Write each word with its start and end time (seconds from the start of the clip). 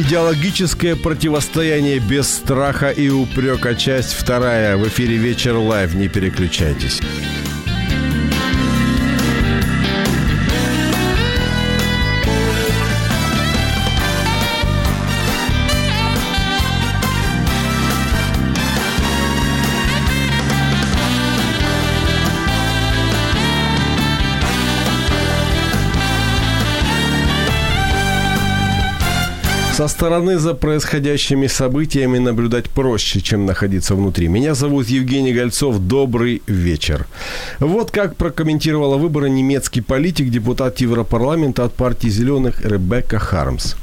Идеологическое 0.00 0.96
противостояние 0.96 1.98
без 1.98 2.26
страха 2.26 2.88
и 2.88 3.10
упрека. 3.10 3.74
Часть 3.74 4.14
вторая. 4.14 4.78
В 4.78 4.88
эфире 4.88 5.16
«Вечер 5.16 5.56
live». 5.56 5.92
Не 5.92 6.08
переключайтесь. 6.08 7.02
Со 29.80 29.88
стороны 29.88 30.38
за 30.38 30.52
происходящими 30.52 31.46
событиями 31.46 32.18
наблюдать 32.18 32.68
проще, 32.68 33.22
чем 33.22 33.46
находиться 33.46 33.94
внутри. 33.94 34.28
Меня 34.28 34.54
зовут 34.54 34.88
Евгений 34.88 35.32
Гольцов. 35.32 35.78
Добрый 35.78 36.42
вечер. 36.46 37.06
Вот 37.60 37.90
как 37.90 38.16
прокомментировала 38.16 38.98
выборы 38.98 39.30
немецкий 39.30 39.80
политик, 39.80 40.28
депутат 40.28 40.80
Европарламента 40.80 41.64
от 41.64 41.72
партии 41.72 42.08
«Зеленых» 42.08 42.62
Ребекка 42.62 43.18
Хармс. 43.18 43.76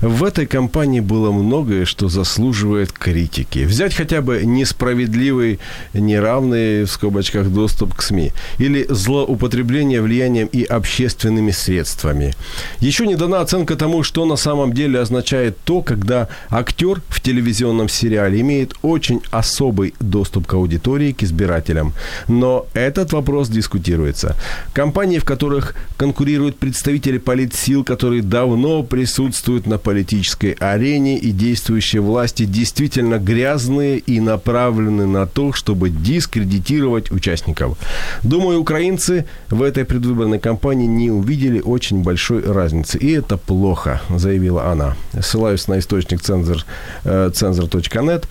В 0.00 0.24
этой 0.24 0.46
кампании 0.46 0.98
было 0.98 1.30
многое, 1.30 1.84
что 1.84 2.08
заслуживает 2.08 2.90
критики. 2.90 3.60
Взять 3.60 3.94
хотя 3.94 4.22
бы 4.22 4.40
несправедливый, 4.44 5.60
неравный, 5.92 6.82
в 6.82 6.88
скобочках, 6.88 7.46
доступ 7.46 7.94
к 7.94 8.02
СМИ. 8.02 8.32
Или 8.58 8.86
злоупотребление 8.88 10.02
влиянием 10.02 10.48
и 10.48 10.64
общественными 10.64 11.52
средствами. 11.52 12.34
Еще 12.80 13.06
не 13.06 13.14
дана 13.14 13.40
оценка 13.40 13.76
тому, 13.76 14.02
что 14.02 14.26
на 14.26 14.34
самом 14.34 14.72
деле 14.72 14.98
означает 14.98 15.43
то, 15.50 15.82
когда 15.82 16.28
актер 16.50 17.02
в 17.08 17.20
телевизионном 17.20 17.88
сериале 17.88 18.40
имеет 18.40 18.74
очень 18.82 19.20
особый 19.30 19.94
доступ 20.00 20.46
к 20.46 20.54
аудитории, 20.54 21.12
к 21.12 21.22
избирателям. 21.22 21.92
Но 22.28 22.66
этот 22.74 23.12
вопрос 23.12 23.48
дискутируется. 23.48 24.36
Компании, 24.72 25.18
в 25.18 25.24
которых 25.24 25.74
конкурируют 25.96 26.58
представители 26.58 27.18
политсил, 27.18 27.84
которые 27.84 28.22
давно 28.22 28.82
присутствуют 28.82 29.66
на 29.66 29.78
политической 29.78 30.52
арене 30.52 31.18
и 31.18 31.30
действующие 31.30 32.02
власти, 32.02 32.44
действительно 32.44 33.18
грязные 33.18 33.98
и 33.98 34.20
направлены 34.20 35.06
на 35.06 35.26
то, 35.26 35.52
чтобы 35.52 35.90
дискредитировать 35.90 37.10
участников. 37.10 37.78
Думаю, 38.22 38.60
украинцы 38.60 39.26
в 39.50 39.62
этой 39.62 39.84
предвыборной 39.84 40.38
кампании 40.38 40.86
не 40.86 41.10
увидели 41.10 41.60
очень 41.60 42.02
большой 42.02 42.42
разницы. 42.42 42.98
И 42.98 43.12
это 43.12 43.36
плохо, 43.36 44.00
заявила 44.10 44.70
она 44.70 44.96
ссылаюсь 45.34 45.66
на 45.68 45.78
источник 45.80 46.22
цензор, 46.22 46.58
цензор.нет. 47.02 48.28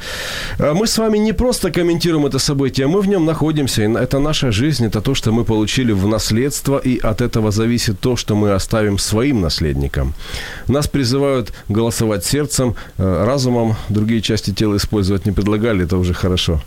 Мы 0.59 0.87
с 0.87 0.97
вами 0.97 1.17
не 1.17 1.33
просто 1.33 1.69
комментируем 1.69 2.25
это 2.25 2.39
событие, 2.39 2.87
мы 2.87 3.01
в 3.01 3.07
нем 3.07 3.25
находимся. 3.25 3.83
Это 3.83 4.19
наша 4.19 4.51
жизнь, 4.51 4.85
это 4.85 5.01
то, 5.01 5.13
что 5.13 5.33
мы 5.33 5.43
получили 5.43 5.91
в 5.91 6.07
наследство, 6.07 6.77
и 6.77 6.97
от 6.97 7.21
этого 7.21 7.51
зависит 7.51 7.99
то, 7.99 8.15
что 8.15 8.35
мы 8.35 8.51
оставим 8.51 8.97
своим 8.97 9.41
наследникам. 9.41 10.13
Нас 10.67 10.87
призывают 10.87 11.51
голосовать 11.67 12.23
сердцем, 12.23 12.75
разумом, 12.97 13.75
другие 13.89 14.21
части 14.21 14.51
тела 14.51 14.77
использовать 14.77 15.25
не 15.25 15.33
предлагали, 15.33 15.83
это 15.83 15.97
уже 15.97 16.13
хорошо. 16.13 16.61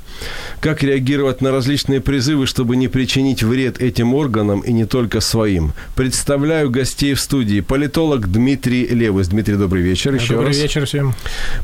Как 0.60 0.82
реагировать 0.82 1.40
на 1.40 1.50
различные 1.50 2.00
призывы, 2.00 2.46
чтобы 2.46 2.76
не 2.76 2.88
причинить 2.88 3.42
вред 3.42 3.80
этим 3.80 4.14
органам 4.14 4.60
и 4.60 4.72
не 4.72 4.84
только 4.84 5.20
своим? 5.20 5.72
Представляю 5.94 6.70
гостей 6.70 7.14
в 7.14 7.20
студии. 7.20 7.60
Политолог 7.60 8.30
Дмитрий 8.30 8.86
Левус. 8.86 9.28
Дмитрий, 9.28 9.56
добрый 9.56 9.82
вечер. 9.82 10.12
Добрый 10.34 10.48
раз. 10.48 10.56
вечер 10.56 10.86
всем. 10.86 11.14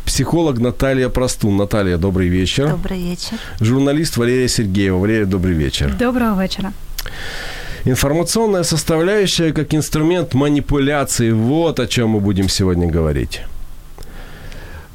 Психолог 0.04 0.58
Наталья 0.58 1.08
Простун. 1.08 1.56
Наталья, 1.56 1.96
добрый 1.96 2.28
вечер. 2.28 2.68
Добрый 2.68 3.00
вечер. 3.00 3.38
Журналист 3.60 4.16
Валерия 4.16 4.48
Сергеева. 4.48 4.98
Валерия, 4.98 5.26
добрый 5.26 5.54
вечер. 5.54 5.92
Доброго 5.98 6.40
вечера. 6.40 6.72
Информационная 7.84 8.62
составляющая 8.62 9.52
как 9.52 9.74
инструмент 9.74 10.34
манипуляции. 10.34 11.32
Вот 11.32 11.80
о 11.80 11.86
чем 11.86 12.10
мы 12.10 12.20
будем 12.20 12.48
сегодня 12.48 12.86
говорить. 12.86 13.42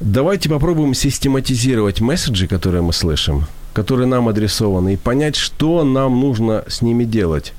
Давайте 0.00 0.48
попробуем 0.48 0.94
систематизировать 0.94 2.00
месседжи, 2.00 2.46
которые 2.46 2.82
мы 2.82 2.92
слышим, 2.92 3.46
которые 3.78 4.08
нам 4.08 4.26
адресованы, 4.26 4.94
и 4.94 4.96
понять, 4.96 5.36
что 5.36 5.84
нам 5.84 6.20
нужно 6.20 6.64
с 6.66 6.82
ними 6.82 7.04
делать. 7.04 7.52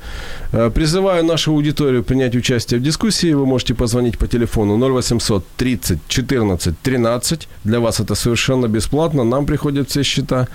Призываю 0.52 1.24
нашу 1.24 1.52
аудиторию 1.54 2.04
принять 2.04 2.36
участие 2.36 2.82
в 2.82 2.84
дискуссии. 2.84 3.32
Вы 3.32 3.46
можете 3.46 3.74
позвонить 3.74 4.18
по 4.18 4.28
телефону 4.28 4.78
0800 4.78 5.46
30 5.56 6.00
14 6.10 6.78
13. 6.84 7.48
Для 7.64 7.80
вас 7.80 8.02
это 8.02 8.16
совершенно 8.16 8.68
бесплатно. 8.68 9.24
Нам 9.24 9.46
приходят 9.46 9.90
все 9.90 10.04
счета. 10.04 10.48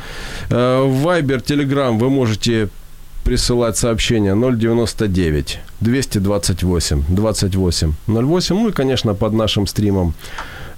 В 0.50 1.06
Viber, 1.06 1.42
Telegram 1.42 1.98
вы 1.98 2.10
можете 2.10 2.68
присылать 3.24 3.78
сообщение 3.78 4.34
099 4.34 5.60
228 5.80 7.04
28 7.08 7.92
08. 8.06 8.54
Ну 8.54 8.68
и, 8.68 8.72
конечно, 8.72 9.14
под 9.14 9.32
нашим 9.32 9.66
стримом 9.66 10.12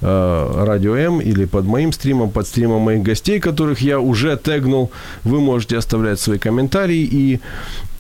Радио 0.01 0.95
М 0.95 1.21
или 1.21 1.45
под 1.47 1.65
моим 1.65 1.93
стримом, 1.93 2.31
под 2.31 2.47
стримом 2.47 2.83
моих 2.83 3.03
гостей, 3.03 3.41
которых 3.41 3.81
я 3.81 3.99
уже 3.99 4.37
тегнул. 4.37 4.91
Вы 5.25 5.41
можете 5.41 5.79
оставлять 5.79 6.21
свои 6.21 6.39
комментарии 6.39 7.09
и, 7.11 7.41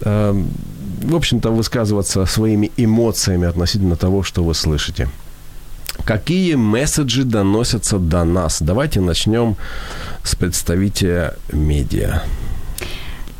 в 0.00 1.14
общем-то, 1.14 1.50
высказываться 1.50 2.26
своими 2.26 2.70
эмоциями 2.76 3.48
относительно 3.48 3.96
того, 3.96 4.22
что 4.22 4.44
вы 4.44 4.54
слышите. 4.54 5.08
Какие 6.04 6.54
месседжи 6.56 7.24
доносятся 7.24 7.98
до 7.98 8.24
нас? 8.24 8.60
Давайте 8.60 9.00
начнем 9.00 9.56
с 10.22 10.34
представителя 10.34 11.34
медиа. 11.50 12.22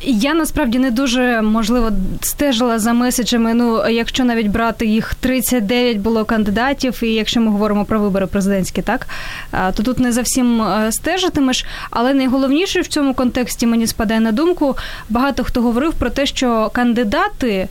Я 0.03 0.35
насправді 0.35 0.79
не 0.79 0.91
дуже 0.91 1.43
можливо 1.43 1.91
стежила 2.21 2.79
за 2.79 2.93
меседжами. 2.93 3.55
Ну, 3.55 3.89
якщо 3.89 4.25
навіть 4.25 4.47
брати 4.47 4.87
їх 4.87 5.15
39 5.15 5.99
було 5.99 6.25
кандидатів, 6.25 7.01
і 7.03 7.09
якщо 7.09 7.41
ми 7.41 7.51
говоримо 7.51 7.85
про 7.85 8.01
вибори 8.01 8.27
президентські, 8.27 8.83
так 8.83 9.07
то 9.51 9.83
тут 9.83 9.99
не 9.99 10.13
зовсім 10.13 10.63
стежитимеш. 10.91 11.65
Але 11.91 12.15
найголовніше 12.15 12.81
в 12.81 12.87
цьому 12.87 13.15
контексті 13.15 13.67
мені 13.67 13.87
спадає 13.87 14.21
на 14.21 14.33
думку. 14.33 14.77
Багато 15.09 15.45
хто 15.45 15.63
говорив 15.63 15.93
про 15.93 16.11
те, 16.11 16.27
що 16.27 16.71
кандидати. 16.73 17.69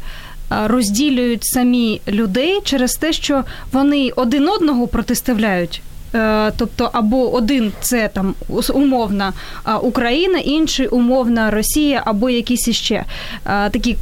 Розділюють 0.49 1.45
самі 1.45 2.01
людей 2.07 2.61
через 2.63 2.93
те, 2.93 3.13
що 3.13 3.43
вони 3.71 4.11
один 4.15 4.49
одного 4.49 4.87
протиставляють. 4.87 5.81
Тобто, 6.57 6.89
або 6.93 7.33
один 7.33 7.71
це 7.81 8.07
там 8.07 8.35
умовна 8.73 9.33
Україна, 9.81 10.39
інший 10.39 10.87
умовна 10.87 11.51
Росія, 11.51 12.01
або 12.05 12.29
якісь 12.29 12.67
іще 12.67 13.03
такі 13.71 13.97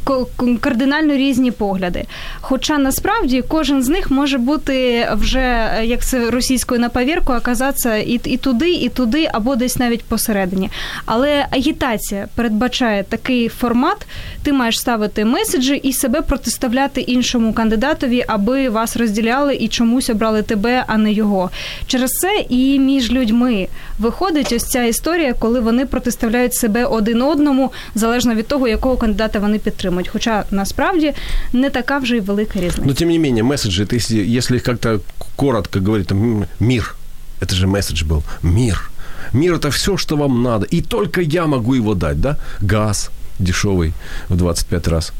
кардинально 0.61 1.13
різні 1.13 1.51
погляди. 1.51 2.05
Хоча 2.41 2.77
насправді 2.77 3.43
кожен 3.47 3.83
з 3.83 3.89
них 3.89 4.11
може 4.11 4.37
бути 4.37 5.07
вже 5.13 5.69
як 5.83 6.05
це 6.05 6.29
російською 6.29 6.81
на 6.81 6.89
повірку, 6.89 7.33
оказатися 7.33 7.95
і, 7.95 8.19
і 8.23 8.37
туди, 8.37 8.71
і 8.71 8.89
туди, 8.89 9.29
або 9.33 9.55
десь 9.55 9.77
навіть 9.77 10.03
посередині. 10.03 10.69
Але 11.05 11.45
агітація 11.51 12.27
передбачає 12.35 13.03
такий 13.03 13.49
формат: 13.49 14.07
ти 14.43 14.53
маєш 14.53 14.79
ставити 14.79 15.25
меседжі 15.25 15.75
і 15.75 15.93
себе 15.93 16.21
протиставляти 16.21 17.01
іншому 17.01 17.53
кандидатові, 17.53 18.25
аби 18.27 18.69
вас 18.69 18.97
розділяли 18.97 19.55
і 19.55 19.67
чомусь 19.67 20.09
обрали 20.09 20.41
тебе, 20.41 20.83
а 20.87 20.97
не 20.97 21.11
його. 21.11 21.49
Через 21.87 22.02
це 22.02 22.46
і 22.48 22.78
між 22.78 23.10
людьми 23.10 23.68
виходить 23.98 24.52
ось 24.52 24.64
ця 24.64 24.84
історія, 24.84 25.34
коли 25.34 25.60
вони 25.60 25.86
протиставляють 25.86 26.54
себе 26.54 26.84
один 26.84 27.22
одному, 27.22 27.72
залежно 27.94 28.34
від 28.34 28.46
того, 28.48 28.68
якого 28.68 28.96
кандидата 28.96 29.38
вони 29.38 29.58
підтримують. 29.58 30.08
Хоча 30.08 30.44
насправді 30.50 31.14
не 31.52 31.70
така 31.70 31.98
вже 31.98 32.16
й 32.16 32.20
велика 32.20 32.60
різниця. 32.60 32.82
Но 32.84 32.94
тем 32.94 33.08
не 33.08 33.18
менее, 33.18 33.42
месседжи, 33.42 33.84
это 33.84 33.96
если, 33.96 34.36
если 34.36 34.56
их 34.56 34.62
как-то 34.62 35.00
коротко 35.36 35.80
говорить, 35.80 36.06
там, 36.06 36.44
мир, 36.60 36.94
это 37.40 37.54
же 37.54 37.66
месседж 37.66 38.02
был, 38.02 38.22
мир. 38.42 38.90
Мир – 39.32 39.54
это 39.54 39.68
все, 39.68 39.96
что 39.96 40.16
вам 40.16 40.42
надо. 40.42 40.66
И 40.72 40.80
только 40.80 41.20
я 41.20 41.46
могу 41.46 41.74
его 41.74 41.94
дать, 41.94 42.20
да? 42.20 42.36
Газ 42.60 43.10
дешевый 43.38 43.92
в 44.28 44.36
25 44.36 44.88
раз. 44.88 45.12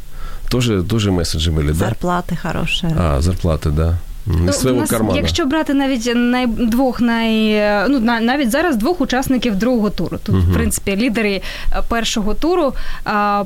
Тоже, 0.50 0.82
тоже 0.82 1.11
месседжи 1.11 1.50
были, 1.50 1.73
да? 1.73 1.87
Зарплаты 1.87 2.37
хорошие. 2.37 2.94
А, 2.96 3.20
зарплаты, 3.20 3.70
да. 3.70 3.99
М, 4.29 4.35
Ну, 4.44 4.50
Из 4.50 4.58
своего 4.58 4.79
у 4.79 4.81
нас, 4.81 4.90
кармана. 4.90 5.17
Якщо 5.17 5.46
брати 5.46 5.75
навіть 5.75 6.12
най, 6.14 6.46
двох 6.46 7.00
най, 7.00 7.55
ну, 7.88 8.00
на- 8.00 8.20
навіть 8.20 8.50
зараз 8.50 8.76
двох 8.76 9.00
учасників 9.00 9.56
другого 9.56 9.90
туру. 9.90 10.19
Тут, 10.23 10.35
в 10.44 10.52
принципі, 10.55 10.96
лідери 10.96 11.43
е, 11.73 11.82
першого 11.88 12.35
туру. 12.35 12.75
А, 13.05 13.44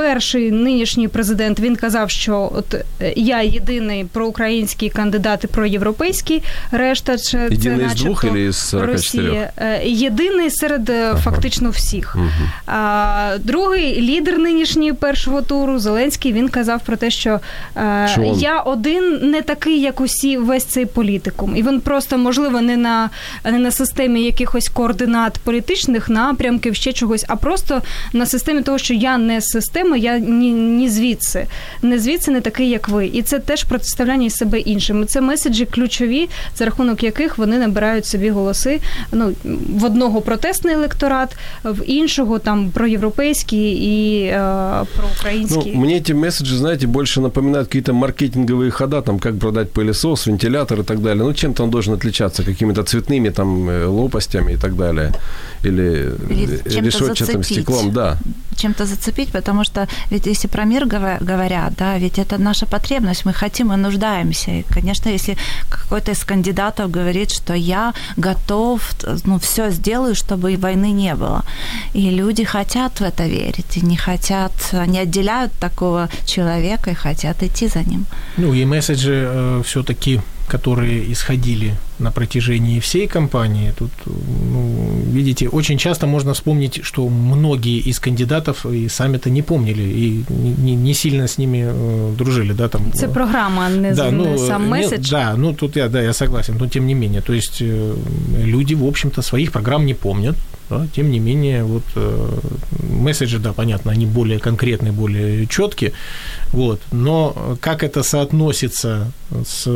Перший 0.00 0.50
нинішній 0.50 1.08
президент 1.08 1.60
він 1.60 1.76
казав, 1.76 2.10
що 2.10 2.52
от 2.54 2.74
е, 2.74 3.12
я 3.16 3.42
єдиний 3.42 4.04
проукраїнський 4.04 4.90
кандидат 4.90 5.44
і 5.44 5.46
проєвропейський, 5.46 6.42
решта 6.70 7.16
це, 7.16 7.50
це 7.62 7.70
начебто 7.70 8.04
двох 8.04 8.24
или 8.24 8.52
з 8.52 8.56
44? 8.56 8.92
Росія. 8.92 9.52
Е, 9.56 9.80
Єдиний 9.84 10.50
серед 10.50 10.90
е, 10.90 11.14
фактично 11.24 11.70
всіх. 11.70 12.16
А, 12.66 13.36
другий 13.38 14.00
лідер 14.00 14.38
нинішньої 14.38 14.92
першого 14.92 15.42
туру 15.42 15.78
Зеленський 15.78 16.32
він 16.32 16.48
казав 16.48 16.80
про 16.86 16.96
те, 16.96 17.10
що, 17.10 17.40
Що 18.06 18.36
я 18.38 18.60
один 18.60 19.30
не 19.30 19.42
такий, 19.42 19.80
як 19.80 20.00
усі, 20.00 20.36
весь 20.36 20.64
цей 20.64 20.86
політикум. 20.86 21.56
І 21.56 21.62
він 21.62 21.80
просто, 21.80 22.18
можливо, 22.18 22.60
не 22.60 22.76
на, 22.76 23.10
не 23.44 23.58
на 23.58 23.70
системі 23.70 24.22
якихось 24.22 24.68
координат 24.68 25.38
політичних 25.38 26.08
напрямків, 26.08 26.74
ще 26.74 26.92
чогось, 26.92 27.24
а 27.28 27.36
просто 27.36 27.82
на 28.12 28.26
системі 28.26 28.62
того, 28.62 28.78
що 28.78 28.94
я 28.94 29.18
не 29.18 29.40
з 29.40 29.50
системи, 29.89 29.99
я 29.99 30.19
ні, 30.19 30.51
ні 30.51 30.89
звідси, 30.89 31.45
не 31.81 31.99
звідси 31.99 32.31
не 32.31 32.41
такий, 32.41 32.69
як 32.69 32.89
ви. 32.89 33.05
І 33.07 33.21
це 33.21 33.39
теж 33.39 33.63
протиставляння 33.63 34.25
із 34.25 34.35
себе 34.35 34.59
іншим. 34.59 35.03
І 35.03 35.05
Це 35.05 35.21
меседжі 35.21 35.65
ключові, 35.65 36.29
за 36.57 36.65
рахунок 36.65 37.03
яких 37.03 37.37
вони 37.37 37.57
набирають 37.59 38.05
собі 38.05 38.29
голоси. 38.29 38.79
Ну, 39.11 39.33
в 39.69 39.85
одного 39.85 40.21
протестний 40.21 40.73
електорат, 40.75 41.37
в 41.63 41.83
іншого 41.85 42.39
там 42.39 42.69
проєвропейський 42.71 43.71
і 43.71 44.23
е, 44.25 44.41
Ну, 44.79 44.87
проукраїнський. 44.97 45.75
мне 45.75 45.93
эти 45.99 46.13
месседжи, 46.13 46.57
знаете, 46.57 46.87
больше 46.87 47.21
напоминают 47.21 47.67
какие-то 47.67 47.93
маркетинговые 47.93 48.71
хода, 48.71 49.01
там, 49.01 49.19
как 49.19 49.39
продать 49.39 49.67
пылесос, 49.71 50.27
вентилятор 50.27 50.79
и 50.79 50.83
так 50.83 50.99
далее. 50.99 51.23
Ну, 51.23 51.33
чем-то 51.33 51.63
он 51.63 51.69
должен 51.69 51.93
отличаться, 51.93 52.43
какими-то 52.43 52.81
цветными 52.83 53.29
там 53.31 53.69
э, 53.69 53.85
лопастями 53.85 54.53
и 54.53 54.57
так 54.57 54.75
далее. 54.75 55.11
Или, 55.65 56.11
Или 56.29 56.59
э, 56.65 56.69
чем-то 56.69 56.89
решетчатым 56.89 57.25
зацепить. 57.43 57.45
стеклом, 57.45 57.91
да. 57.91 58.17
чем-то 58.57 58.85
зацепить, 58.85 59.29
потому 59.31 59.63
что 59.63 59.68
ведь 60.10 60.26
если 60.26 60.48
про 60.48 60.64
мир 60.64 60.86
говорят, 60.86 61.74
да, 61.76 61.98
ведь 61.98 62.18
это 62.18 62.38
наша 62.38 62.66
потребность, 62.66 63.24
мы 63.24 63.32
хотим 63.32 63.72
и 63.72 63.76
нуждаемся. 63.76 64.50
И, 64.50 64.62
конечно, 64.62 65.08
если 65.08 65.36
какой-то 65.68 66.12
из 66.12 66.24
кандидатов 66.24 66.90
говорит, 66.90 67.30
что 67.30 67.54
я 67.54 67.92
готов, 68.16 68.94
ну, 69.24 69.38
все 69.38 69.70
сделаю, 69.70 70.14
чтобы 70.14 70.52
и 70.52 70.56
войны 70.56 70.92
не 70.92 71.14
было. 71.14 71.44
И 71.94 72.10
люди 72.10 72.44
хотят 72.44 73.00
в 73.00 73.02
это 73.02 73.26
верить, 73.26 73.76
и 73.76 73.80
не 73.80 73.96
хотят, 73.96 74.52
они 74.72 74.98
отделяют 74.98 75.52
такого 75.60 76.08
человека 76.26 76.90
и 76.90 76.94
хотят 76.94 77.42
идти 77.42 77.68
за 77.68 77.80
ним. 77.80 78.06
Ну 78.36 78.54
и 78.54 78.64
месседжи 78.64 79.62
все-таки, 79.64 80.20
которые 80.50 81.12
исходили 81.12 81.74
на 81.98 82.10
протяжении 82.10 82.80
всей 82.80 83.06
кампании, 83.06 83.72
тут, 83.78 83.90
ну, 84.06 85.12
видите, 85.12 85.48
очень 85.48 85.78
часто 85.78 86.06
можно 86.06 86.32
вспомнить, 86.32 86.80
что 86.82 87.08
многие 87.08 87.90
из 87.90 88.00
кандидатов 88.00 88.66
и 88.66 88.88
сами-то 88.88 89.30
не 89.30 89.42
помнили 89.42 89.82
и 89.82 90.24
не, 90.64 90.76
не 90.76 90.94
сильно 90.94 91.26
с 91.26 91.38
ними 91.38 91.64
э, 91.64 92.16
дружили, 92.16 92.52
да, 92.52 92.68
там. 92.68 92.92
Це 92.94 93.08
програма, 93.08 93.62
а 93.66 93.70
не, 93.70 93.94
да, 93.94 94.10
не 94.10 94.16
ну, 94.16 94.38
сам 94.38 94.72
меседж. 94.72 95.10
да, 95.10 95.34
ну 95.36 95.52
тут 95.52 95.76
я, 95.76 95.88
да, 95.88 96.02
я 96.02 96.12
согласен, 96.12 96.56
но 96.60 96.68
тем 96.68 96.86
не 96.86 96.94
менее, 96.94 97.20
то 97.20 97.32
есть 97.32 97.62
э, 97.62 97.94
люди, 98.44 98.74
в 98.74 98.84
общем-то, 98.84 99.22
своих 99.22 99.52
программ 99.52 99.86
не 99.86 99.94
помнят, 99.94 100.36
да, 100.70 100.86
тем 100.94 101.10
не 101.10 101.18
менее, 101.18 101.64
вот 101.64 101.82
э, 101.96 102.38
месседжи, 102.88 103.38
да, 103.38 103.52
понятно, 103.52 103.90
они 103.90 104.06
более 104.06 104.38
конкретные, 104.38 104.92
более 104.92 105.46
четкие, 105.46 105.92
вот, 106.52 106.80
но 106.92 107.58
как 107.60 107.82
это 107.82 108.02
соотносится 108.02 109.12
с 109.46 109.68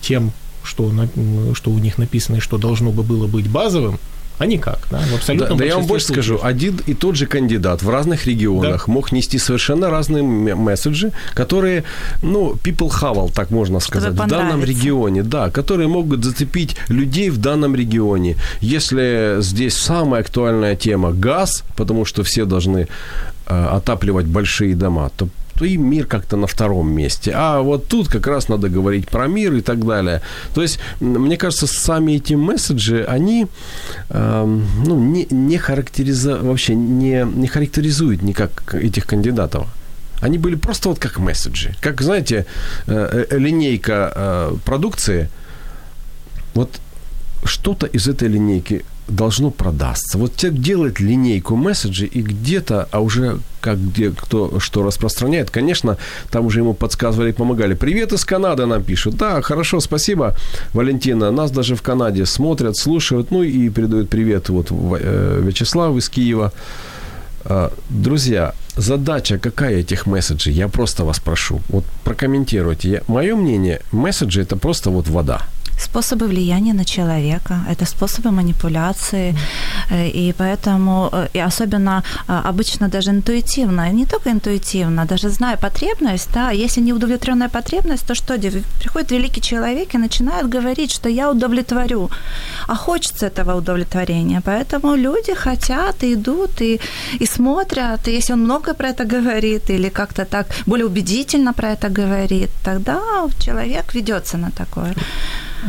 тем, 0.00 0.32
что, 0.62 0.90
на, 0.90 1.08
что 1.54 1.70
у 1.70 1.78
них 1.78 1.96
написано 1.96 2.36
и 2.36 2.40
что 2.40 2.58
должно 2.58 2.90
бы 2.90 3.02
было 3.02 3.26
быть 3.26 3.48
базовым, 3.48 3.98
а 4.40 4.46
никак, 4.46 4.78
да, 4.90 4.98
в 4.98 5.10
Да, 5.10 5.16
абсолютном 5.16 5.58
да 5.58 5.64
я 5.66 5.76
вам 5.76 5.86
больше 5.86 6.06
скажу, 6.06 6.38
случаев. 6.38 6.44
один 6.44 6.80
и 6.86 6.94
тот 6.94 7.14
же 7.16 7.26
кандидат 7.26 7.82
в 7.82 7.90
разных 7.90 8.26
регионах 8.26 8.88
мог 8.88 9.12
нести 9.12 9.38
совершенно 9.38 9.90
разные 9.90 10.22
месседжи, 10.22 11.12
которые, 11.34 11.84
ну, 12.22 12.54
people 12.64 12.88
хавал, 12.88 13.28
так 13.28 13.50
можно 13.50 13.80
сказать, 13.80 14.14
в 14.14 14.26
данном 14.26 14.64
регионе, 14.64 15.22
да, 15.22 15.50
которые 15.50 15.88
могут 15.88 16.24
зацепить 16.24 16.76
людей 16.88 17.28
в 17.30 17.36
данном 17.36 17.76
регионе. 17.76 18.36
Если 18.62 19.36
здесь 19.40 19.76
самая 19.76 20.22
актуальная 20.22 20.74
тема 20.74 21.12
газ, 21.12 21.62
потому 21.76 22.06
что 22.06 22.22
все 22.22 22.44
должны 22.46 22.88
э, 23.46 23.66
отапливать 23.76 24.26
большие 24.26 24.74
дома, 24.74 25.10
то 25.16 25.28
то 25.60 25.66
и 25.66 25.76
мир 25.76 26.06
как-то 26.06 26.38
на 26.38 26.46
втором 26.46 26.90
месте. 26.90 27.32
А 27.34 27.60
вот 27.60 27.86
тут 27.86 28.08
как 28.08 28.26
раз 28.26 28.48
надо 28.48 28.70
говорить 28.70 29.08
про 29.08 29.26
мир 29.26 29.52
и 29.52 29.60
так 29.60 29.84
далее. 29.84 30.22
То 30.54 30.62
есть, 30.62 30.78
мне 31.00 31.36
кажется, 31.36 31.66
сами 31.66 32.12
эти 32.12 32.32
месседжи, 32.32 33.04
они 33.04 33.46
эм, 34.08 34.66
ну, 34.86 34.98
не, 34.98 35.26
не 35.30 35.58
характеризуют, 35.58 36.42
вообще 36.42 36.74
не, 36.74 37.26
не 37.34 37.46
характеризуют 37.46 38.22
никак 38.22 38.74
этих 38.74 39.04
кандидатов. 39.04 39.66
Они 40.22 40.38
были 40.38 40.54
просто 40.54 40.88
вот 40.88 40.98
как 40.98 41.18
месседжи. 41.18 41.74
Как, 41.82 42.00
знаете, 42.00 42.46
э, 42.86 43.26
э, 43.30 43.38
линейка 43.38 44.12
э, 44.14 44.56
продукции, 44.64 45.28
вот 46.54 46.80
что-то 47.44 47.86
из 47.86 48.08
этой 48.08 48.28
линейки 48.28 48.82
должно 49.08 49.50
продастся. 49.50 50.18
Вот 50.18 50.36
человек 50.36 50.60
делает 50.60 51.00
линейку 51.00 51.56
месседжей, 51.56 52.06
и 52.06 52.22
где-то, 52.22 52.88
а 52.90 53.00
уже 53.00 53.38
как 53.60 53.78
где 53.78 54.10
кто 54.10 54.58
что 54.58 54.82
распространяет, 54.82 55.50
конечно, 55.50 55.98
там 56.30 56.46
уже 56.46 56.60
ему 56.60 56.74
подсказывали 56.74 57.32
помогали. 57.32 57.74
Привет 57.74 58.12
из 58.12 58.24
Канады 58.24 58.66
нам 58.66 58.82
пишут. 58.82 59.16
Да, 59.16 59.42
хорошо, 59.42 59.80
спасибо, 59.80 60.34
Валентина. 60.72 61.30
Нас 61.30 61.50
даже 61.50 61.76
в 61.76 61.82
Канаде 61.82 62.26
смотрят, 62.26 62.76
слушают, 62.76 63.30
ну 63.30 63.42
и 63.42 63.68
передают 63.68 64.08
привет 64.08 64.48
вот 64.48 64.68
э, 64.70 65.40
Вячеслав 65.42 65.96
из 65.96 66.08
Киева. 66.08 66.52
А, 67.44 67.72
Друзья, 67.88 68.54
задача 68.80 69.38
какая 69.38 69.80
этих 69.80 70.06
месседжей? 70.06 70.52
Я 70.54 70.68
просто 70.68 71.04
вас 71.04 71.20
прошу. 71.20 71.60
Вот 71.68 71.84
прокомментируйте. 72.04 72.88
Я, 72.88 73.00
мое 73.08 73.36
мнение, 73.36 73.80
месседжи 73.92 74.42
это 74.42 74.56
просто 74.56 74.90
вот 74.90 75.08
вода. 75.08 75.40
Способы 75.80 76.26
влияния 76.26 76.74
на 76.74 76.84
человека, 76.84 77.54
это 77.70 77.86
способы 77.86 78.30
манипуляции, 78.30 79.34
э, 79.90 80.08
и 80.08 80.32
поэтому, 80.32 81.08
э, 81.12 81.28
и 81.32 81.38
особенно 81.38 82.02
а, 82.26 82.42
обычно 82.50 82.88
даже 82.88 83.10
интуитивно, 83.10 83.88
и 83.88 83.94
не 83.94 84.06
только 84.06 84.30
интуитивно, 84.30 85.06
даже 85.06 85.30
зная 85.30 85.56
потребность, 85.56 86.28
да, 86.34 86.50
если 86.50 86.82
неудовлетворенная 86.82 87.48
потребность, 87.48 88.06
то 88.06 88.14
что? 88.14 88.38
Приходит 88.80 89.10
великий 89.10 89.40
человек 89.40 89.94
и 89.94 89.98
начинает 89.98 90.54
говорить, 90.54 90.92
что 90.92 91.08
я 91.08 91.30
удовлетворю, 91.30 92.10
а 92.68 92.74
хочется 92.74 93.26
этого 93.26 93.56
удовлетворения, 93.56 94.42
поэтому 94.44 94.96
люди 94.96 95.34
хотят 95.34 96.04
и 96.04 96.12
идут, 96.12 96.60
и, 96.60 96.80
и 97.20 97.26
смотрят, 97.26 98.08
и 98.08 98.12
если 98.12 98.34
он 98.34 98.40
много 98.40 98.69
про 98.74 98.88
это 98.88 99.04
говорит, 99.04 99.70
или 99.70 99.88
как-то 99.90 100.24
так 100.24 100.46
более 100.66 100.86
убедительно 100.86 101.52
про 101.52 101.68
это 101.72 101.88
говорит, 101.88 102.50
тогда 102.64 103.00
человек 103.38 103.94
ведется 103.94 104.36
на 104.38 104.50
такое. 104.50 104.94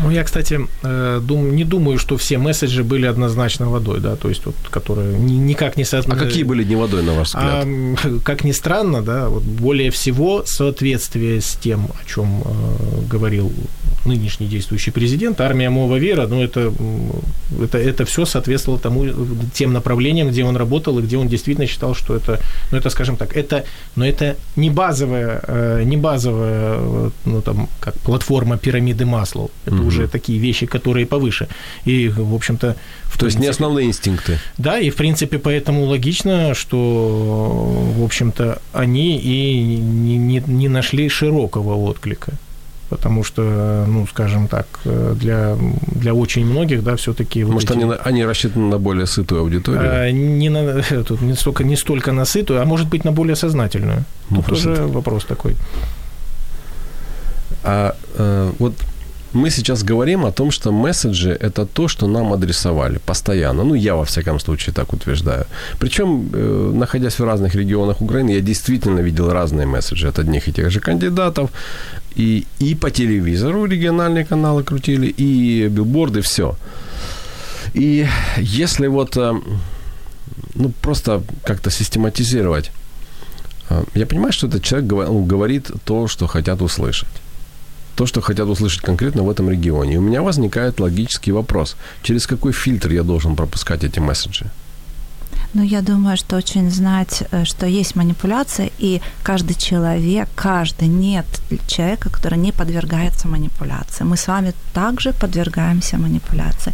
Ну, 0.04 0.12
я, 0.12 0.24
кстати, 0.24 0.60
э, 0.84 1.20
дум, 1.22 1.56
не 1.56 1.66
думаю, 1.66 1.98
что 2.00 2.16
все 2.16 2.38
месседжи 2.38 2.82
были 2.84 3.06
однозначно 3.08 3.70
водой, 3.70 4.00
да, 4.00 4.16
то 4.16 4.30
есть 4.30 4.46
вот, 4.46 4.56
которые 4.70 5.18
ни- 5.20 5.34
никак 5.34 5.78
не 5.78 5.84
А 5.84 5.86
соотносятся. 5.86 6.26
какие 6.28 6.44
были 6.44 6.64
не 6.64 6.76
водой, 6.78 7.04
на 7.04 7.14
ваш 7.14 7.28
взгляд? 7.28 7.66
А, 7.66 8.20
как 8.24 8.46
ни 8.46 8.54
странно, 8.54 9.02
да, 9.02 9.28
вот 9.28 9.44
более 9.44 9.90
всего 9.92 10.44
соответствие 10.46 11.42
с 11.42 11.58
тем, 11.64 11.88
о 12.02 12.06
чем 12.10 12.42
э, 12.46 13.12
говорил 13.12 13.52
нынешний 14.06 14.48
действующий 14.48 14.92
президент, 14.92 15.40
армия 15.42 15.70
Мова 15.70 15.96
Вера, 15.98 16.28
ну 16.28 16.42
это, 16.42 16.74
это, 17.62 17.78
это 17.78 18.06
все 18.06 18.26
соответствовало 18.26 18.80
тому, 18.82 19.06
тем 19.54 19.74
направлениям, 19.74 20.30
где 20.30 20.44
он 20.44 20.58
работал 20.58 20.98
и 21.00 21.02
где 21.02 21.18
он 21.18 21.28
действительно 21.28 21.68
считал, 21.68 21.94
что 21.96 22.16
это, 22.16 22.40
ну 22.72 22.78
это, 22.78 22.90
скажем 22.90 23.16
так, 23.18 23.36
это, 23.38 23.64
но 23.96 24.06
это 24.06 24.36
не 24.56 24.70
базовая, 24.70 25.42
э, 25.48 25.84
не 25.86 25.98
базовая, 25.98 27.12
ну 27.26 27.42
там, 27.42 27.68
как 27.80 27.94
платформа 28.00 28.58
пирамиды 28.58 29.06
Маслоу, 29.06 29.52
это 29.66 29.76
уже 29.82 30.08
такие 30.08 30.40
вещи, 30.40 30.66
которые 30.66 31.06
повыше. 31.06 31.48
И, 31.86 32.08
в 32.10 32.34
общем-то, 32.34 32.76
в 33.06 33.18
То 33.20 33.26
есть 33.26 33.38
не 33.38 33.44
принципе- 33.46 33.50
основные 33.52 33.88
инстинкты. 33.88 34.40
да, 34.58 34.80
и 34.80 34.90
в 34.90 34.96
принципе 34.96 35.38
поэтому 35.38 35.86
логично, 35.86 36.54
что, 36.56 37.94
в 37.98 38.04
общем-то, 38.04 38.60
они 38.74 39.18
и 39.20 39.78
не, 39.78 40.18
не, 40.18 40.44
не 40.48 40.68
нашли 40.70 41.10
широкого 41.10 41.76
отклика. 41.76 42.34
Потому 42.92 43.24
что, 43.24 43.86
ну, 43.88 44.06
скажем 44.08 44.48
так, 44.48 44.66
для, 45.16 45.56
для 45.96 46.14
очень 46.14 46.46
многих, 46.46 46.84
да, 46.84 46.96
все-таки... 46.96 47.46
Может, 47.46 47.72
они, 47.72 47.86
на- 47.86 47.96
они 47.96 48.26
рассчитаны 48.26 48.68
на 48.68 48.78
более 48.78 49.06
сытую 49.06 49.42
аудиторию? 49.42 49.90
А, 49.92 50.12
не, 50.12 50.50
на, 50.50 50.82
тут 51.08 51.22
не, 51.22 51.36
столько, 51.36 51.64
не 51.64 51.78
столько 51.78 52.12
на 52.12 52.26
сытую, 52.26 52.62
а 52.62 52.66
может 52.66 52.90
быть 52.90 53.06
на 53.06 53.12
более 53.14 53.36
сознательную. 53.36 54.04
Ну, 54.30 54.38
Тут 54.38 54.46
тоже 54.48 54.88
вопрос 54.88 55.24
такой. 55.24 55.56
А 57.64 57.96
э, 58.18 58.52
вот 58.60 58.74
мы 59.34 59.50
сейчас 59.50 59.84
говорим 59.84 60.26
о 60.26 60.32
том, 60.32 60.52
что 60.52 60.72
месседжи– 60.72 61.38
это 61.42 61.66
то, 61.66 61.88
что 61.88 62.08
нам 62.08 62.34
адресовали 62.34 63.00
постоянно. 63.00 63.64
Ну, 63.64 63.76
я, 63.76 63.96
во 63.96 64.04
всяком 64.04 64.40
случае, 64.40 64.74
так 64.74 64.94
утверждаю. 64.94 65.46
Причем, 65.80 66.30
э, 66.34 66.72
находясь 66.74 67.20
в 67.20 67.24
разных 67.24 67.56
регионах 67.56 68.02
Украины, 68.02 68.34
я 68.34 68.42
действительно 68.42 69.02
видел 69.02 69.32
разные 69.32 69.66
месседжи 69.66 70.08
от 70.08 70.20
одних 70.20 70.48
и 70.48 70.52
тех 70.52 70.70
же 70.70 70.80
кандидатов. 70.80 71.50
И, 72.18 72.46
и 72.60 72.76
по 72.76 72.90
телевизору 72.90 73.66
региональные 73.66 74.26
каналы 74.26 74.64
крутили, 74.64 75.08
и 75.08 75.70
билборды, 75.70 76.22
все. 76.22 76.56
И 77.74 78.08
если 78.38 78.88
вот 78.88 79.18
э, 79.18 79.34
ну, 80.56 80.72
просто 80.82 81.24
как-то 81.46 81.72
систематизировать, 81.72 82.72
э, 83.70 83.84
я 83.96 84.06
понимаю, 84.06 84.34
что 84.34 84.48
этот 84.48 84.62
человек 84.62 84.90
говорит 85.28 85.72
то, 85.86 86.08
что 86.08 86.28
хотят 86.28 86.62
услышать 86.62 87.21
то, 88.02 88.08
что 88.08 88.22
хотят 88.22 88.48
услышать 88.48 88.82
конкретно 88.82 89.22
в 89.22 89.30
этом 89.30 89.52
регионе. 89.52 89.94
И 89.94 89.98
у 89.98 90.02
меня 90.02 90.24
возникает 90.24 90.80
логический 90.80 91.32
вопрос. 91.32 91.76
Через 92.02 92.26
какой 92.26 92.52
фильтр 92.52 92.92
я 92.92 93.04
должен 93.04 93.36
пропускать 93.36 93.84
эти 93.84 94.00
месседжи? 94.00 94.46
Ну, 95.54 95.64
я 95.64 95.82
думаю, 95.82 96.18
что 96.18 96.38
очень 96.38 96.72
знать, 96.72 97.24
э, 97.32 97.44
что 97.46 97.66
есть 97.66 97.96
манипуляция, 97.96 98.70
и 98.80 99.02
каждый 99.24 99.56
человек, 99.56 100.30
каждый, 100.36 100.88
нет 100.88 101.26
человека, 101.68 102.10
который 102.10 102.38
не 102.38 102.52
подвергается 102.52 103.28
манипуляции. 103.28 104.06
Мы 104.06 104.16
с 104.16 104.28
вами 104.28 104.54
также 104.74 105.12
подвергаемся 105.12 105.98
манипуляции. 105.98 106.74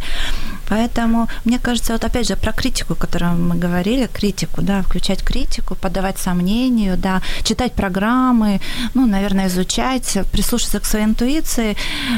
Поэтому, 0.68 1.28
мне 1.44 1.58
кажется, 1.58 1.92
вот 1.92 2.04
опять 2.04 2.28
же 2.28 2.36
про 2.36 2.52
критику, 2.52 2.92
о 2.92 2.96
которой 2.96 3.32
мы 3.32 3.56
говорили, 3.56 4.08
критику, 4.12 4.62
да, 4.62 4.82
включать 4.82 5.22
критику, 5.22 5.74
подавать 5.74 6.18
сомнению, 6.18 6.96
да, 6.96 7.22
читать 7.42 7.72
программы, 7.72 8.60
ну, 8.94 9.06
наверное, 9.06 9.46
изучать, 9.46 10.18
прислушаться 10.30 10.78
к 10.78 10.84
своей 10.84 11.06
интуиции. 11.06 11.76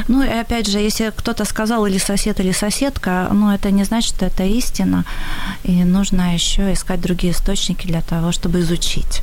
Ну, 0.09 0.23
и 0.23 0.27
опять 0.27 0.67
же, 0.67 0.79
если 0.79 1.11
кто-то 1.15 1.45
сказал 1.45 1.85
или 1.85 1.97
сосед, 1.97 2.39
или 2.39 2.51
соседка, 2.51 3.29
ну, 3.31 3.51
это 3.51 3.71
не 3.71 3.85
значит, 3.85 4.15
что 4.15 4.25
это 4.25 4.43
истина, 4.43 5.05
и 5.63 5.83
нужно 5.83 6.33
еще 6.33 6.50
искать 6.59 7.01
другие 7.01 7.31
источники 7.31 7.87
для 7.87 8.01
того, 8.01 8.31
чтобы 8.31 8.59
изучить. 8.59 9.21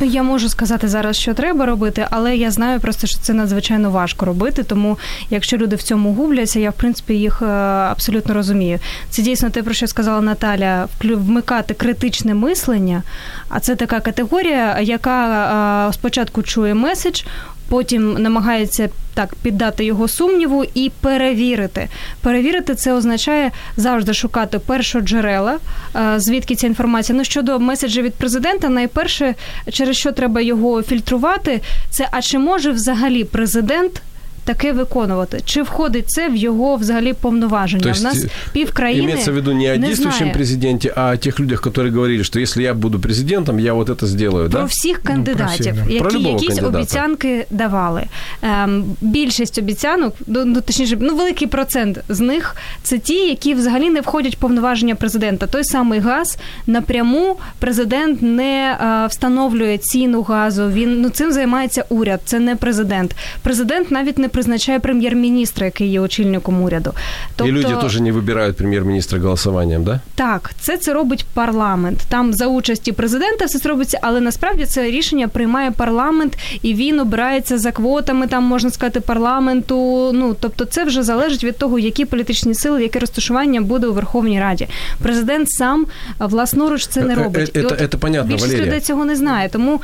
Я 0.00 0.22
можу 0.22 0.48
сказати 0.48 0.88
зараз, 0.88 1.16
що 1.16 1.34
треба 1.34 1.66
робити, 1.66 2.06
але 2.10 2.36
я 2.36 2.50
знаю 2.50 2.80
просто, 2.80 3.06
що 3.06 3.18
це 3.18 3.32
надзвичайно 3.32 3.90
важко 3.90 4.26
робити. 4.26 4.62
Тому 4.62 4.98
якщо 5.30 5.56
люди 5.56 5.76
в 5.76 5.82
цьому 5.82 6.12
губляться, 6.14 6.60
я 6.60 6.70
в 6.70 6.74
принципі 6.74 7.14
їх 7.14 7.42
е, 7.42 7.46
абсолютно 7.90 8.34
розумію. 8.34 8.78
Це 9.10 9.22
дійсно 9.22 9.50
те, 9.50 9.62
про 9.62 9.74
що 9.74 9.86
сказала 9.86 10.20
Наталя, 10.20 10.88
вмикати 11.02 11.74
критичне 11.74 12.34
мислення. 12.34 13.02
А 13.48 13.60
це 13.60 13.76
така 13.76 14.00
категорія, 14.00 14.80
яка 14.80 15.88
е, 15.88 15.92
спочатку 15.92 16.42
чує 16.42 16.74
меседж, 16.74 17.22
потім 17.68 18.12
намагається 18.12 18.88
так 19.14 19.34
піддати 19.34 19.84
його 19.84 20.08
сумніву 20.08 20.64
і 20.74 20.90
перевірити. 21.00 21.88
Перевірити 22.20 22.74
це 22.74 22.92
означає 22.92 23.50
завжди 23.76 24.14
шукати 24.14 24.58
першоджерела, 24.58 25.58
е, 25.96 26.14
звідки 26.16 26.54
ця 26.54 26.66
інформація. 26.66 27.18
Ну 27.18 27.24
щодо 27.24 27.58
меседжів 27.58 28.04
від 28.04 28.14
президента, 28.14 28.68
найперше, 28.68 29.34
через 29.72 29.96
що 29.96 30.12
треба 30.12 30.40
його 30.40 30.82
фільтрувати, 30.82 31.60
це 31.90 32.08
а 32.10 32.22
чи 32.22 32.38
може 32.38 32.70
взагалі 32.70 33.24
президент 33.24 34.02
таке 34.45 34.73
виконувати? 34.73 35.41
Чи 35.45 35.61
входить 35.61 36.09
це 36.09 36.29
в 36.29 36.35
його 36.35 36.75
взагалі 36.75 37.13
повноваження? 37.13 37.83
То 37.83 37.89
есть, 37.89 38.01
в 38.01 38.03
нас 38.03 38.25
пів 38.53 38.71
країни 38.73 39.03
Имеется 39.03 39.31
в 39.31 39.35
виду 39.35 39.53
не 39.53 39.73
о 39.73 39.77
не 39.77 39.87
действующем 39.87 40.17
знає. 40.17 40.33
президенте, 40.33 40.93
а 40.95 41.11
о 41.11 41.17
тех 41.17 41.39
людях, 41.39 41.61
которые 41.61 41.91
говорили, 41.91 42.23
что 42.23 42.39
если 42.39 42.63
я 42.63 42.73
буду 42.73 42.99
президентом, 42.99 43.59
я 43.59 43.73
вот 43.73 43.89
это 43.89 44.05
сделаю, 44.05 44.49
Про 44.49 44.59
да? 44.59 44.65
всіх 44.65 45.01
кандидатів, 45.03 45.59
всіх, 45.59 45.73
да. 45.73 45.81
Про 45.99 46.11
які 46.11 46.15
любого 46.17 46.33
якісь 46.33 46.47
кандидата. 46.47 46.77
обіцянки 46.77 47.45
давали. 47.51 48.03
Ем, 48.41 48.83
більшість 49.01 49.57
обіцянок, 49.57 50.15
ну, 50.27 50.45
ну 50.45 50.61
точніше, 50.61 50.97
ну 50.99 51.15
великий 51.15 51.47
процент 51.47 51.99
з 52.09 52.19
них 52.19 52.55
це 52.83 52.97
ті, 52.97 53.27
які 53.27 53.53
взагалі 53.53 53.89
не 53.89 54.01
входять 54.01 54.35
в 54.35 54.39
повноваження 54.39 54.95
президента. 54.95 55.47
Той 55.47 55.63
самий 55.63 55.99
газ 55.99 56.37
напряму 56.67 57.37
президент 57.59 58.21
не 58.21 58.77
е, 58.81 59.07
встановлює 59.07 59.77
ціну 59.77 60.21
газу. 60.21 60.69
Він 60.69 61.01
ну 61.01 61.09
цим 61.09 61.31
займається 61.31 61.85
уряд. 61.89 62.21
Це 62.25 62.39
не 62.39 62.55
президент. 62.55 63.15
Президент 63.41 63.91
навіть 63.91 64.17
не 64.17 64.27
призначає 64.40 64.80
прем'єр-міністра, 64.80 65.66
який 65.66 65.88
є 65.90 66.00
очільником 66.00 66.62
уряду. 66.62 66.92
И 67.40 67.44
люди 67.44 67.74
тоже 67.80 68.02
не 68.02 68.12
выбирают 68.12 68.52
премьер-министра 68.52 69.18
голосованием, 69.18 69.84
да? 69.84 70.00
Так, 70.14 70.50
це 70.60 70.76
це 70.76 70.92
робить 70.92 71.26
парламент. 71.34 71.98
Там 72.08 72.32
за 72.34 72.46
участі 72.46 72.92
президента 72.92 73.44
все 73.44 73.58
це 73.58 73.68
робиться, 73.68 73.98
але 74.02 74.20
насправді 74.20 74.64
це 74.64 74.84
рішення 74.90 75.28
приймає 75.28 75.70
парламент, 75.70 76.38
і 76.62 76.74
він 76.74 77.00
обирається 77.00 77.58
за 77.58 77.72
квотами, 77.72 78.26
там 78.26 78.44
можна 78.44 78.70
сказати, 78.70 79.00
парламенту. 79.00 80.10
Ну 80.14 80.36
тобто, 80.40 80.64
це 80.64 80.84
вже 80.84 81.02
залежить 81.02 81.44
від 81.44 81.58
того, 81.58 81.78
які 81.78 82.04
політичні 82.04 82.54
сили, 82.54 82.82
яке 82.82 82.98
розташування 82.98 83.60
буде 83.60 83.86
у 83.86 83.92
Верховній 83.92 84.40
Раді. 84.40 84.68
Президент 85.02 85.50
сам 85.50 85.86
власноруч 86.18 86.86
це 86.86 87.00
не 87.02 87.14
Е, 87.14 87.16
е, 87.16 87.22
робить. 87.24 87.52
е, 87.56 87.60
І 87.60 87.62
це- 87.62 87.88
це 87.88 87.98
понятно, 87.98 88.28
Більшість 88.28 88.44
Валерія. 88.46 88.66
людей 88.66 88.80
цього 88.80 89.04
не 89.04 89.16
знає. 89.16 89.48
Тому 89.48 89.80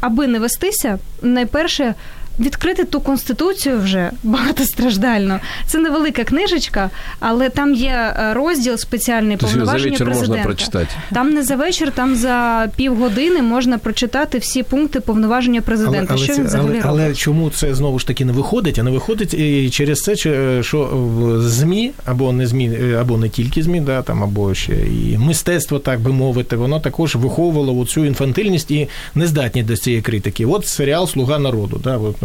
аби 0.00 0.26
не 0.26 0.38
вестися, 0.38 0.98
найперше. 1.22 1.94
Відкрити 2.42 2.84
ту 2.84 3.00
конституцію 3.00 3.78
вже 3.78 4.10
багатостраждально. 4.22 5.40
Це 5.66 5.78
невелика 5.78 6.24
книжечка, 6.24 6.90
але 7.20 7.48
там 7.48 7.74
є 7.74 7.90
е, 7.90 8.34
розділ 8.34 8.76
спеціальний 8.76 9.36
То 9.36 9.46
есть 9.46 9.54
за 9.54 9.60
повноваження 9.60 9.90
вечер 9.90 10.06
президента. 10.06 10.36
можно 10.36 10.44
прочитать. 10.44 10.88
Там 11.12 11.30
не 11.30 11.42
за 11.42 11.56
вечір, 11.56 11.92
там 11.92 12.16
за 12.16 12.68
півгодини 12.76 13.42
можна 13.42 13.78
прочитати 13.78 14.38
всі 14.38 14.62
пункти 14.62 15.00
повноваження 15.00 15.60
президента. 15.60 16.14
Але, 16.14 16.18
але, 16.18 16.24
що 16.24 16.34
це, 16.34 16.40
він 16.40 16.46
взагалі 16.46 16.68
але, 16.68 16.80
робить? 16.80 17.04
але 17.04 17.14
чому 17.14 17.50
це 17.50 17.74
знову 17.74 17.98
ж 17.98 18.06
таки 18.06 18.24
не 18.24 18.32
виходить? 18.32 18.78
А 18.78 18.82
не 18.82 18.90
виходить 18.90 19.34
і 19.34 19.70
через 19.70 19.98
це, 19.98 20.16
що 20.62 20.82
в 20.92 21.40
ЗМІ 21.40 21.90
або 22.04 22.32
не 22.32 22.46
ЗМІ, 22.46 22.70
е, 22.82 22.96
або 23.00 23.18
не 23.18 23.28
тільки 23.28 23.62
ЗМІ, 23.62 23.80
да, 23.80 24.02
там, 24.02 24.22
або 24.22 24.54
ще 24.54 24.72
і 24.72 25.18
мистецтво, 25.18 25.78
так 25.78 26.00
би 26.00 26.12
мовити, 26.12 26.56
воно 26.56 26.80
також 26.80 27.16
виховувало 27.16 27.86
цю 27.86 28.04
інфантильність 28.04 28.70
і 28.70 28.88
нездатність 29.14 29.68
до 29.68 29.76
цієї 29.76 30.02
критики. 30.02 30.46
От 30.46 30.66
серіал 30.66 31.06
Слуга 31.06 31.38
народу. 31.38 31.80
Да, 31.84 31.96
от, 31.96 32.22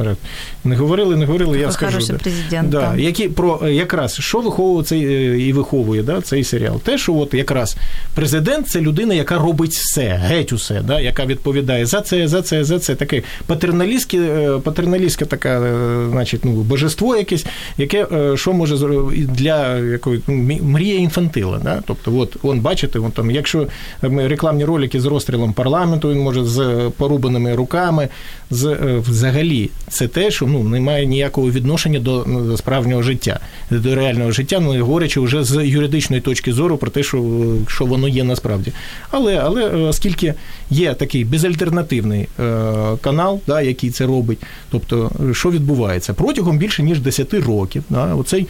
не 0.63 0.75
говорили, 0.75 1.15
не 1.15 1.25
говорили, 1.25 1.59
я 1.59 1.71
скажу. 1.71 1.91
хороший 1.91 2.15
президент, 2.15 2.69
Да, 2.69 2.79
да. 2.79 3.01
які 3.01 3.29
про 3.29 3.59
е, 3.63 3.73
якраз 3.73 4.13
що 4.19 4.39
виховує 4.39 4.83
цей 4.83 5.05
е, 5.05 5.39
і 5.39 5.53
виховує 5.53 6.03
да, 6.03 6.21
цей 6.21 6.43
серіал? 6.43 6.81
Те, 6.81 6.97
що 6.97 7.15
от 7.15 7.33
якраз 7.33 7.77
президент 8.15 8.67
це 8.67 8.81
людина, 8.81 9.13
яка 9.13 9.37
робить 9.37 9.71
все, 9.71 10.21
геть 10.23 10.53
усе, 10.53 10.81
да, 10.81 10.99
яка 10.99 11.25
відповідає 11.25 11.85
за 11.85 12.01
це, 12.01 12.27
за 12.27 12.41
це, 12.41 12.63
за 12.63 12.79
це. 12.79 12.95
Таке 12.95 13.23
патерналістське, 13.45 14.17
е, 14.17 14.59
патерналістське 14.63 15.25
така, 15.25 15.73
значить, 16.11 16.45
ну, 16.45 16.51
божество 16.51 17.15
якесь, 17.15 17.45
яке 17.77 18.07
що 18.35 18.53
може 18.53 18.77
зробити 18.77 19.27
для 19.37 19.77
якої 19.77 20.21
ну, 20.27 20.59
мрія 20.61 20.99
інфантила. 20.99 21.59
Да? 21.63 21.83
Тобто, 21.87 22.17
от, 22.17 22.37
он, 22.43 22.59
бачите, 22.59 22.99
он 22.99 23.11
там, 23.11 23.31
якщо 23.31 23.67
рекламні 24.01 24.65
ролики 24.65 25.01
з 25.01 25.05
розстрілом 25.05 25.53
парламенту, 25.53 26.09
він 26.09 26.19
може 26.19 26.45
з 26.45 26.91
порубаними 26.97 27.55
руками, 27.55 28.07
з 28.51 28.77
взагалі 29.07 29.69
це 29.89 30.07
те, 30.07 30.31
що 30.31 30.45
ну, 30.45 30.63
не 30.63 30.79
має 30.79 31.05
ніякого 31.05 31.51
відношення 31.51 31.99
до, 31.99 32.23
ну, 32.27 32.57
справжнього 32.57 33.01
життя, 33.01 33.39
до 33.71 33.95
реального 33.95 34.31
життя, 34.31 34.59
ну 34.59 34.85
говорячи 34.85 35.19
вже 35.19 35.43
з 35.43 35.65
юридичної 35.65 36.21
точки 36.21 36.53
зору 36.53 36.77
про 36.77 36.91
те, 36.91 37.03
що, 37.03 37.45
що 37.67 37.85
воно 37.85 38.07
є 38.07 38.23
насправді. 38.23 38.71
Але, 39.11 39.37
але 39.37 39.65
е, 39.65 39.75
оскільки 39.75 40.33
є 40.69 40.93
такий 40.93 41.25
безальтернативний 41.25 42.27
е, 42.39 42.63
канал, 43.01 43.39
да, 43.47 43.61
який 43.61 43.89
це 43.89 44.05
робить, 44.05 44.39
тобто, 44.71 45.11
що 45.33 45.51
відбувається? 45.51 46.13
Протягом 46.13 46.57
більше 46.57 46.83
ніж 46.83 46.99
10 46.99 47.33
років, 47.33 47.83
да, 47.89 48.15
оцей 48.15 48.47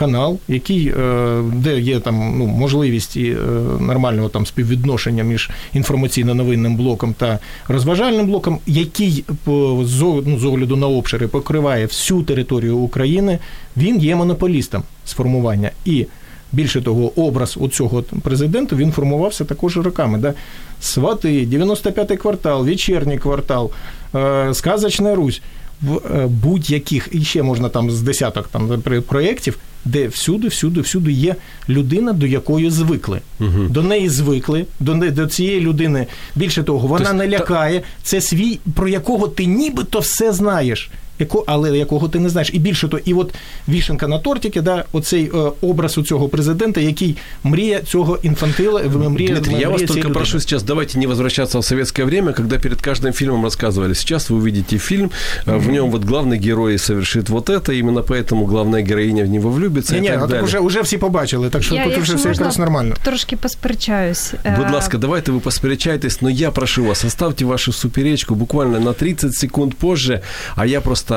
канал, 0.00 0.38
який, 0.48 0.88
е, 0.88 1.42
де 1.54 1.80
є 1.80 2.00
там 2.00 2.38
ну, 2.38 2.46
можливість 2.46 3.16
і, 3.16 3.30
е, 3.30 3.36
нормального 3.80 4.28
там 4.28 4.46
співвідношення 4.46 5.24
між 5.24 5.50
інформаційно-новинним 5.74 6.76
блоком 6.76 7.14
та 7.18 7.38
розважальним 7.68 8.26
блоком, 8.26 8.58
який 8.66 9.24
по 9.44 9.84
ну, 10.26 10.38
з 10.38 10.44
огляду 10.44 10.76
на 10.76 10.86
обшири 10.86 11.28
покриває 11.28 11.86
всю 11.86 12.22
територію 12.22 12.76
України, 12.78 13.38
він 13.76 13.98
є 14.00 14.16
монополістом 14.16 14.82
з 15.04 15.12
формування. 15.12 15.70
І 15.84 16.06
більше 16.52 16.82
того, 16.82 17.20
образ 17.20 17.56
оцього 17.60 18.02
президента 18.02 18.76
він 18.76 18.92
формувався 18.92 19.44
також 19.44 19.76
роками. 19.76 20.18
Да? 20.18 20.34
Свати, 20.80 21.28
95-й 21.28 22.16
квартал, 22.16 22.64
вечірній 22.64 23.18
квартал, 23.18 23.70
е, 24.14 24.54
сказочна 24.54 25.14
Русь. 25.14 25.42
В 25.82 26.26
будь-яких 26.26 27.08
і 27.12 27.24
ще 27.24 27.42
можна 27.42 27.68
там 27.68 27.90
з 27.90 28.02
десяток 28.02 28.48
там 28.48 28.68
пр- 28.68 29.00
проєктів, 29.00 29.58
де 29.84 30.08
всюди, 30.08 30.48
всюди, 30.48 30.80
всюди 30.80 31.12
є 31.12 31.36
людина, 31.68 32.12
до 32.12 32.26
якої 32.26 32.70
звикли. 32.70 33.20
Угу. 33.40 33.62
До 33.70 33.82
неї 33.82 34.08
звикли, 34.08 34.66
до, 34.80 34.94
не- 34.94 35.10
до 35.10 35.26
цієї 35.26 35.60
людини. 35.60 36.06
Більше 36.34 36.62
того, 36.62 36.88
вона 36.88 37.04
Тобто 37.04 37.14
не 37.18 37.24
та- 37.24 37.30
лякає. 37.38 37.82
Це 38.02 38.20
свій, 38.20 38.58
про 38.74 38.88
якого 38.88 39.28
ти 39.28 39.46
нібито 39.46 39.98
все 39.98 40.32
знаєш. 40.32 40.90
яко, 41.19 41.43
але 41.47 41.77
якого 41.77 42.07
ти 42.07 42.19
не 42.19 42.29
знаєш. 42.29 42.49
І 42.53 42.59
більше 42.59 42.87
то, 42.87 42.97
і 43.05 43.13
от 43.13 43.33
вішенка 43.69 44.07
на 44.07 44.19
тортики, 44.19 44.61
да, 44.61 44.83
оцей 44.91 45.31
е, 45.35 45.51
образ 45.61 45.97
у 45.97 46.03
цього 46.03 46.29
президента, 46.29 46.81
який 46.81 47.17
мріє 47.43 47.81
цього 47.87 48.19
інфантила, 48.23 48.81
мріє, 48.81 49.29
Дмитрий, 49.29 49.41
мріє 49.41 49.61
я 49.61 49.69
вас 49.69 49.77
цієї 49.77 49.87
только 49.87 49.99
людини. 49.99 50.13
прошу 50.13 50.39
сейчас, 50.39 50.63
давайте 50.63 50.99
не 50.99 51.07
возвращаться 51.07 51.59
в 51.59 51.65
советское 51.65 52.05
время, 52.05 52.33
когда 52.33 52.57
перед 52.57 52.81
каждым 52.81 53.13
фильмом 53.13 53.45
рассказывали. 53.45 53.93
Сейчас 53.93 54.29
вы 54.29 54.37
увидите 54.37 54.77
фильм, 54.77 55.11
э, 55.47 55.57
в 55.57 55.69
нем 55.69 55.91
вот 55.91 56.03
главный 56.05 56.37
герой 56.49 56.77
совершит 56.77 57.29
вот 57.29 57.49
это, 57.49 57.79
именно 57.79 58.01
поэтому 58.01 58.45
главная 58.45 58.83
героиня 58.83 59.23
в 59.23 59.27
него 59.27 59.49
влюбится 59.49 59.93
Ні, 59.93 59.99
и 59.99 60.01
ні, 60.01 60.07
так 60.07 60.17
а 60.17 60.19
так 60.21 60.29
далее. 60.29 60.43
уже, 60.43 60.59
уже 60.59 60.81
всі 60.81 60.97
побачили, 60.97 61.49
так 61.49 61.63
що 61.63 61.75
Я, 61.75 61.83
тут 61.83 61.93
якщо 61.93 62.03
вже 62.03 62.15
все 62.15 62.27
можна, 62.27 62.43
якраз 62.45 62.59
нормально. 62.59 62.95
Трошки 63.03 63.35
посперечаюсь. 63.35 64.33
Е, 64.45 64.55
Будь 64.57 64.71
ласка, 64.71 64.97
давайте 64.97 65.31
вы 65.31 65.39
посперечайтесь, 65.39 66.21
но 66.21 66.29
я 66.29 66.51
прошу 66.51 66.83
вас, 66.85 67.05
оставьте 67.05 67.45
вашу 67.45 67.73
суперечку 67.73 68.35
буквально 68.35 68.79
на 68.79 68.93
30 68.93 69.35
секунд 69.35 69.75
позже, 69.75 70.21
а 70.55 70.65
я 70.65 70.81
просто 70.81 71.08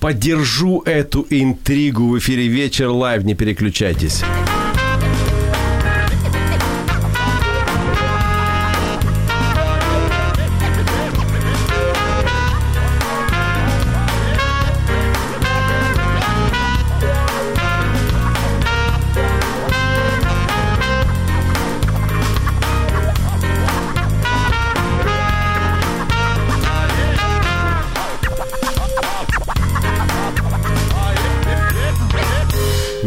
поддержу 0.00 0.82
эту 0.84 1.26
интригу 1.30 2.08
в 2.08 2.18
эфире 2.18 2.48
«Вечер 2.48 2.88
live», 2.88 3.24
не 3.24 3.34
переключайтесь. 3.34 4.22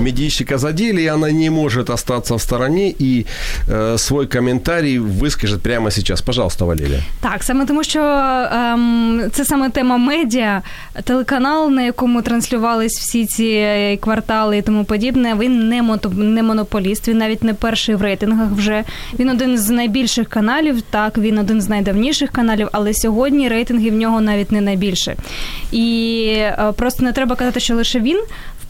Медийщика 0.01 0.57
задели, 0.57 1.01
и 1.01 1.07
она 1.07 1.31
не 1.31 1.49
может 1.49 1.89
остаться 1.89 2.35
в 2.35 2.41
стороне, 2.41 2.93
и 2.99 3.25
э, 3.67 3.97
свой 3.97 4.27
комментарий 4.27 4.97
выскажет 4.97 5.61
прямо 5.61 5.91
сейчас. 5.91 6.21
Пожалуйста, 6.21 6.65
Валерия. 6.65 7.03
Так, 7.21 7.43
саме 7.43 7.65
тому, 7.65 7.83
що 7.83 7.99
ем, 7.99 9.21
це 9.31 9.45
саме 9.45 9.69
тема 9.69 9.97
медіа, 9.97 10.61
телеканал, 11.03 11.71
на 11.71 11.81
якому 11.81 12.21
транслювались 12.21 12.99
всі 12.99 13.25
ці 13.25 13.45
е, 13.45 13.97
квартали 13.97 14.57
і 14.57 14.61
тому 14.61 14.83
подібне. 14.83 15.35
Він 15.39 15.69
не 15.69 15.81
мото, 15.81 16.09
не 16.09 16.43
монополіст, 16.43 17.07
він 17.07 17.17
навіть 17.17 17.43
не 17.43 17.53
перший 17.53 17.95
в 17.95 18.01
рейтингах 18.01 18.51
вже. 18.51 18.83
Він 19.19 19.29
один 19.29 19.57
з 19.57 19.69
найбільших 19.69 20.29
каналів, 20.29 20.81
так, 20.81 21.17
він 21.17 21.37
один 21.37 21.61
з 21.61 21.69
найдавніших 21.69 22.31
каналів, 22.31 22.67
але 22.71 22.93
сьогодні 22.93 23.49
рейтинги 23.49 23.89
в 23.89 23.93
нього 23.93 24.21
навіть 24.21 24.51
не 24.51 24.61
найбільше. 24.61 25.15
І 25.71 26.25
е, 26.37 26.73
просто 26.75 27.03
не 27.03 27.11
треба 27.11 27.35
казати, 27.35 27.59
що 27.59 27.75
лише 27.75 27.99
він 27.99 28.19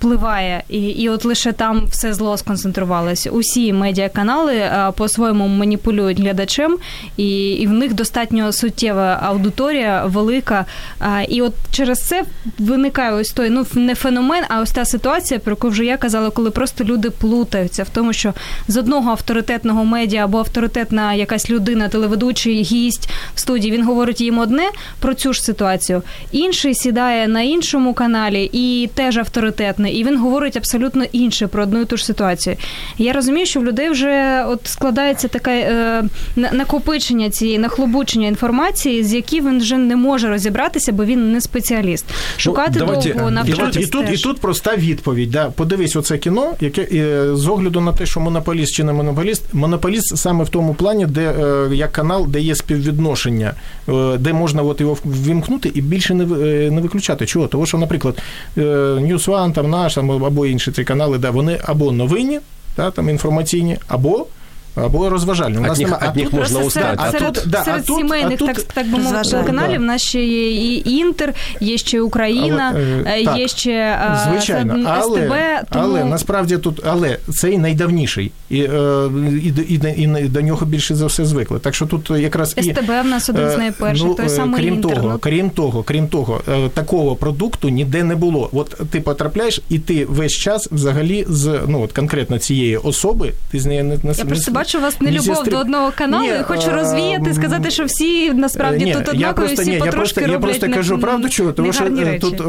впливає, 0.02 0.64
і, 0.70 0.80
і 0.80 1.10
от 1.10 1.26
лише 1.26 1.52
там 1.52 1.86
все 1.86 2.14
зло 2.14 2.38
сконцентрувалось. 2.38 3.28
Усі 3.32 3.74
медіаканали 3.74 4.60
а, 4.60 4.92
по-своєму 4.92 5.48
маніпулюють 5.48 6.20
глядачем, 6.20 6.78
і, 7.18 7.52
і 7.52 7.68
в 7.68 7.70
них 7.70 7.94
достатньо 7.94 8.52
суттєва 8.52 9.20
аудиторія, 9.24 10.06
велика. 10.06 10.66
А, 11.00 11.22
і 11.22 11.42
от 11.42 11.54
через 11.72 12.00
це 12.00 12.24
виникає 12.60 13.14
ось 13.14 13.30
той 13.30 13.50
ну 13.50 13.66
не 13.74 13.96
феномен, 13.96 14.44
а 14.50 14.62
ось 14.62 14.72
та 14.72 14.86
ситуація, 14.86 15.40
про 15.40 15.52
яку 15.52 15.70
вже 15.70 15.86
я 15.86 15.98
казала, 15.98 16.30
коли 16.30 16.52
просто 16.52 16.84
люди 16.84 17.10
плутаються 17.10 17.84
в 17.84 17.90
тому, 17.90 18.14
що 18.14 18.34
з 18.68 18.78
одного 18.78 19.12
авторитетного 19.12 19.86
медіа 19.86 20.26
або 20.26 20.38
авторитетна 20.38 21.14
якась 21.14 21.50
людина, 21.50 21.88
телеведучий 21.88 22.62
гість 22.62 23.10
в 23.36 23.40
студії, 23.40 23.74
він 23.74 23.86
говорить 23.86 24.22
їм 24.22 24.38
одне 24.38 24.70
про 25.00 25.14
цю 25.14 25.34
ж 25.34 25.44
ситуацію. 25.44 26.04
Інший 26.32 26.76
сідає 26.76 27.28
на 27.28 27.42
іншому 27.42 27.94
каналі 27.94 28.50
і 28.54 28.90
теж 28.94 29.18
авторитетний, 29.18 29.91
і 29.92 30.04
він 30.04 30.18
говорить 30.18 30.58
абсолютно 30.58 31.04
інше 31.12 31.48
про 31.48 31.64
одну 31.64 31.82
і 31.82 31.86
ту 31.86 31.98
ж 31.98 32.06
ситуацію. 32.06 32.56
Я 32.98 33.14
розумію, 33.14 33.46
що 33.46 33.60
в 33.60 33.66
людей 33.66 33.90
вже 33.90 34.46
от 34.48 34.60
складається 34.64 35.28
таке 35.28 35.52
е, 35.52 36.04
накопичення 36.36 37.30
цієї 37.30 37.60
нахлобучення 37.60 38.28
інформації, 38.28 39.04
з 39.04 39.14
які 39.14 39.42
він 39.42 39.60
вже 39.60 39.78
не 39.78 39.96
може 39.96 40.30
розібратися, 40.30 40.92
бо 40.92 41.06
він 41.06 41.32
не 41.32 41.42
спеціаліст. 41.42 42.06
Шукати 42.38 42.80
давайте- 42.80 43.14
довго 43.14 43.30
І 43.30 43.34
навчатись 43.34 43.88
і, 43.88 43.90
тут, 43.92 44.06
і 44.14 44.18
тут 44.18 44.40
проста 44.40 44.76
відповідь. 44.76 45.32
Да. 45.32 45.50
Подивись 45.50 45.96
оце 45.96 46.18
кіно, 46.18 46.54
яке 46.62 46.82
е, 46.82 47.36
з 47.36 47.48
огляду 47.48 47.82
на 47.82 47.94
те, 47.94 48.06
що 48.06 48.20
монополіст 48.20 48.74
чи 48.74 48.84
не 48.84 48.94
монополіст, 48.94 49.44
монополіст 49.54 50.18
саме 50.18 50.44
в 50.44 50.50
тому 50.50 50.74
плані, 50.74 51.06
де 51.06 51.22
е, 51.22 51.76
як 51.76 51.92
канал, 51.92 52.26
де 52.28 52.40
є 52.40 52.56
співвідношення, 52.56 53.54
е, 53.90 54.18
де 54.18 54.34
можна 54.34 54.62
от 54.62 54.82
його 54.82 54.98
ввімкнути 55.06 55.72
і 55.74 55.82
більше 55.82 56.14
не, 56.14 56.24
е, 56.24 56.72
не 56.72 56.82
виключати. 56.82 57.26
Чого? 57.26 57.48
Тому 57.48 57.66
що, 57.66 57.78
наприклад, 57.78 58.18
е, 58.58 58.62
News 59.02 59.26
One, 59.30 59.54
там 59.54 59.70
наш 59.81 59.95
там, 59.95 60.11
або 60.11 60.47
інші 60.47 60.73
ці 60.73 60.85
канали, 60.85 61.19
да, 61.19 61.31
вони 61.31 61.61
або 61.65 61.93
новинні, 61.93 62.41
да, 62.77 62.91
там 62.91 63.09
інформаційні, 63.09 63.79
або. 63.89 64.27
Або 64.76 65.10
розважальні. 65.10 65.58
У 65.58 65.62
нас 65.62 65.78
них- 65.80 65.88
нема- 65.88 65.98
а 66.02 66.16
них 66.16 66.30
тут 66.30 66.40
можна 66.40 66.60
устати. 66.60 66.86
серед, 66.86 67.00
А 67.02 67.12
серед, 67.12 67.34
тут- 67.34 67.44
да, 67.48 67.64
серед 67.64 67.80
а 67.84 67.88
тут- 67.88 67.98
сімейних, 67.98 68.34
а 68.34 68.38
тут- 68.38 68.48
так, 68.48 68.62
так 68.64 68.92
би 68.92 68.98
мовити, 68.98 69.44
каналів 69.46 69.80
Да. 69.80 69.86
нас 69.86 70.02
ще 70.02 70.24
є 70.26 70.50
і 70.52 70.90
Інтер, 70.90 71.34
є 71.60 71.78
ще 71.78 72.02
Україна, 72.02 72.72
Але, 72.76 73.04
е, 73.20 73.26
так, 73.26 73.38
є 73.38 73.48
ще 73.48 73.72
е, 73.72 74.20
Звичайно, 74.32 74.74
це, 74.74 74.90
але, 74.90 75.22
СТБ, 75.22 75.70
тому... 75.72 75.86
але 75.86 76.04
насправді 76.04 76.58
тут, 76.58 76.82
але 76.86 77.18
цей 77.34 77.58
найдавніший, 77.58 78.32
і, 78.50 78.62
е, 78.62 79.10
і, 79.44 79.52
до- 79.52 79.62
і, 79.62 80.04
і, 80.04 80.28
до 80.28 80.42
нього 80.42 80.66
більше 80.66 80.96
за 80.96 81.06
все 81.06 81.26
звикли. 81.26 81.60
Так 81.60 81.76
що 81.76 81.86
тут 81.86 82.10
якраз 82.10 82.54
і 82.58 82.64
СТБ 82.64 83.02
в 83.04 83.06
нас 83.06 83.30
один 83.30 83.50
з 83.50 83.58
найперших, 83.58 84.08
ну, 84.08 84.14
той 84.14 84.30
самий 84.30 84.62
крім 84.62 84.74
Інтер. 84.74 84.96
Того, 84.96 85.10
ну, 85.10 85.20
крім 85.20 85.50
того, 85.50 85.84
крім 85.84 86.08
того, 86.08 86.42
такого 86.74 87.16
продукту 87.16 87.70
ніде 87.70 88.04
не 88.04 88.16
було. 88.16 88.50
От 88.54 88.78
ти 88.92 89.02
потрапляєш, 89.02 89.62
і 89.70 89.80
ти 89.80 90.06
весь 90.06 90.32
час 90.34 90.68
взагалі 90.72 91.26
з 91.30 91.60
ну 91.68 91.82
от 91.82 91.92
конкретно 91.92 92.38
цієї 92.38 92.78
особи, 92.78 93.32
ти 93.52 93.60
з 93.60 93.66
нею 93.66 93.84
не, 93.84 93.98
не 94.04 94.14
Я 94.18 94.26
просто 94.26 94.52
бачу 94.62 94.78
у 94.78 94.82
вас 94.82 95.02
не 95.02 95.12
любов 95.12 95.36
зістрі- 95.36 95.50
до 95.50 95.58
одного 95.58 95.92
каналу 95.96 96.24
Ні, 96.24 96.40
і 96.40 96.44
хочу 96.44 96.70
е, 96.70 96.74
розвіяти, 96.74 97.34
сказати, 97.34 97.72
що 97.72 97.86
всі 97.86 98.34
насправді 98.34 98.86
Ні, 98.86 98.94
тут 98.94 99.06
я 99.06 99.12
однакові, 99.12 99.46
просто, 99.46 99.62
всі 99.62 99.72
ні, 99.72 99.76
я 99.78 99.86
потрошки 99.86 100.22
просто, 100.22 100.32
я 100.32 100.40
просто 100.40 100.70
кажу 100.70 101.00
правду, 101.00 101.30
чого, 101.30 101.52
тому 101.52 101.74
що 101.74 101.84
е, 101.86 101.90
речі. 101.90 102.20
тут 102.20 102.42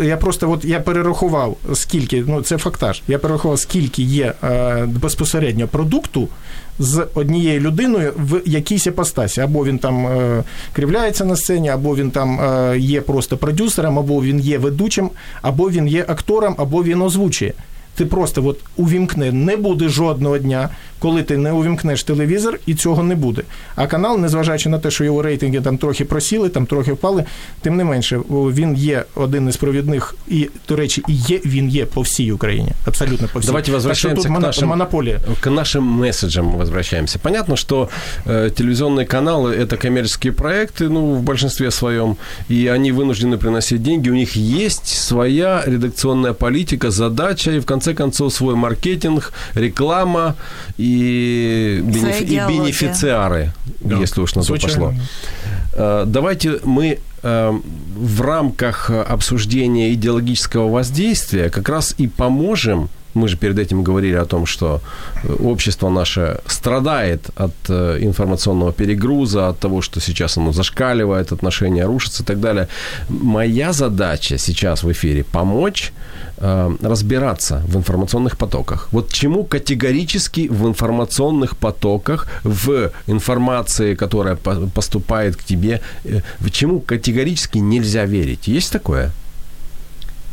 е, 0.00 0.06
я 0.06 0.16
просто 0.16 0.50
от 0.50 0.64
я 0.64 0.80
перерахував 0.80 1.56
скільки, 1.74 2.24
ну 2.26 2.42
це 2.42 2.58
фактаж. 2.58 3.02
Я 3.08 3.18
перерахував, 3.18 3.58
скільки 3.58 4.02
є 4.02 4.32
безпосередньо 4.86 5.68
продукту 5.68 6.28
з 6.80 7.06
однією 7.14 7.60
людиною 7.60 8.12
в 8.16 8.40
якійсь 8.46 8.86
іпостасі. 8.86 9.40
Або 9.40 9.64
він 9.64 9.78
там 9.78 10.06
е, 10.06 10.42
кривляється 10.72 11.24
на 11.24 11.36
сцені, 11.36 11.68
або 11.68 11.96
він 11.96 12.10
там 12.10 12.40
е, 12.40 12.78
є 12.78 13.00
просто 13.00 13.36
продюсером, 13.36 13.98
або 13.98 14.22
він 14.22 14.40
є 14.40 14.58
ведучим, 14.58 15.10
або 15.42 15.70
він 15.70 15.88
є 15.88 16.04
актором, 16.08 16.54
або 16.58 16.84
він 16.84 17.02
озвучує. 17.02 17.52
Ти 17.97 18.05
просто 18.05 18.45
от 18.45 18.59
увімкни, 18.75 19.31
не 19.31 19.57
буде 19.57 19.89
жодного 19.89 20.37
дня, 20.37 20.69
коли 20.99 21.23
ти 21.23 21.37
не 21.37 21.51
увімкнеш 21.51 22.03
телевізор, 22.03 22.59
і 22.65 22.73
цього 22.75 23.03
не 23.03 23.15
буде. 23.15 23.41
А 23.75 23.87
канал, 23.87 24.19
незважаючи 24.19 24.69
на 24.69 24.79
те, 24.79 24.91
що 24.91 25.03
його 25.03 25.21
рейтинги 25.21 25.61
там 25.61 25.77
трохи 25.77 26.05
просіли, 26.05 26.49
там 26.49 26.65
трохи 26.65 26.93
впали, 26.93 27.23
тим 27.61 27.75
не 27.75 27.83
менше, 27.83 28.17
о, 28.29 28.51
він 28.51 28.75
є 28.75 29.03
один 29.15 29.49
із 29.49 29.57
провідних, 29.57 30.15
і, 30.27 30.49
до 30.69 30.75
речі, 30.75 31.03
і 31.07 31.13
є, 31.13 31.39
він 31.45 31.69
є 31.69 31.85
по 31.85 32.01
всій 32.01 32.31
Україні. 32.31 32.71
Абсолютно 32.85 33.27
по 33.33 33.39
всій. 33.39 33.47
Давайте 33.47 33.65
так 33.65 33.71
що 33.71 33.73
возвращаемся 33.73 34.23
тут 34.23 34.27
к 34.27 34.33
моно- 34.33 34.47
нашим, 34.47 34.67
монополія. 34.69 35.19
к 35.39 35.49
нашим 35.49 35.83
месседжам 35.83 36.45
мы 36.47 36.57
возвращаемся. 36.57 37.19
Понятно, 37.19 37.55
что 37.55 37.89
э, 38.25 38.49
телевизионные 38.49 39.05
каналы – 39.05 39.63
это 39.65 39.77
коммерческие 39.81 40.33
проекты, 40.33 40.89
ну, 40.89 41.05
в 41.13 41.21
большинстве 41.21 41.71
своем, 41.71 42.15
и 42.51 42.67
они 42.67 42.91
вынуждены 42.93 43.37
приносить 43.37 43.81
деньги. 43.81 44.09
У 44.09 44.15
них 44.15 44.35
есть 44.35 44.87
своя 44.87 45.63
редакционная 45.65 46.33
политика, 46.33 46.91
задача, 46.91 47.51
и 47.51 47.59
в 47.59 47.65
конце 47.65 47.85
концов 47.94 48.32
свой 48.32 48.54
маркетинг, 48.54 49.32
реклама 49.54 50.36
и, 50.78 51.80
бенефи- 51.84 52.24
и 52.24 52.48
бенефициары, 52.48 53.52
Да. 53.80 53.96
если 53.98 54.20
уж 54.20 54.34
на 54.34 54.42
то 54.42 54.54
пошло. 54.54 54.92
Э, 55.74 56.04
Давайте 56.06 56.58
мы 56.64 56.98
э, 57.22 57.52
в 57.96 58.20
рамках 58.22 58.90
обсуждения 58.90 59.92
идеологического 59.92 60.68
воздействия 60.70 61.50
как 61.50 61.68
раз 61.68 61.94
и 61.98 62.06
поможем 62.08 62.88
мы 63.14 63.28
же 63.28 63.36
перед 63.36 63.58
этим 63.58 63.82
говорили 63.82 64.16
о 64.16 64.24
том, 64.24 64.46
что 64.46 64.80
э, 65.24 65.32
общество 65.32 65.90
наше 65.90 66.40
страдает 66.46 67.30
от 67.36 67.54
э, 67.68 67.98
информационного 68.00 68.72
перегруза, 68.72 69.48
от 69.48 69.58
того, 69.58 69.82
что 69.82 70.00
сейчас 70.00 70.38
оно 70.38 70.52
зашкаливает, 70.52 71.32
отношения 71.32 71.86
рушатся 71.86 72.22
и 72.22 72.26
так 72.26 72.40
далее. 72.40 72.68
Моя 73.08 73.72
задача 73.72 74.38
сейчас 74.38 74.82
в 74.82 74.90
эфире 74.92 75.24
помочь 75.24 75.92
э, 76.38 76.76
разбираться 76.82 77.62
в 77.68 77.76
информационных 77.76 78.36
потоках. 78.36 78.88
Вот 78.92 79.12
чему 79.12 79.44
категорически 79.44 80.48
в 80.48 80.66
информационных 80.66 81.56
потоках, 81.56 82.26
в 82.44 82.90
информации, 83.06 83.94
которая 83.94 84.36
по- 84.36 84.68
поступает 84.74 85.36
к 85.36 85.42
тебе, 85.42 85.80
э, 86.04 86.20
чему 86.50 86.80
категорически 86.80 87.58
нельзя 87.58 88.04
верить? 88.04 88.48
Есть 88.48 88.72
такое? 88.72 89.10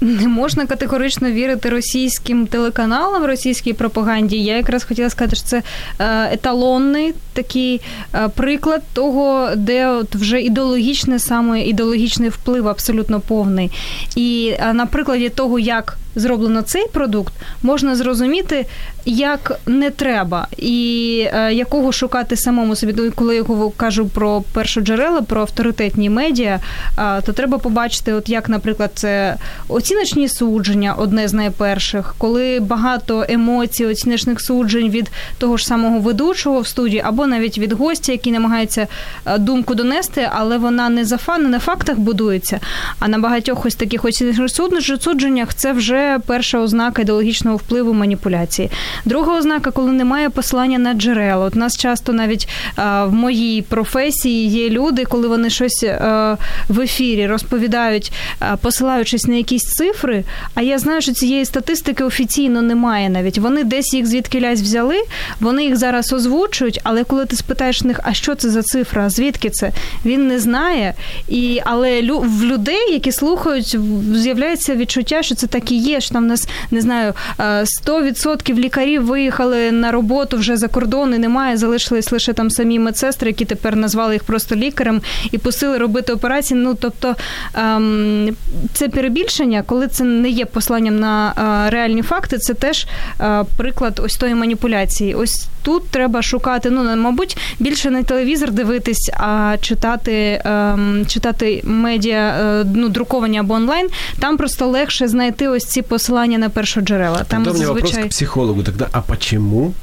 Не 0.01 0.27
можна 0.27 0.65
категорично 0.65 1.31
вірити 1.31 1.69
російським 1.69 2.47
телеканалам, 2.47 3.25
російській 3.25 3.73
пропаганді. 3.73 4.38
Я 4.38 4.55
якраз 4.57 4.83
хотіла 4.83 5.10
сказати, 5.10 5.36
що 5.36 5.45
це 5.45 5.63
е, 5.99 6.33
еталонний 6.33 7.13
такий 7.33 7.81
е, 8.15 8.29
приклад 8.36 8.81
того, 8.93 9.49
де 9.55 9.88
от 9.88 10.15
вже 10.15 10.41
ідеологічне 10.41 11.19
саме 11.19 11.62
ідеологічний 11.62 12.29
вплив 12.29 12.67
абсолютно 12.67 13.19
повний. 13.19 13.71
І 14.15 14.53
е, 14.60 14.73
на 14.73 14.86
прикладі 14.86 15.29
того, 15.29 15.60
як 15.60 15.97
зроблено 16.17 16.62
цей 16.62 16.88
продукт, 16.88 17.34
можна 17.63 17.95
зрозуміти, 17.95 18.65
як 19.06 19.60
не 19.65 19.89
треба, 19.89 20.47
і 20.58 21.27
е, 21.34 21.53
якого 21.53 21.91
шукати 21.91 22.38
самому 22.38 22.75
собі. 22.75 22.93
Ну, 22.97 23.12
Коли 23.15 23.36
я 23.36 23.43
кажу 23.77 24.08
про 24.08 24.43
першоджерела, 24.53 25.21
про 25.21 25.41
авторитетні 25.41 26.10
медіа, 26.10 26.60
е, 26.99 27.21
то 27.21 27.34
треба 27.34 27.58
побачити, 27.58 28.13
от 28.13 28.30
як, 28.30 28.49
наприклад, 28.49 28.91
це 28.93 29.36
оціночні 29.67 30.30
судження, 30.30 30.93
одне 30.93 31.27
з 31.27 31.34
найперших, 31.34 32.15
коли 32.17 32.60
багато 32.60 33.25
емоцій, 33.30 33.86
оціночних 33.86 34.41
суджень 34.41 34.89
від 34.89 35.12
того 35.38 35.58
ж 35.58 35.65
самого 35.65 35.99
ведучого 35.99 36.60
в 36.60 36.67
студії, 36.67 37.01
або 37.06 37.27
навіть 37.27 37.58
від 37.58 37.73
гостя, 37.73 38.12
який 38.12 38.34
намагається 38.34 38.88
е, 39.25 39.38
думку 39.38 39.75
донести, 39.75 40.30
але 40.34 40.58
вона 40.58 40.89
не 40.89 41.06
за 41.06 41.17
фан, 41.17 41.43
не 41.43 41.49
на 41.49 41.60
фактах 41.60 41.97
будується. 41.97 42.60
А 42.99 43.08
на 43.08 43.19
багатьох 43.19 43.65
ось 43.65 43.75
таких 43.75 44.06
оціночних 44.06 45.01
судженнях 45.01 45.53
це 45.53 45.73
вже 45.73 46.07
перша 46.26 46.60
ознака 46.60 47.02
ідеологічного 47.02 47.58
впливу 47.58 47.93
маніпуляції. 47.93 48.70
Друга 49.06 49.38
ознака, 49.38 49.72
коли 49.72 49.91
немає 49.91 50.30
послання 50.30 50.78
на 50.78 50.93
джерела. 50.93 51.46
От 51.46 51.56
нас 51.56 51.78
часто 51.78 52.13
навіть 52.13 52.48
а, 52.76 53.06
в 53.06 53.13
моїй 53.13 53.62
професії 53.62 54.48
є 54.48 54.70
люди, 54.70 55.06
коли 55.06 55.28
вони 55.28 55.50
щось 55.50 55.84
а, 55.84 56.38
в 56.70 56.80
ефірі 56.80 57.28
розповідають, 57.28 58.12
а, 58.39 58.56
посилаючись 58.56 59.26
на 59.28 59.36
якісь 59.36 59.63
цифри. 59.63 60.24
А 60.54 60.62
я 60.62 60.80
знаю, 60.80 61.02
що 61.02 61.13
цієї 61.13 61.46
статистики 61.46 62.04
офіційно 62.04 62.62
немає 62.62 63.10
навіть. 63.10 63.38
Вони 63.38 63.63
десь 63.63 63.93
їх 63.93 64.06
звідкилясь 64.06 64.62
взяли, 64.62 65.04
вони 65.39 65.63
їх 65.63 65.76
зараз 65.78 66.13
озвучують, 66.13 66.80
але 66.84 67.04
коли 67.04 67.26
ти 67.26 67.36
спитаєш 67.36 67.84
них, 67.84 68.00
а 68.04 68.13
що 68.13 68.36
це 68.36 68.50
за 68.50 68.63
цифра, 68.63 69.10
звідки 69.10 69.50
це? 69.50 69.72
Він 70.06 70.28
не 70.28 70.39
знає. 70.39 70.93
І, 71.28 71.62
Але 71.65 72.02
в 72.02 72.43
людей, 72.43 72.93
які 72.93 73.12
слухають, 73.12 73.78
з'являється 74.13 74.76
відчуття, 74.76 75.24
що 75.24 75.36
це 75.36 75.48
так 75.48 75.72
і 75.72 75.78
є. 75.78 75.96
Що 76.01 76.13
там 76.13 76.23
в 76.23 76.27
нас 76.27 76.47
не 76.71 76.81
знаю 76.81 77.13
100% 77.39 78.53
лікарів 78.53 79.05
виїхали 79.05 79.71
на 79.71 79.91
роботу 79.91 80.38
вже 80.38 80.57
за 80.57 80.67
кордон 80.67 81.13
і 81.13 81.17
немає. 81.17 81.57
Залишились 81.57 82.12
лише 82.12 82.33
там 82.33 82.49
самі 82.49 82.79
медсестри, 82.79 83.29
які 83.29 83.45
тепер 83.45 83.75
назвали 83.75 84.13
їх 84.13 84.23
просто 84.23 84.55
лікарем 84.55 85.01
і 85.31 85.38
пустили 85.38 85.77
робити 85.77 86.13
операції. 86.13 86.60
Ну 86.60 86.73
тобто 86.73 87.15
ем, 87.53 88.36
це 88.73 88.89
перебільшення, 88.89 89.63
коли 89.65 89.88
це 89.88 90.03
не 90.03 90.29
є 90.29 90.45
посланням 90.45 90.99
на 90.99 91.33
е, 91.67 91.69
реальні 91.69 92.01
факти. 92.01 92.38
Це 92.38 92.53
теж 92.53 92.88
е, 93.21 93.43
приклад 93.57 94.01
ось 94.03 94.15
тої 94.15 94.36
маніпуляції. 94.36 95.13
Ось 95.13 95.47
тут 95.62 95.89
треба 95.89 96.21
шукати. 96.21 96.69
Ну 96.69 96.95
мабуть, 96.95 97.38
більше 97.60 97.89
не 97.89 98.03
телевізор 98.03 98.51
дивитись, 98.51 99.12
а 99.13 99.55
читати, 99.62 100.41
ем, 100.45 101.05
читати 101.07 101.62
медіа, 101.63 102.36
е, 102.39 102.65
ну 102.75 102.89
друковані 102.89 103.38
або 103.39 103.53
онлайн. 103.53 103.88
Там 104.19 104.38
просто 104.38 104.67
легше 104.67 105.07
знайти 105.07 105.47
ось 105.47 105.65
ці 105.65 105.77
посилання 105.82 106.38
посылание 106.38 106.38
на 106.38 106.50
першоджерела. 106.50 107.24
Там 107.24 107.44
Тогда 107.44 107.52
у 107.52 107.54
меня 107.54 107.68
вопрос 107.68 107.92
к 107.92 108.10
психологу. 108.10 108.63
Тогда, 108.63 108.88
а 108.92 109.02
почему 109.02 109.74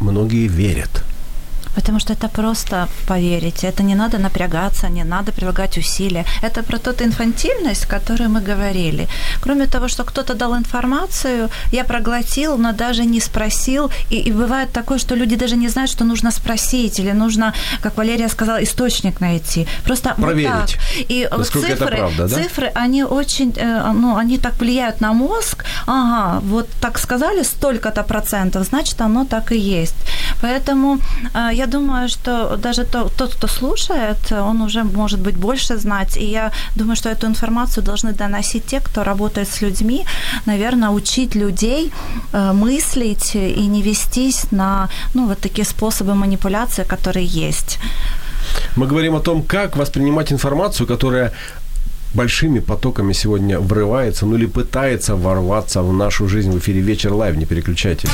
многие 0.00 0.48
верят? 0.48 1.04
Потому 1.74 2.00
что 2.00 2.12
это 2.12 2.28
просто 2.28 2.88
поверить. 3.06 3.64
Это 3.64 3.82
не 3.82 3.94
надо 3.94 4.18
напрягаться, 4.18 4.88
не 4.88 5.04
надо 5.04 5.32
прилагать 5.32 5.78
усилия. 5.78 6.24
Это 6.42 6.62
про 6.62 6.78
тот 6.78 7.02
инфантильность, 7.02 7.84
о 7.84 7.88
которой 7.88 8.28
мы 8.28 8.40
говорили. 8.40 9.08
Кроме 9.40 9.66
того, 9.66 9.88
что 9.88 10.04
кто-то 10.04 10.34
дал 10.34 10.56
информацию, 10.56 11.48
я 11.72 11.84
проглотил, 11.84 12.58
но 12.58 12.72
даже 12.72 13.04
не 13.04 13.20
спросил. 13.20 13.90
И, 14.10 14.16
и 14.16 14.32
бывает 14.32 14.72
такое, 14.72 14.98
что 14.98 15.16
люди 15.16 15.36
даже 15.36 15.56
не 15.56 15.68
знают, 15.68 15.90
что 15.90 16.04
нужно 16.04 16.30
спросить 16.30 17.00
или 17.00 17.12
нужно, 17.12 17.54
как 17.82 17.96
Валерия 17.96 18.28
сказала, 18.28 18.62
источник 18.62 19.20
найти. 19.20 19.66
Просто 19.84 20.14
Проверить. 20.14 20.50
Вот 20.50 20.60
так. 20.60 21.10
И 21.10 21.28
Насколько 21.30 21.68
цифры, 21.68 21.86
это 21.86 21.96
правда, 21.96 22.28
да? 22.28 22.42
цифры, 22.42 22.72
они 22.74 23.04
очень, 23.04 23.52
э, 23.56 23.92
ну, 23.92 24.16
они 24.16 24.38
так 24.38 24.60
влияют 24.60 25.00
на 25.00 25.12
мозг. 25.12 25.64
Ага, 25.86 26.40
вот 26.44 26.68
так 26.80 26.98
сказали, 26.98 27.42
столько-то 27.42 28.02
процентов, 28.02 28.66
значит, 28.66 29.00
оно 29.00 29.24
так 29.24 29.52
и 29.52 29.58
есть. 29.58 29.96
Поэтому 30.40 30.98
э, 31.34 31.50
я 31.52 31.61
я 31.62 31.68
думаю, 31.68 32.08
что 32.08 32.56
даже 32.56 32.84
то, 32.84 33.08
тот, 33.16 33.34
кто 33.34 33.48
слушает, 33.48 34.32
он 34.32 34.62
уже 34.62 34.82
может 34.82 35.20
быть 35.20 35.36
больше 35.36 35.78
знать. 35.78 36.16
И 36.16 36.24
я 36.24 36.50
думаю, 36.76 36.96
что 36.96 37.08
эту 37.08 37.26
информацию 37.26 37.84
должны 37.84 38.12
доносить 38.12 38.64
те, 38.66 38.80
кто 38.80 39.04
работает 39.04 39.48
с 39.48 39.62
людьми, 39.62 40.04
наверное, 40.46 40.90
учить 40.90 41.36
людей 41.36 41.92
э, 42.32 42.52
мыслить 42.52 43.36
и 43.36 43.68
не 43.68 43.82
вестись 43.82 44.52
на 44.52 44.88
ну, 45.14 45.28
вот 45.28 45.38
такие 45.38 45.64
способы 45.64 46.14
манипуляции, 46.14 46.84
которые 46.84 47.26
есть. 47.26 47.78
Мы 48.76 48.86
говорим 48.86 49.14
о 49.14 49.20
том, 49.20 49.42
как 49.42 49.76
воспринимать 49.76 50.32
информацию, 50.32 50.86
которая 50.86 51.32
большими 52.14 52.60
потоками 52.60 53.14
сегодня 53.14 53.58
врывается, 53.60 54.26
ну 54.26 54.36
или 54.36 54.46
пытается 54.46 55.14
ворваться 55.14 55.82
в 55.82 55.92
нашу 55.92 56.28
жизнь 56.28 56.50
в 56.50 56.58
эфире 56.58 56.80
«Вечер 56.80 57.12
live». 57.12 57.36
Не 57.36 57.46
переключайтесь. 57.46 58.10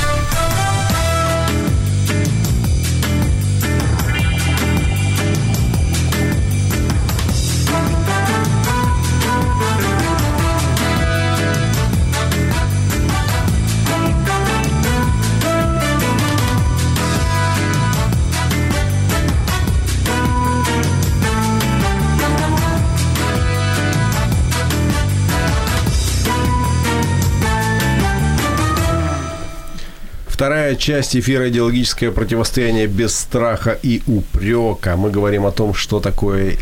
Вторая 30.69 30.85
часть 30.85 31.15
эфира 31.15 31.49
«Идеологическое 31.49 32.11
противостояние 32.11 32.85
без 32.85 33.17
страха 33.17 33.71
и 33.81 34.03
упрека». 34.05 34.95
Мы 34.97 35.09
говорим 35.09 35.47
о 35.47 35.51
том, 35.51 35.73
что 35.73 35.99
такое 35.99 36.57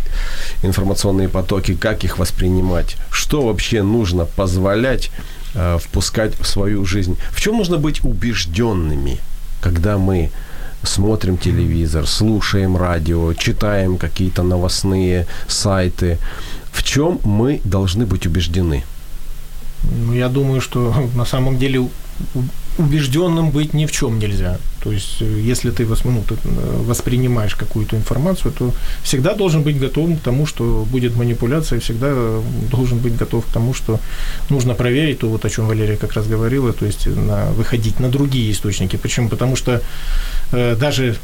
информационные 0.64 1.28
потоки, 1.28 1.76
как 1.76 2.06
их 2.06 2.18
воспринимать, 2.18 2.96
что 3.12 3.42
вообще 3.42 3.84
нужно 3.84 4.24
позволять 4.24 5.12
э, 5.56 5.78
впускать 5.78 6.40
в 6.40 6.46
свою 6.46 6.86
жизнь. 6.86 7.18
В 7.32 7.42
чем 7.42 7.58
нужно 7.58 7.78
быть 7.78 8.02
убежденными, 8.06 9.18
когда 9.60 9.98
мы 9.98 10.32
смотрим 10.84 11.38
телевизор, 11.38 12.08
слушаем 12.08 12.78
радио, 12.78 13.34
читаем 13.34 13.98
какие-то 13.98 14.42
новостные 14.42 15.28
сайты. 15.50 16.18
В 16.72 16.82
чем 16.82 17.20
мы 17.26 17.60
должны 17.66 18.06
быть 18.06 18.26
убеждены? 18.26 18.86
Ну, 19.84 20.14
я 20.14 20.30
думаю, 20.30 20.62
что 20.62 20.96
на 21.14 21.26
самом 21.26 21.58
деле 21.58 21.90
убежденным 22.78 23.52
быть 23.52 23.74
ни 23.74 23.86
в 23.86 23.92
чем 23.92 24.20
нельзя. 24.20 24.58
То 24.84 24.92
есть, 24.92 25.22
э, 25.22 25.40
если 25.52 25.72
ты, 25.72 25.86
ну, 25.86 26.24
ты 26.28 26.36
э, 26.36 26.84
воспринимаешь 26.86 27.56
какую-то 27.56 27.96
информацию, 27.96 28.52
то 28.52 28.74
всегда 29.04 29.34
должен 29.34 29.64
быть 29.64 29.80
готов 29.80 30.18
к 30.20 30.22
тому, 30.22 30.46
что 30.46 30.86
будет 30.92 31.16
манипуляция, 31.16 31.80
всегда 31.80 32.14
должен 32.72 33.00
быть 33.00 33.16
готов 33.16 33.46
к 33.46 33.50
тому, 33.50 33.74
что 33.74 34.00
нужно 34.50 34.76
проверить 34.76 35.20
то, 35.20 35.28
вот 35.28 35.46
о 35.46 35.50
чем 35.50 35.68
Валерия 35.68 35.98
как 35.98 36.14
раз 36.14 36.28
говорила, 36.28 36.74
то 36.74 36.86
есть 36.86 37.08
на, 37.08 37.52
выходить 37.52 38.00
на 38.00 38.10
другие 38.10 38.52
источники. 38.52 38.98
Почему? 38.98 39.30
Потому 39.30 39.56
что 39.56 39.82
э, 40.52 40.76
даже 40.76 41.18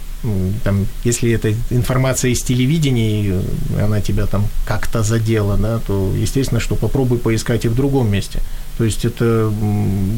там, 0.63 0.87
если 1.03 1.31
это 1.31 1.53
информация 1.69 2.31
из 2.31 2.41
телевидения, 2.41 3.21
и 3.21 3.41
она 3.81 4.01
тебя 4.01 4.25
там 4.25 4.47
как-то 4.65 5.03
задела, 5.03 5.57
да, 5.57 5.79
то, 5.79 6.13
естественно, 6.15 6.61
что 6.61 6.75
попробуй 6.75 7.17
поискать 7.17 7.65
и 7.65 7.67
в 7.67 7.75
другом 7.75 8.11
месте. 8.11 8.39
То 8.77 8.83
есть 8.83 9.05
это 9.05 9.51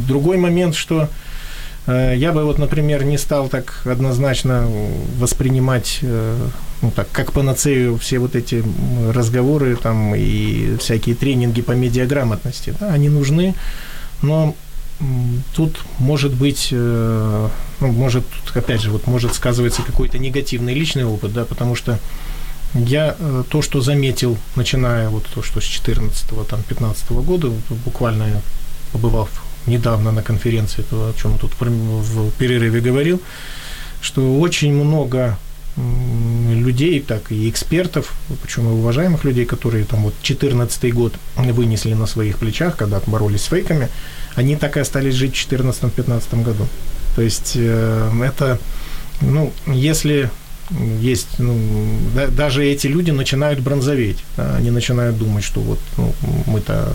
другой 0.07 0.37
момент, 0.37 0.75
что 0.75 1.09
э, 1.87 2.13
я 2.15 2.31
бы 2.31 2.43
вот, 2.43 2.57
например, 2.57 3.03
не 3.03 3.17
стал 3.17 3.49
так 3.49 3.81
однозначно 3.85 4.67
воспринимать, 5.17 5.99
э, 6.01 6.37
ну 6.81 6.91
так, 6.91 7.07
как 7.11 7.31
панацею 7.31 7.97
все 7.97 8.19
вот 8.19 8.35
эти 8.35 8.63
разговоры 9.13 9.75
там 9.75 10.15
и 10.15 10.77
всякие 10.77 11.15
тренинги 11.15 11.61
по 11.61 11.71
медиаграмотности. 11.71 12.73
Да, 12.79 12.93
они 12.93 13.09
нужны, 13.09 13.55
но 14.21 14.55
тут 15.55 15.77
может 15.99 16.33
быть, 16.33 16.69
э, 16.71 17.49
ну, 17.79 17.87
может, 17.91 18.25
опять 18.53 18.81
же, 18.81 18.91
вот 18.91 19.07
может 19.07 19.33
сказываться 19.33 19.81
какой-то 19.81 20.17
негативный 20.17 20.73
личный 20.73 21.03
опыт, 21.03 21.33
да, 21.33 21.45
потому 21.45 21.75
что 21.75 21.99
я 22.75 23.15
то, 23.49 23.61
что 23.61 23.81
заметил, 23.81 24.37
начиная 24.55 25.09
вот 25.09 25.25
то, 25.33 25.41
что 25.41 25.61
с 25.61 25.63
14-15 25.63 27.23
года, 27.23 27.51
буквально 27.85 28.41
побывав 28.91 29.29
недавно 29.65 30.11
на 30.11 30.21
конференции, 30.21 30.83
то, 30.89 31.09
о 31.09 31.13
чем 31.13 31.37
тут 31.39 31.53
в 31.59 32.31
перерыве 32.31 32.81
говорил, 32.81 33.21
что 34.01 34.39
очень 34.39 34.73
много 34.73 35.37
людей, 35.77 37.01
так 37.01 37.31
и 37.31 37.49
экспертов, 37.49 38.13
причем 38.41 38.67
и 38.67 38.71
уважаемых 38.71 39.25
людей, 39.25 39.45
которые 39.45 39.83
там 39.85 40.03
вот 40.03 40.13
14 40.21 40.93
год 40.93 41.15
вынесли 41.35 41.93
на 41.93 42.05
своих 42.05 42.37
плечах, 42.37 42.77
когда 42.77 43.01
боролись 43.07 43.41
с 43.41 43.47
фейками, 43.47 43.89
они 44.35 44.55
так 44.55 44.77
и 44.77 44.79
остались 44.79 45.15
жить 45.15 45.35
в 45.35 45.51
2014-2015 45.51 46.43
году. 46.43 46.67
То 47.15 47.21
есть 47.21 47.53
э, 47.55 48.11
это, 48.23 48.59
ну, 49.21 49.51
если 49.67 50.29
есть, 51.01 51.39
ну, 51.39 51.55
да, 52.15 52.27
даже 52.27 52.65
эти 52.65 52.87
люди 52.87 53.11
начинают 53.11 53.59
бронзоветь, 53.59 54.23
да, 54.37 54.55
они 54.55 54.71
начинают 54.71 55.17
думать, 55.17 55.43
что 55.43 55.61
вот 55.61 55.79
ну, 55.97 56.13
мы-то 56.47 56.91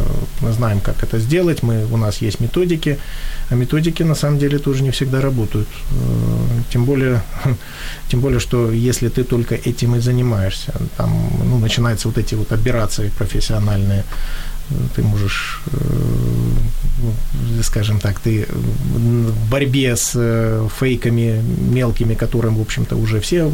знаем, 0.52 0.80
как 0.80 1.02
это 1.02 1.18
сделать, 1.18 1.62
мы, 1.62 1.86
у 1.92 1.96
нас 1.96 2.22
есть 2.22 2.40
методики, 2.40 2.98
а 3.48 3.54
методики 3.54 4.02
на 4.02 4.14
самом 4.14 4.38
деле 4.38 4.58
тоже 4.58 4.82
не 4.82 4.90
всегда 4.90 5.20
работают. 5.20 5.68
Э, 5.92 6.62
тем 6.72 6.84
более, 6.84 7.22
тем 8.08 8.20
более, 8.20 8.40
что 8.40 8.72
если 8.72 9.08
ты 9.08 9.22
только 9.24 9.54
этим 9.54 9.94
и 9.94 10.00
занимаешься, 10.00 10.72
там 10.96 11.30
ну, 11.44 11.58
начинаются 11.58 12.08
вот 12.08 12.18
эти 12.18 12.34
вот 12.34 12.52
операции 12.52 13.10
профессиональные, 13.18 14.04
ты 14.94 15.02
можешь, 15.02 15.60
э, 15.72 17.62
скажем 17.62 18.00
так, 18.00 18.20
ты 18.20 18.46
в 18.50 19.50
борьбе 19.50 19.96
с 19.96 20.12
э, 20.14 20.68
фейками 20.78 21.42
мелкими, 21.74 22.14
которым, 22.14 22.56
в 22.56 22.60
общем-то, 22.60 22.96
уже 22.96 23.20
все 23.20 23.50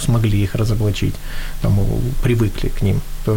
смогли 0.00 0.42
их 0.42 0.54
разоблачить, 0.54 1.14
там, 1.62 1.78
привыкли 2.22 2.68
к 2.68 2.82
ним, 2.82 3.00
то 3.24 3.34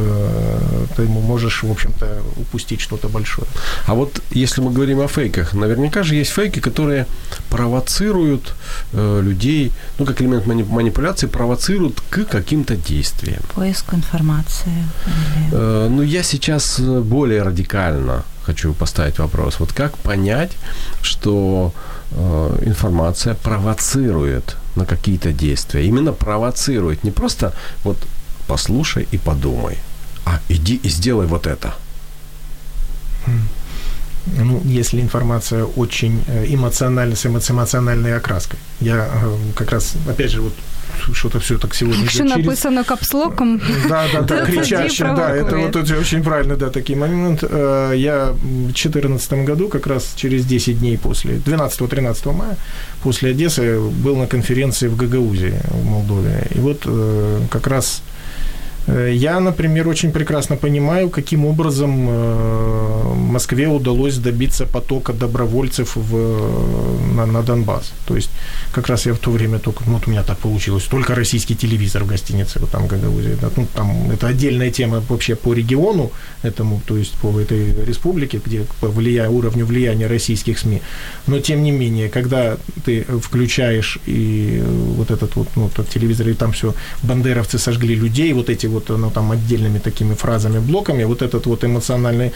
ты 0.95 1.03
можешь, 1.03 1.63
в 1.63 1.71
общем-то, 1.71 2.21
упустить 2.37 2.81
что-то 2.81 3.07
большое. 3.09 3.47
А 3.85 3.93
вот 3.93 4.21
если 4.31 4.61
мы 4.61 4.71
говорим 4.71 4.99
о 4.99 5.07
фейках, 5.07 5.53
наверняка 5.53 6.03
же 6.03 6.15
есть 6.15 6.31
фейки, 6.31 6.59
которые 6.59 7.05
провоцируют 7.49 8.53
э, 8.93 9.21
людей, 9.23 9.71
ну, 9.99 10.05
как 10.05 10.21
элемент 10.21 10.45
манипуляции, 10.45 11.27
провоцируют 11.27 12.01
к 12.09 12.25
каким-то 12.25 12.75
действиям. 12.75 13.41
Поиск 13.55 13.93
информации. 13.93 14.83
Или... 15.05 15.49
Э, 15.51 15.87
ну, 15.89 16.01
я 16.03 16.23
сейчас 16.23 16.79
более 16.79 17.43
радикально 17.43 18.23
хочу 18.47 18.73
поставить 18.73 19.19
вопрос. 19.19 19.59
Вот 19.59 19.73
как 19.73 19.97
понять, 19.97 20.51
что 21.01 21.73
э, 22.11 22.63
информация 22.65 23.35
провоцирует 23.35 24.57
на 24.75 24.85
какие-то 24.85 25.31
действия? 25.31 25.85
Именно 25.85 26.13
провоцирует, 26.13 27.03
не 27.03 27.11
просто 27.11 27.53
вот 27.83 27.97
послушай 28.47 29.07
и 29.11 29.17
подумай, 29.17 29.77
а 30.25 30.39
иди 30.49 30.75
и 30.83 30.89
сделай 30.89 31.27
вот 31.27 31.47
это. 31.47 31.73
Ну, 34.35 34.61
если 34.65 35.01
информация 35.01 35.63
очень 35.63 36.23
э, 36.27 36.45
эмоциональна, 36.53 37.15
с 37.15 37.25
эмоциональной 37.25 38.17
окраской. 38.17 38.59
Я 38.81 38.95
э, 38.95 39.37
как 39.55 39.71
раз, 39.71 39.95
опять 40.09 40.31
же, 40.31 40.41
вот 40.41 40.53
что-то 41.13 41.39
все 41.39 41.57
так 41.57 41.75
сегодня 41.75 42.01
Якщо 42.01 42.23
через... 42.23 42.35
написано 42.35 42.83
капслоком, 42.83 43.61
да, 43.89 44.05
да, 44.13 44.21
да, 44.21 44.45
кричаще, 44.45 45.03
да, 45.03 45.35
это 45.35 45.57
вот 45.57 45.75
это 45.75 45.99
очень 45.99 46.23
правильно, 46.23 46.55
да, 46.55 46.69
такой 46.69 46.95
момент. 46.95 47.43
Э, 47.49 47.93
я 47.95 48.31
в 48.31 48.63
2014 48.65 49.45
году, 49.45 49.69
как 49.69 49.87
раз 49.87 50.13
через 50.15 50.45
10 50.45 50.79
дней 50.79 50.97
после, 50.97 51.35
12-13 51.35 52.33
мая, 52.33 52.57
после 53.03 53.31
Одессы, 53.31 53.79
был 53.79 54.15
на 54.17 54.27
конференции 54.27 54.89
в 54.89 54.97
Гагаузии 54.97 55.53
в 55.69 55.85
Молдове. 55.85 56.47
И 56.55 56.59
вот 56.59 56.85
как 57.49 57.67
раз 57.67 58.01
я, 58.87 59.39
например, 59.39 59.87
очень 59.87 60.11
прекрасно 60.11 60.55
понимаю, 60.55 61.09
каким 61.09 61.45
образом 61.45 62.07
э, 62.09 63.13
Москве 63.37 63.67
удалось 63.67 64.17
добиться 64.17 64.65
потока 64.65 65.13
добровольцев 65.13 65.95
в, 65.95 67.13
на, 67.15 67.25
на 67.25 67.43
Донбасс. 67.43 67.91
То 68.05 68.15
есть 68.15 68.29
как 68.71 68.87
раз 68.87 69.05
я 69.05 69.13
в 69.13 69.17
то 69.17 69.31
время 69.31 69.59
только, 69.59 69.83
ну 69.85 69.93
вот 69.93 70.07
у 70.07 70.11
меня 70.11 70.23
так 70.23 70.37
получилось, 70.37 70.83
только 70.83 71.15
российский 71.15 71.55
телевизор 71.55 72.03
в 72.03 72.07
гостинице, 72.07 72.59
вот 72.59 72.69
там 72.69 72.87
Гагаузии, 72.87 73.37
да, 73.41 73.49
ну 73.55 73.67
там 73.75 74.11
это 74.11 74.27
отдельная 74.27 74.71
тема 74.71 75.03
вообще 75.09 75.35
по 75.35 75.53
региону 75.53 76.11
этому, 76.43 76.81
то 76.85 76.97
есть 76.97 77.13
по 77.21 77.39
этой 77.39 77.73
республике, 77.85 78.41
где 78.45 78.65
по 78.79 78.87
влия, 78.87 79.29
уровню 79.29 79.65
влияния 79.65 80.07
российских 80.07 80.59
СМИ. 80.59 80.81
Но 81.27 81.39
тем 81.39 81.63
не 81.63 81.71
менее, 81.71 82.09
когда 82.09 82.57
ты 82.85 83.05
включаешь 83.21 83.99
и 84.05 84.63
вот 84.95 85.11
этот 85.11 85.35
вот, 85.35 85.47
ну, 85.55 85.69
тот 85.75 85.89
телевизор, 85.89 86.29
и 86.29 86.33
там 86.33 86.51
все, 86.51 86.73
бандеровцы 87.03 87.57
сожгли 87.59 87.95
людей, 87.95 88.33
вот 88.33 88.49
эти 88.49 88.67
вот 88.67 88.76
вот, 88.77 88.97
ну, 88.97 89.11
там, 89.11 89.31
отдельными 89.31 89.79
такими 89.79 90.13
фразами, 90.13 90.59
блоками, 90.59 91.05
вот 91.05 91.21
этот 91.21 91.45
вот 91.45 91.63
эмоциональный 91.63 92.31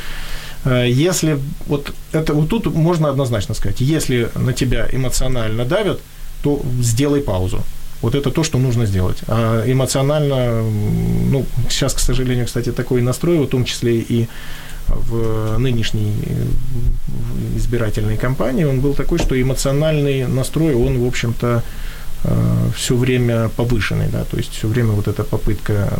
э, 0.66 0.88
если 0.90 1.40
вот 1.68 1.94
это 2.12 2.34
вот 2.34 2.50
тут 2.50 2.66
можно 2.76 3.10
однозначно 3.10 3.56
сказать, 3.56 3.82
если 3.82 4.30
на 4.36 4.54
тебя 4.54 4.88
эмоционально 4.92 5.66
давят, 5.66 6.00
то 6.44 6.62
сделай 6.82 7.22
паузу. 7.22 7.64
Вот 8.02 8.16
это 8.16 8.32
то, 8.32 8.44
что 8.44 8.58
нужно 8.58 8.86
сделать. 8.86 9.18
А 9.28 9.64
эмоционально, 9.72 10.64
ну, 11.32 11.46
сейчас, 11.70 11.94
к 11.94 12.00
сожалению, 12.00 12.46
кстати, 12.46 12.72
такой 12.72 13.02
настрой, 13.02 13.38
в 13.38 13.48
том 13.48 13.64
числе 13.66 14.00
и 14.00 14.28
в 14.88 15.58
нынешней 15.60 16.14
избирательной 17.56 18.18
кампании, 18.18 18.66
он 18.66 18.82
был 18.82 18.94
такой, 18.94 19.20
что 19.20 19.40
эмоциональный 19.40 20.28
настрой, 20.28 20.74
он, 20.74 20.98
в 21.00 21.08
общем-то, 21.08 21.64
все 22.76 22.96
время 22.96 23.50
повышенный, 23.50 24.08
да, 24.12 24.24
то 24.24 24.38
есть 24.38 24.54
все 24.54 24.68
время 24.68 24.92
вот 24.92 25.08
эта 25.08 25.24
попытка 25.24 25.92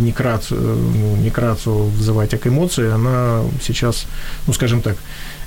некрацию, 0.00 0.60
ну, 0.94 1.16
некрацию 1.16 1.74
вызывать 1.74 2.34
эмоции, 2.46 2.90
она 2.90 3.42
сейчас, 3.60 4.06
ну, 4.46 4.52
скажем 4.52 4.82
так, 4.82 4.96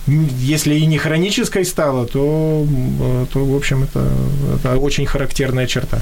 если 0.07 0.75
и 0.75 0.85
не 0.85 0.97
хронической 0.97 1.65
стала, 1.65 2.05
то, 2.05 2.65
э, 3.01 3.25
то 3.33 3.45
в 3.45 3.55
общем, 3.55 3.83
это, 3.83 4.07
это 4.55 4.77
очень 4.77 5.05
характерная 5.05 5.67
черта. 5.67 5.97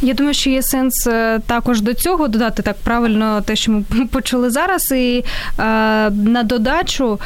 Я 0.00 0.14
думаю, 0.14 0.34
що 0.34 0.50
є 0.50 0.62
сенс 0.62 1.08
також 1.46 1.80
до 1.80 1.94
цього 1.94 2.28
додати 2.28 2.62
так 2.62 2.76
правильно 2.76 3.42
те, 3.46 3.56
що 3.56 3.72
ми 3.72 4.06
почули 4.12 4.50
зараз, 4.50 4.90
і 4.90 5.24
е, 5.58 5.62
на 6.10 6.42
додачу 6.42 7.18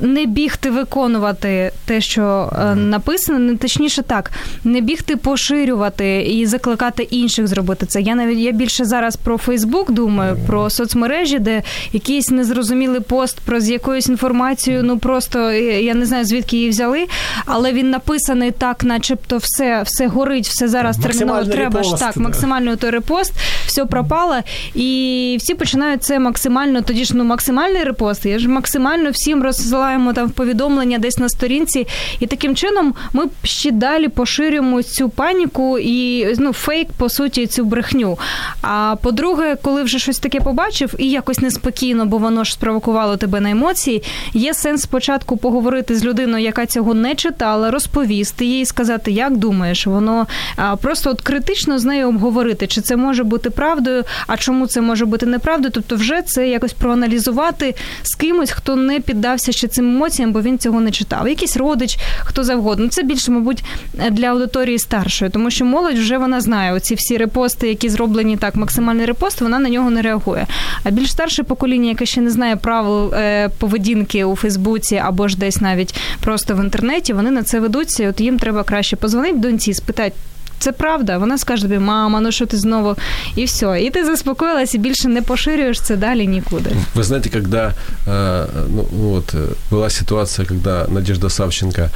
не 0.00 0.26
бігти 0.26 0.70
виконувати 0.70 1.72
те, 1.84 2.00
що 2.00 2.52
е, 2.58 2.74
написано, 2.74 3.38
не 3.38 3.56
точніше 3.56 4.02
так, 4.02 4.30
не 4.64 4.80
бігти 4.80 5.16
поширювати 5.16 6.22
і 6.22 6.46
закликати 6.46 7.02
інших 7.02 7.46
зробити 7.46 7.86
це. 7.86 8.00
Я 8.00 8.14
навіть 8.14 8.38
я 8.38 8.52
більше 8.52 8.84
зараз 8.84 9.16
про 9.16 9.38
Фейсбук 9.38 9.90
думаю, 9.90 10.36
про 10.46 10.70
соцмережі, 10.70 11.38
де 11.38 11.62
якийсь 11.92 12.30
незрозумілий 12.30 13.00
пост 13.00 13.40
про 13.40 13.60
з 13.60 13.70
якоюсь 13.70 14.08
інформацією, 14.08 14.82
ну 14.82 14.98
просто 14.98 15.52
я 15.52 15.94
не 15.94 16.06
знаю 16.06 16.24
звідки 16.24 16.56
її 16.56 16.70
взяли, 16.70 17.06
але 17.46 17.72
він 17.72 17.90
написаний 17.90 18.50
так, 18.50 18.84
начебто, 18.84 19.36
все 19.36 19.82
все 19.82 20.06
горить, 20.06 20.48
все 20.48 20.68
зараз 20.68 20.98
терміново 20.98 21.44
треба 21.44 21.82
ж 21.82 21.96
так, 21.98 22.16
максимально 22.16 22.76
той 22.76 22.90
репост, 22.90 23.32
все 23.66 23.84
пропало, 23.84 24.36
і 24.74 25.36
всі 25.40 25.54
починають 25.54 26.04
це 26.04 26.18
максимально. 26.18 26.82
Тоді 26.82 27.04
ж 27.04 27.16
ну 27.16 27.24
максимальний 27.24 27.84
репост. 27.84 28.26
Я 28.26 28.38
ж 28.38 28.48
максимально 28.48 29.10
всім 29.10 29.42
роз 29.42 29.56
розсилаємо 29.72 30.12
там 30.12 30.30
повідомлення 30.30 30.98
десь 30.98 31.18
на 31.18 31.28
сторінці, 31.28 31.86
і 32.20 32.26
таким 32.26 32.56
чином 32.56 32.94
ми 33.12 33.24
ще 33.42 33.70
далі 33.70 34.08
поширюємо 34.08 34.82
цю 34.82 35.08
паніку 35.08 35.78
і 35.78 36.26
ну, 36.38 36.52
фейк, 36.52 36.88
по 36.92 37.08
суті, 37.08 37.46
цю 37.46 37.64
брехню. 37.64 38.18
А 38.62 38.96
по-друге, 39.02 39.56
коли 39.62 39.82
вже 39.82 39.98
щось 39.98 40.18
таке 40.18 40.40
побачив 40.40 40.94
і 40.98 41.10
якось 41.10 41.38
неспокійно, 41.38 42.06
бо 42.06 42.18
воно 42.18 42.44
ж 42.44 42.52
спровокувало 42.52 43.16
тебе 43.16 43.40
на 43.40 43.50
емоції, 43.50 44.02
є 44.34 44.54
сенс 44.54 44.82
спочатку 44.82 45.36
поговорити 45.36 45.96
з 45.96 46.04
людиною, 46.04 46.44
яка 46.44 46.66
цього 46.66 46.94
не 46.94 47.14
читала, 47.14 47.70
розповісти 47.70 48.44
їй, 48.44 48.66
сказати, 48.66 49.10
як 49.10 49.36
думаєш, 49.36 49.86
воно 49.86 50.26
а, 50.56 50.76
просто 50.76 51.10
от 51.10 51.20
критично 51.20 51.78
з 51.78 51.84
нею 51.84 52.08
обговорити, 52.08 52.66
чи 52.66 52.80
це 52.80 52.96
може 52.96 53.24
бути 53.24 53.50
правдою, 53.50 54.04
а 54.26 54.36
чому 54.36 54.66
це 54.66 54.80
може 54.80 55.06
бути 55.06 55.26
неправдою. 55.26 55.72
Тобто, 55.74 55.96
вже 55.96 56.22
це 56.22 56.48
якось 56.48 56.72
проаналізувати 56.72 57.74
з 58.02 58.14
кимось, 58.14 58.50
хто 58.50 58.76
не 58.76 59.00
піддався 59.00 59.52
ще 59.62 59.68
цим 59.68 59.94
емоціям, 59.94 60.32
бо 60.32 60.42
він 60.42 60.58
цього 60.58 60.80
не 60.80 60.90
читав. 60.90 61.28
Якийсь 61.28 61.56
родич, 61.56 61.98
хто 62.20 62.44
завгодно. 62.44 62.88
Це 62.88 63.02
більше, 63.02 63.30
мабуть, 63.30 63.64
для 64.10 64.26
аудиторії 64.26 64.78
старшої, 64.78 65.30
тому 65.30 65.50
що 65.50 65.64
молодь 65.64 65.98
вже 65.98 66.18
вона 66.18 66.40
знає 66.40 66.72
оці 66.72 66.94
всі 66.94 67.16
репости, 67.16 67.68
які 67.68 67.88
зроблені 67.88 68.36
так, 68.36 68.56
максимальний 68.56 69.06
репост, 69.06 69.40
вона 69.40 69.58
на 69.58 69.68
нього 69.68 69.90
не 69.90 70.02
реагує. 70.02 70.46
А 70.84 70.90
більш 70.90 71.10
старше 71.10 71.42
покоління, 71.42 71.88
яке 71.88 72.06
ще 72.06 72.20
не 72.20 72.30
знає 72.30 72.56
правил 72.56 73.14
е, 73.14 73.48
поведінки 73.58 74.24
у 74.24 74.36
Фейсбуці 74.36 74.96
або 74.96 75.28
ж 75.28 75.38
десь 75.38 75.60
навіть 75.60 75.94
просто 76.20 76.54
в 76.54 76.64
інтернеті, 76.64 77.12
вони 77.12 77.30
на 77.30 77.42
це 77.42 77.60
ведуться. 77.60 78.02
і 78.02 78.08
От 78.08 78.20
їм 78.20 78.38
треба 78.38 78.62
краще 78.62 78.96
позвонити 78.96 79.38
доньці, 79.38 79.74
спитати. 79.74 80.12
Це 80.61 80.71
правда. 80.71 81.17
Вона 81.17 81.37
скаже 81.37 81.61
тобі, 81.61 81.79
мама, 81.79 82.21
ну 82.21 82.31
що 82.31 82.45
ти 82.45 82.57
знову? 82.57 82.95
І 83.35 83.45
все. 83.45 83.81
І 83.81 83.89
ти 83.89 84.05
заспокоїлась 84.05 84.75
і 84.75 84.77
більше 84.77 85.07
не 85.07 85.21
поширюєш 85.21 85.81
це 85.81 85.95
далі 85.95 86.27
нікуди. 86.27 86.69
Вы 86.95 87.03
знаете, 87.03 87.29
когда 87.29 87.73
э, 88.07 88.47
ну, 88.69 88.85
вот, 88.91 89.35
была 89.71 89.89
ситуация, 89.89 90.45
когда 90.45 90.87
Надежда 90.87 91.29
Савченко 91.29 91.89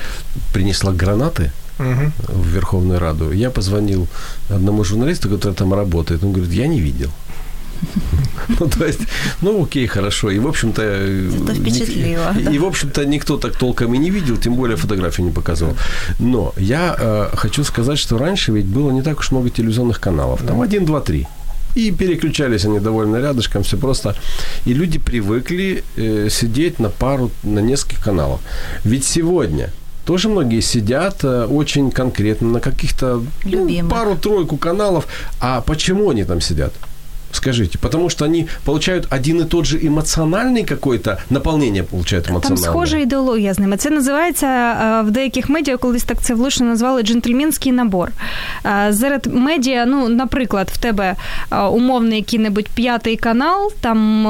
принесла 0.54 0.92
гранаты 0.92 1.52
угу. 1.80 2.12
в 2.28 2.48
Верховную 2.48 3.00
Раду, 3.00 3.34
я 3.34 3.50
позвонил 3.50 4.08
одному 4.50 4.84
журналисту, 4.84 5.30
который 5.30 5.54
там 5.54 5.74
работает. 5.74 6.24
Он 6.24 6.32
говорит, 6.34 6.54
я 6.54 6.68
не 6.68 6.82
видел. 6.82 7.10
Ну, 8.61 8.69
то 8.69 8.87
есть, 8.87 9.01
ну, 9.43 9.65
окей, 9.65 9.87
хорошо. 9.87 10.31
И, 10.31 10.39
в 10.39 10.47
общем-то... 10.47 10.83
Это 10.83 11.55
впечатлило. 11.55 12.33
И, 12.39 12.45
да. 12.45 12.51
и, 12.51 12.59
в 12.59 12.65
общем-то, 12.65 13.05
никто 13.05 13.37
так 13.37 13.57
толком 13.57 13.95
и 13.95 13.99
не 13.99 14.11
видел, 14.11 14.37
тем 14.37 14.55
более 14.55 14.77
фотографии 14.77 15.23
не 15.23 15.33
показывал. 15.33 15.77
Но 16.19 16.53
я 16.57 16.97
э, 16.99 17.37
хочу 17.37 17.65
сказать, 17.65 17.99
что 17.99 18.19
раньше 18.19 18.53
ведь 18.53 18.67
было 18.67 18.91
не 18.93 19.03
так 19.03 19.19
уж 19.19 19.33
много 19.33 19.51
телевизионных 19.51 20.01
каналов. 20.01 20.43
Там 20.47 20.61
один, 20.61 20.85
два, 20.85 21.01
три. 21.01 21.27
И 21.75 21.91
переключались 21.91 22.65
они 22.65 22.81
довольно 22.81 23.17
рядышком, 23.17 23.63
все 23.63 23.77
просто. 23.77 24.15
И 24.65 24.73
люди 24.73 24.99
привыкли 24.99 25.85
э, 25.97 26.29
сидеть 26.31 26.79
на 26.79 26.89
пару, 26.89 27.31
на 27.43 27.59
нескольких 27.59 28.03
каналов. 28.03 28.41
Ведь 28.85 29.05
сегодня 29.05 29.71
тоже 30.07 30.29
многие 30.29 30.61
сидят 30.61 31.25
э, 31.25 31.45
очень 31.45 31.91
конкретно 31.91 32.49
на 32.49 32.61
каких-то 32.61 33.23
ну, 33.45 33.89
пару-тройку 33.89 34.57
каналов. 34.57 35.07
А 35.41 35.61
почему 35.61 36.11
они 36.11 36.25
там 36.25 36.41
сидят? 36.41 36.73
Скажите, 37.36 37.78
потому 37.78 38.10
что 38.10 38.26
они 38.26 38.48
получают 38.66 39.08
один 39.10 39.40
и 39.42 39.46
тот 39.46 39.66
же 39.66 39.78
эмоциональный 39.78 40.66
какой-то 40.66 41.18
наполнение 41.30 41.84
получают 41.84 42.26
Там 42.26 42.36
эмоциональное. 42.36 42.70
схожа 42.70 42.98
ідеологія 42.98 43.54
з 43.54 43.60
ними. 43.60 43.78
Це 43.78 43.90
називається 43.90 44.48
е, 44.48 45.02
в 45.08 45.12
деяких 45.12 45.50
медіа, 45.50 45.78
колись 45.78 46.04
так 46.04 46.22
це 46.22 46.34
влучно 46.34 46.66
назвали 46.66 47.02
джентльменський 47.04 47.72
набор. 47.72 48.12
Е, 48.66 48.94
Серед 48.94 49.26
медіа, 49.34 49.86
ну, 49.86 50.10
наприклад, 50.10 50.70
в 50.74 50.78
тебе 50.78 51.16
е, 51.52 51.62
умовний 51.62 52.18
який-небудь 52.18 52.68
п'ятий 52.70 53.18
канал, 53.18 53.72
там 53.82 54.28
е, 54.28 54.30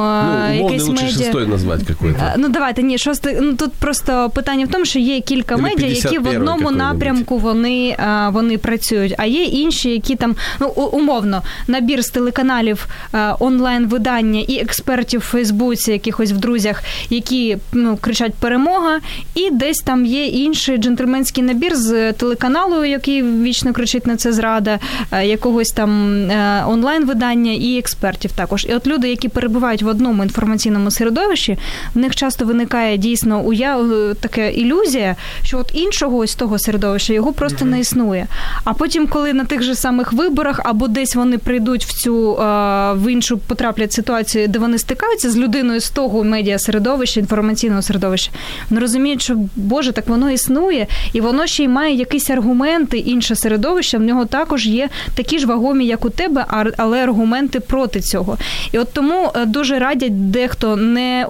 Ну, 0.50 0.54
умовно 0.54 0.74
якесь 0.74 0.88
лучше 0.88 1.04
медіа. 1.06 1.18
шестой 1.18 1.48
назвать 1.48 1.82
какой-то. 1.88 2.20
Е, 2.24 2.36
Ну, 2.38 2.50
давайте, 2.50 2.84
ні, 2.84 2.98
шостий. 2.98 3.38
Ну 3.42 3.54
тут 3.54 3.74
просто 3.74 4.30
питання 4.30 4.66
в 4.66 4.70
тому, 4.70 4.86
що 4.86 5.00
є 5.00 5.22
кілька 5.22 5.54
Или 5.56 5.64
медіа, 5.64 5.88
які 5.88 6.18
в 6.18 6.22
51-й 6.28 6.38
одному 6.38 6.60
какой-нибудь. 6.60 6.78
напрямку 6.78 7.38
вони, 7.38 7.96
е, 8.00 8.30
вони 8.32 8.58
працюють, 8.58 9.14
а 9.18 9.26
є 9.26 9.44
інші, 9.44 9.90
які 9.90 10.16
там, 10.16 10.36
ну, 10.60 10.68
у- 10.76 10.82
умовно, 10.98 11.42
набір 11.68 12.02
з 12.04 12.10
телеканалів 12.10 12.86
е, 12.92 12.94
онлайн-видання 13.39 14.41
і 14.49 14.59
експертів 14.59 15.21
в 15.21 15.23
Фейсбуці, 15.23 15.93
якихось 15.93 16.33
в 16.33 16.37
друзях, 16.37 16.83
які 17.11 17.59
ну, 17.73 17.97
кричать 17.97 18.35
перемога, 18.35 19.01
і 19.35 19.51
десь 19.51 19.79
там 19.79 20.07
є 20.07 20.27
інший 20.27 20.79
джентльменський 20.79 21.45
набір 21.45 21.77
з 21.77 22.13
телеканалу, 22.13 22.85
який 22.85 23.23
вічно 23.23 23.73
кричить 23.73 24.07
на 24.07 24.17
це 24.17 24.33
зрада, 24.33 24.79
е, 25.13 25.27
якогось 25.27 25.69
там 25.69 26.15
е, 26.31 26.65
онлайн-видання 26.69 27.53
і 27.53 27.79
експертів 27.79 28.33
також. 28.33 28.67
І 28.71 28.75
от 28.75 28.87
люди, 28.87 29.09
які 29.09 29.29
перебувають 29.29 29.83
в 29.83 29.87
одному 29.87 30.23
інформаційному 30.23 30.91
середовищі, 30.91 31.59
в 31.95 31.99
них 31.99 32.17
часто 32.17 32.45
виникає 32.45 32.97
дійсно 32.97 33.41
уя... 33.41 33.79
е, 33.79 34.15
така 34.21 34.43
ілюзія, 34.43 35.17
що 35.43 35.59
от 35.59 35.71
іншого 35.75 36.17
ось 36.17 36.35
того 36.35 36.59
середовища 36.59 37.13
його 37.13 37.33
просто 37.33 37.65
не 37.65 37.81
існує. 37.81 38.27
А 38.65 38.73
потім, 38.73 39.07
коли 39.07 39.33
на 39.33 39.45
тих 39.45 39.63
же 39.63 39.75
самих 39.75 40.13
виборах 40.13 40.61
або 40.65 40.89
десь 40.89 41.15
вони 41.15 41.39
прийдуть 41.39 41.85
в 41.85 41.93
цю 41.93 42.33
е, 42.33 42.86
в 42.93 43.13
іншу 43.13 43.39
потраплять 43.39 43.93
ситуацію, 43.93 44.49
де 44.49 44.59
вони 44.59 44.79
стикаються 44.79 45.31
з 45.31 45.37
людиною 45.37 45.81
з 45.81 45.91
того 45.91 46.25
медіа 46.25 46.59
середовища, 46.59 47.21
інформаційного 47.21 47.83
середовища, 47.83 48.31
вони 48.71 48.81
розуміють, 48.81 49.23
що 49.23 49.37
Боже, 49.57 49.93
так 49.93 50.09
воно 50.09 50.31
існує, 50.31 50.87
і 51.13 51.21
воно 51.21 51.47
ще 51.47 51.65
й 51.65 51.69
має 51.69 51.95
якісь 51.95 52.31
аргументи, 52.31 52.99
інше 52.99 53.37
середовище. 53.37 53.99
В 53.99 54.03
нього 54.03 54.25
також 54.25 54.67
є 54.67 54.89
такі 55.15 55.39
ж 55.39 55.47
вагомі, 55.47 55.87
як 55.87 56.05
у 56.05 56.11
тебе, 56.11 56.47
але 56.77 57.03
аргументи 57.03 57.61
проти 57.61 58.01
цього. 58.01 58.39
І 58.73 58.79
от 58.79 58.93
тому 58.93 59.31
е, 59.35 59.45
дуже 59.45 59.79
радять 59.79 60.31
дехто 60.31 60.77
не, 60.77 61.27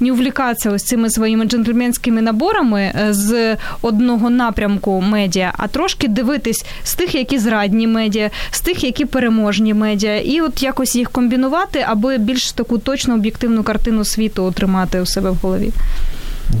не 0.00 0.12
увлікатися 0.12 0.70
ось 0.70 0.84
цими 0.84 1.10
своїми 1.10 1.44
джентльменськими 1.44 2.22
наборами 2.22 2.80
е, 2.80 3.08
з 3.10 3.56
одного 3.82 4.30
напрямку 4.30 5.00
медіа, 5.00 5.52
а 5.56 5.68
трошки 5.68 6.08
дивитись 6.08 6.64
з 6.84 6.94
тих, 6.94 7.14
які 7.14 7.38
зрадні 7.38 7.86
медіа, 7.86 8.30
з 8.50 8.60
тих, 8.60 8.84
які 8.84 9.04
переможні 9.04 9.74
медіа, 9.74 10.20
і 10.20 10.40
от 10.46 10.62
якось 10.62 10.96
їх 10.96 11.10
комбінувати, 11.10 11.84
аби 11.88 12.18
більш 12.18 12.52
таку 12.52 12.78
точну 12.78 13.14
об'єктивну 13.14 13.62
картину 13.62 14.04
світу 14.04 14.44
отримати 14.44 15.00
у 15.00 15.06
себе 15.06 15.30
в 15.30 15.34
голові. 15.42 15.72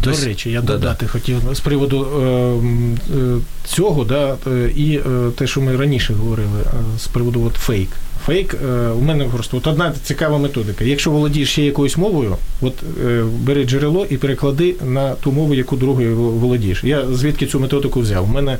До 0.02 0.10
есть- 0.10 0.24
речі, 0.26 0.50
я 0.50 0.60
да-да. 0.60 0.72
додати 0.72 1.06
хотів 1.06 1.36
з 1.52 1.60
приводу 1.60 2.06
е, 2.06 3.16
е, 3.18 3.38
цього, 3.64 4.04
да, 4.04 4.36
е, 4.46 4.70
і 4.76 4.96
е, 4.96 5.02
те, 5.38 5.46
що 5.46 5.60
ми 5.60 5.76
раніше 5.76 6.14
говорили, 6.14 6.60
е, 6.66 6.98
з 6.98 7.06
приводу 7.06 7.42
от 7.46 7.54
фейк. 7.54 7.88
Фейк, 8.26 8.54
е, 8.54 8.88
у 8.90 9.00
мене 9.00 9.24
просто 9.24 9.56
от 9.56 9.66
одна 9.66 9.92
цікава 10.04 10.38
методика. 10.38 10.84
Якщо 10.84 11.10
володієш 11.10 11.50
ще 11.50 11.62
якоюсь 11.62 11.96
мовою, 11.96 12.36
от 12.60 12.74
е, 13.06 13.22
бери 13.40 13.64
джерело 13.64 14.06
і 14.10 14.16
переклади 14.16 14.74
на 14.84 15.14
ту 15.14 15.32
мову, 15.32 15.54
яку 15.54 15.76
другою 15.76 16.16
володієш. 16.16 16.84
Я 16.84 17.04
звідки 17.12 17.46
цю 17.46 17.60
методику 17.60 18.00
взяв? 18.00 18.24
У 18.24 18.34
мене 18.34 18.58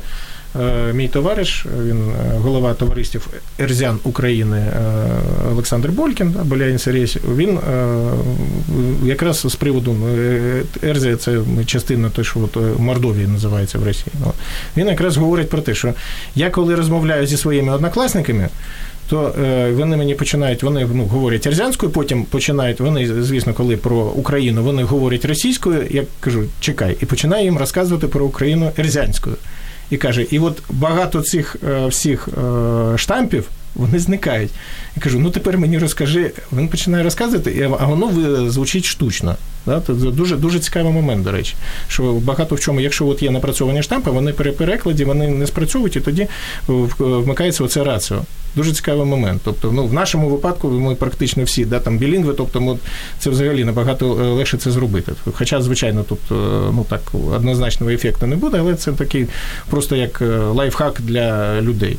мій 0.93 1.07
товариш, 1.07 1.65
він 1.83 2.09
е, 2.09 2.37
голова 2.37 2.73
товариствів 2.73 3.27
Ерзян 3.59 3.99
України 4.03 4.57
е, 4.57 4.71
Олександр 5.51 5.89
Болькін, 5.89 6.35
Боляїн 6.43 6.79
Серєсь, 6.79 7.17
він 7.35 7.57
е, 7.57 7.61
якраз 9.03 9.39
з 9.47 9.55
приводу 9.55 9.95
е, 10.17 10.61
Ерзія, 10.83 11.15
це 11.15 11.39
частина 11.65 12.09
той, 12.09 12.25
що 12.25 12.39
от 12.39 12.57
е, 12.57 12.59
Мордовія 12.79 13.27
називається 13.27 13.77
в 13.77 13.83
Росії. 13.83 14.11
Ну, 14.25 14.33
Він 14.77 14.87
якраз 14.87 15.17
говорить 15.17 15.49
про 15.49 15.61
те, 15.61 15.75
що 15.75 15.93
я 16.35 16.49
коли 16.49 16.75
розмовляю 16.75 17.27
зі 17.27 17.37
своїми 17.37 17.73
однокласниками, 17.73 18.49
то 19.09 19.35
е, 19.43 19.71
вони 19.71 19.97
мені 19.97 20.15
починають, 20.15 20.63
вони 20.63 20.87
ну, 20.93 21.05
говорять 21.05 21.47
ерзянською, 21.47 21.91
потім 21.91 22.23
починають, 22.23 22.79
вони, 22.79 23.23
звісно, 23.23 23.53
коли 23.53 23.77
про 23.77 23.95
Україну, 23.95 24.63
вони 24.63 24.83
говорять 24.83 25.25
російською, 25.25 25.87
я 25.89 26.03
кажу, 26.19 26.43
чекай, 26.59 26.97
і 27.01 27.05
починаю 27.05 27.43
їм 27.43 27.57
розказувати 27.57 28.07
про 28.07 28.25
Україну 28.25 28.71
ерзянською. 28.77 29.35
І 29.90 29.96
каже, 29.96 30.22
і 30.30 30.38
от 30.38 30.62
багато 30.70 31.22
цих 31.22 31.56
е, 31.68 31.86
всіх 31.86 32.28
е, 32.28 32.98
штампів 32.98 33.48
вони 33.77 33.99
зникають. 33.99 34.51
Я 34.95 35.01
кажу, 35.01 35.19
ну 35.19 35.29
тепер 35.29 35.57
мені 35.57 35.77
розкажи. 35.77 36.31
Він 36.53 36.67
починає 36.67 37.03
розказувати, 37.03 37.69
а 37.79 37.85
воно 37.85 38.11
звучить 38.49 38.85
штучно. 38.85 39.35
Да? 39.65 39.81
Це 39.87 39.93
дуже, 39.93 40.35
дуже 40.35 40.59
цікавий 40.59 40.93
момент, 40.93 41.23
до 41.23 41.31
речі. 41.31 41.55
Що 41.87 42.13
багато 42.13 42.55
в 42.55 42.59
чому, 42.59 42.81
якщо 42.81 43.07
от 43.07 43.23
є 43.23 43.31
напрацьовані 43.31 43.83
штампи, 43.83 44.11
вони 44.11 44.33
при 44.33 44.51
перекладі 44.51 45.05
вони 45.05 45.27
не 45.27 45.47
спрацьовують, 45.47 45.95
і 45.95 45.99
тоді 45.99 46.27
вмикається 46.67 47.63
оце 47.63 47.83
раціо. 47.83 48.21
Дуже 48.55 48.73
цікавий 48.73 49.05
момент. 49.05 49.41
Тобто, 49.45 49.71
ну 49.71 49.85
в 49.85 49.93
нашому 49.93 50.29
випадку 50.29 50.69
ми 50.69 50.95
практично 50.95 51.43
всі 51.43 51.65
да, 51.65 51.79
там 51.79 51.97
білінгви, 51.97 52.33
тобто 52.33 52.61
ми, 52.61 52.77
це 53.19 53.29
взагалі 53.29 53.63
набагато 53.63 54.05
е, 54.05 54.23
легше 54.23 54.57
це 54.57 54.71
зробити. 54.71 55.11
Хоча, 55.33 55.61
звичайно, 55.61 56.05
е, 56.11 56.15
ну 56.73 56.85
так 56.89 57.01
однозначного 57.35 57.91
ефекту 57.91 58.27
не 58.27 58.35
буде, 58.35 58.57
але 58.59 58.75
це 58.75 58.91
такий 58.91 59.27
просто 59.69 59.95
як 59.95 60.21
е, 60.21 60.25
лайфхак 60.37 61.01
для 61.01 61.61
людей. 61.61 61.97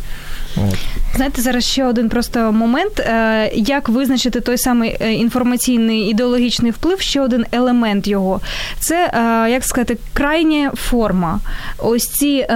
От. 0.69 0.99
Знаєте, 1.19 1.43
зараз 1.43 1.65
ще 1.65 1.85
один 1.85 2.09
просто 2.09 2.53
момент, 2.53 3.01
е, 3.01 3.51
як 3.55 3.89
визначити 3.89 4.41
той 4.41 4.59
самий 4.59 4.97
е, 5.01 5.13
інформаційний 5.13 6.01
ідеологічний 6.01 6.71
вплив, 6.71 7.01
ще 7.01 7.21
один 7.21 7.45
елемент 7.53 8.07
його. 8.07 8.41
Це, 8.81 9.11
е, 9.15 9.51
як 9.51 9.65
сказати, 9.65 9.99
крайня 10.13 10.71
форма. 10.75 11.41
Ось 11.79 12.09
ці 12.09 12.47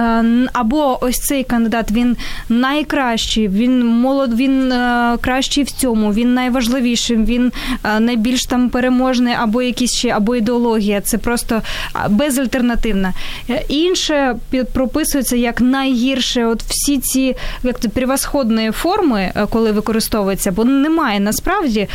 або 0.53 0.97
ось 1.01 1.19
цей 1.19 1.43
кандидат 1.43 1.91
він 1.91 2.17
найкращий, 2.49 3.47
він 3.47 3.85
молод, 3.85 4.33
він 4.33 4.73
кращий 5.21 5.63
в 5.63 5.71
цьому, 5.71 6.13
він 6.13 6.33
найважливіший, 6.33 7.17
він 7.17 7.51
найбільш 7.99 8.45
там 8.45 8.69
переможний, 8.69 9.33
або 9.33 9.61
якісь 9.61 9.95
ще, 9.95 10.09
або 10.09 10.35
ідеологія. 10.35 11.01
Це 11.01 11.17
просто 11.17 11.61
безальтернативна. 12.09 13.13
Інше 13.67 14.35
прописується 14.73 15.35
як 15.35 15.61
найгірше. 15.61 16.45
От 16.45 16.63
всі 16.63 16.97
ці 16.99 17.35
як 17.63 17.79
це 17.79 17.89
превосходної 17.93 18.71
форми, 18.71 19.31
е, 19.35 19.45
коли 19.49 19.71
використовується, 19.71 20.51
бо 20.51 20.65
немає 20.65 21.19
насправді, 21.19 21.87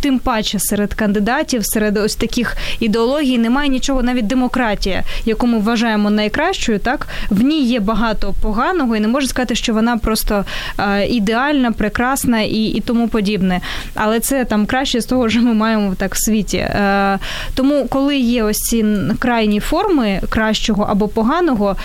тим 0.00 0.18
паче 0.18 0.58
серед 0.58 0.94
кандидатів, 0.94 1.66
серед 1.66 1.96
ось 1.96 2.14
таких 2.14 2.56
ідеологій, 2.80 3.38
немає 3.38 3.68
нічого, 3.68 4.02
навіть 4.02 4.26
демократія, 4.26 5.02
яку 5.24 5.46
ми 5.46 5.58
вважаємо 5.58 6.10
найкращою, 6.10 6.78
так 6.78 7.08
в 7.30 7.42
ній 7.42 7.62
є 7.62 7.80
багато 7.80 8.34
поганого, 8.42 8.96
і 8.96 9.00
не 9.00 9.08
можна 9.08 9.28
сказати, 9.28 9.54
що 9.54 9.74
вона 9.74 9.96
просто 9.96 10.44
е, 10.78 11.06
ідеальна, 11.06 11.72
прекрасна 11.72 12.40
і, 12.40 12.64
і 12.64 12.80
тому 12.80 13.08
подібне. 13.08 13.60
Але 13.94 14.20
це 14.20 14.44
там 14.44 14.66
краще 14.66 15.00
з 15.00 15.06
того, 15.06 15.28
що 15.28 15.40
ми 15.40 15.54
маємо 15.54 15.94
так 15.94 16.14
в 16.14 16.24
світі. 16.24 16.56
Е, 16.56 17.18
тому, 17.54 17.86
коли 17.88 18.16
є 18.16 18.42
ось 18.42 18.58
ці 18.58 18.84
крайні 19.18 19.60
форми 19.60 20.20
кращого 20.28 20.86
або 20.90 21.08
поганого, 21.08 21.76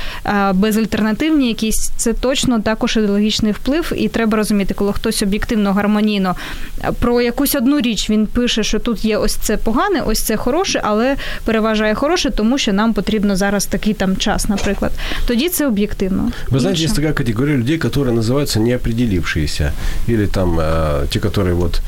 безальтернативні 0.53 1.47
якісь, 1.47 1.91
це 1.97 2.13
точно 2.13 2.59
також 2.59 2.97
ідеологічний 2.97 3.53
вплив, 3.58 3.92
і 3.96 4.08
треба 4.08 4.36
розуміти, 4.36 4.74
коли 4.74 4.92
хтось 4.92 5.22
об'єктивно 5.22 5.72
гармонійно 5.72 6.36
е, 6.84 6.92
про 7.00 7.20
якусь 7.20 7.54
одну 7.54 7.80
річ 7.80 8.10
він 8.10 8.26
пише, 8.26 8.62
що 8.62 8.78
тут 8.78 9.04
є 9.04 9.16
ось 9.16 9.34
це 9.34 9.56
погане, 9.56 10.00
ось 10.06 10.22
це 10.22 10.36
хороше, 10.36 10.80
але 10.84 11.16
переважає 11.44 11.94
хороше, 11.94 12.30
тому 12.30 12.58
що 12.58 12.72
нам 12.72 12.94
потрібно 12.94 13.36
зараз 13.36 13.66
такий 13.66 13.94
там 13.94 14.16
час, 14.16 14.48
наприклад. 14.48 14.92
Тоді 15.26 15.48
це 15.48 15.66
об'єктивно. 15.66 16.30
Вы 16.50 16.58
знаете, 16.60 16.70
Інше. 16.70 16.84
есть 16.84 16.96
такая 16.96 17.12
категория 17.12 17.56
людей, 17.56 17.78
которые 17.78 18.12
называются 18.20 18.58
неопределившиеся. 18.60 19.72
Или 20.08 20.26
там 20.26 20.60
э, 20.60 21.06
те, 21.08 21.18
которые 21.18 21.54
вот 21.54 21.80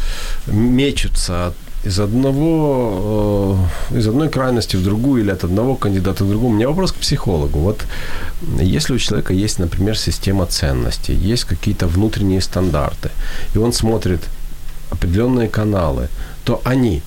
мечутся 0.53 1.33
от- 1.47 1.55
из 1.86 2.00
одного, 2.00 3.58
э, 3.92 3.98
из 3.98 4.08
одной 4.08 4.30
крайности 4.30 4.78
в 4.78 4.84
другую 4.84 5.24
или 5.24 5.32
от 5.32 5.44
одного 5.44 5.76
кандидата 5.76 6.24
к 6.24 6.28
другому. 6.28 6.54
У 6.54 6.58
меня 6.58 6.68
вопрос 6.68 6.92
к 6.92 6.96
психологу. 6.96 7.60
Вот 7.60 7.86
если 8.62 8.94
у 8.94 9.00
человека 9.00 9.34
есть, 9.34 9.60
например, 9.60 9.98
система 9.98 10.46
ценностей, 10.46 11.16
есть 11.32 11.46
какие-то 11.46 11.88
внутренние 11.88 12.42
стандарты, 12.42 13.10
и 13.56 13.58
он 13.58 13.74
смотрит 13.74 14.22
определенные 14.92 15.48
каналы, 15.48 16.08
то 16.44 16.62
они 16.66 17.02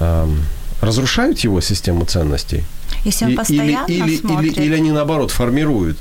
эм, 0.00 0.42
разрушают 0.82 1.44
его 1.44 1.60
систему 1.60 2.04
ценностей? 2.04 2.64
Если 3.04 3.26
он 3.26 3.32
И- 3.32 3.36
постоянно 3.36 3.86
или, 3.86 4.02
или, 4.08 4.16
смотрит. 4.16 4.56
или, 4.56 4.66
или 4.66 4.74
они 4.76 4.92
наоборот 4.92 5.30
формируют 5.30 5.98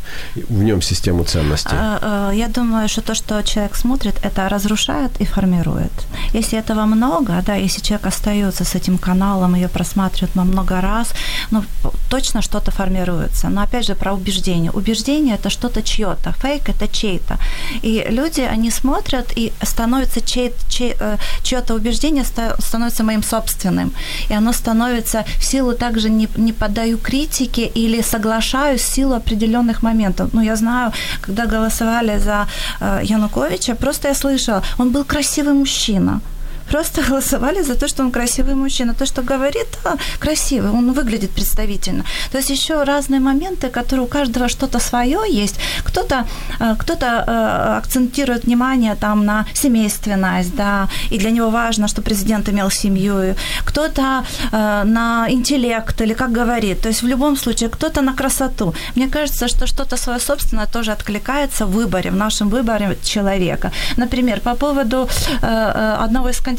в 0.49 0.63
нем 0.63 0.81
систему 0.81 1.23
ценностей. 1.23 1.75
А, 1.75 1.99
а, 2.01 2.31
Я 2.33 2.47
думаю, 2.47 2.87
что 2.89 3.01
то, 3.01 3.13
что 3.15 3.41
человек 3.43 3.75
смотрит, 3.75 4.15
это 4.23 4.49
разрушает 4.49 5.11
и 5.21 5.25
формирует. 5.25 5.91
Если 6.33 6.57
этого 6.59 6.85
много, 6.85 7.41
да, 7.45 7.55
если 7.55 7.81
человек 7.81 8.07
остается 8.07 8.63
с 8.63 8.75
этим 8.75 8.97
каналом, 8.97 9.55
ее 9.55 9.67
просматривает 9.67 10.35
много 10.35 10.81
раз, 10.81 11.13
ну, 11.51 11.63
точно 12.09 12.41
что-то 12.41 12.71
формируется. 12.71 13.49
Но 13.49 13.61
опять 13.61 13.85
же 13.85 13.95
про 13.95 14.13
убеждение. 14.13 14.71
Убеждение– 14.71 15.35
это 15.39 15.49
что-то 15.49 15.81
чье-то, 15.81 16.31
фейк– 16.41 16.69
это 16.69 16.87
чей-то. 16.87 17.37
И 17.83 18.05
люди, 18.09 18.41
они 18.41 18.71
смотрят, 18.71 19.31
и 19.37 19.51
становится 19.63 20.21
чей, 20.21 20.51
чей, 20.69 20.95
э, 20.99 21.17
чье-то 21.43 21.73
убеждение 21.75 22.23
ста- 22.23 22.55
становится 22.59 23.03
моим 23.03 23.23
собственным. 23.23 23.91
И 24.29 24.33
оно 24.33 24.53
становится 24.53 25.23
в 25.39 25.43
силу 25.43 25.73
также 25.73 26.09
не, 26.09 26.27
не 26.37 26.53
поддаю 26.93 26.97
критике 26.97 27.71
или 27.75 28.01
соглашаюсь 28.01 28.81
в 28.81 28.93
силу 28.93 29.13
определенных 29.13 29.83
моментов. 29.83 30.29
Ну, 30.33 30.41
я 30.41 30.55
знаю, 30.55 30.91
когда 31.21 31.45
голосовали 31.45 32.19
за 32.19 32.47
э, 32.81 33.01
Януковича, 33.03 33.75
просто 33.75 34.07
я 34.07 34.15
слышала, 34.15 34.61
он 34.79 34.91
был 34.91 35.03
красивый 35.03 35.53
мужчина. 35.53 36.21
Просто 36.69 37.01
голосовали 37.09 37.63
за 37.63 37.75
то, 37.75 37.87
что 37.87 38.03
он 38.03 38.11
красивый 38.11 38.55
мужчина. 38.55 38.93
То, 38.93 39.05
что 39.05 39.21
говорит, 39.21 39.67
да, 39.83 39.95
красивый, 40.19 40.71
он 40.71 40.93
выглядит 40.93 41.31
представительно. 41.31 42.03
То 42.31 42.37
есть 42.37 42.49
еще 42.49 42.83
разные 42.83 43.19
моменты, 43.19 43.69
которые 43.69 44.05
у 44.05 44.07
каждого 44.07 44.49
что-то 44.49 44.79
свое 44.79 45.19
есть. 45.29 45.59
Кто-то, 45.83 46.25
э, 46.59 46.75
кто-то 46.79 47.05
э, 47.05 47.77
акцентирует 47.77 48.45
внимание 48.45 48.95
там 48.95 49.25
на 49.25 49.45
семейственность, 49.53 50.55
да, 50.55 50.87
и 51.11 51.17
для 51.17 51.31
него 51.31 51.49
важно, 51.49 51.87
что 51.87 52.01
президент 52.01 52.49
имел 52.49 52.71
семью. 52.71 53.35
Кто-то 53.65 54.23
э, 54.51 54.83
на 54.85 55.27
интеллект 55.29 56.01
или 56.01 56.13
как 56.13 56.31
говорит. 56.31 56.81
То 56.81 56.89
есть 56.89 57.03
в 57.03 57.07
любом 57.07 57.37
случае 57.37 57.69
кто-то 57.69 58.01
на 58.01 58.13
красоту. 58.13 58.73
Мне 58.95 59.07
кажется, 59.07 59.47
что 59.47 59.67
что-то 59.67 59.97
свое 59.97 60.19
собственное 60.19 60.67
тоже 60.67 60.91
откликается 60.91 61.65
в 61.65 61.71
выборе, 61.71 62.11
в 62.11 62.15
нашем 62.15 62.49
выборе 62.49 62.97
человека. 63.03 63.71
Например, 63.97 64.39
по 64.39 64.55
поводу 64.55 65.09
одного 65.41 66.29
из 66.29 66.39
кандидатов, 66.39 66.52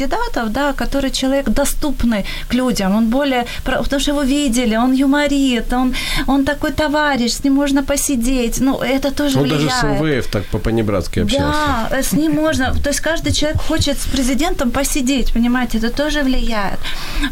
да, 0.48 0.72
который 0.72 1.10
человек 1.10 1.48
доступный 1.48 2.24
к 2.48 2.54
людям, 2.54 2.96
он 2.96 3.06
более, 3.06 3.46
потому 3.64 4.00
что 4.00 4.10
его 4.10 4.22
видели, 4.22 4.76
он 4.76 4.92
юморит, 4.92 5.72
он, 5.72 5.94
он 6.26 6.44
такой 6.44 6.72
товарищ, 6.72 7.32
с 7.32 7.44
ним 7.44 7.54
можно 7.54 7.82
посидеть, 7.82 8.60
ну, 8.60 8.80
это 8.80 9.10
тоже 9.10 9.38
Он 9.38 9.44
влияет. 9.44 9.68
даже 9.68 9.80
с 9.80 10.00
МВФ 10.00 10.26
так 10.26 10.44
по-понебратски 10.46 11.20
общался. 11.20 11.58
Да, 11.90 12.02
с 12.02 12.12
ним 12.12 12.32
можно. 12.32 12.74
То 12.82 12.90
есть 12.90 13.00
каждый 13.00 13.32
человек 13.32 13.60
хочет 13.62 13.98
с 13.98 14.06
президентом 14.06 14.70
посидеть, 14.70 15.32
понимаете, 15.32 15.78
это 15.78 15.90
тоже 15.90 16.22
влияет. 16.22 16.78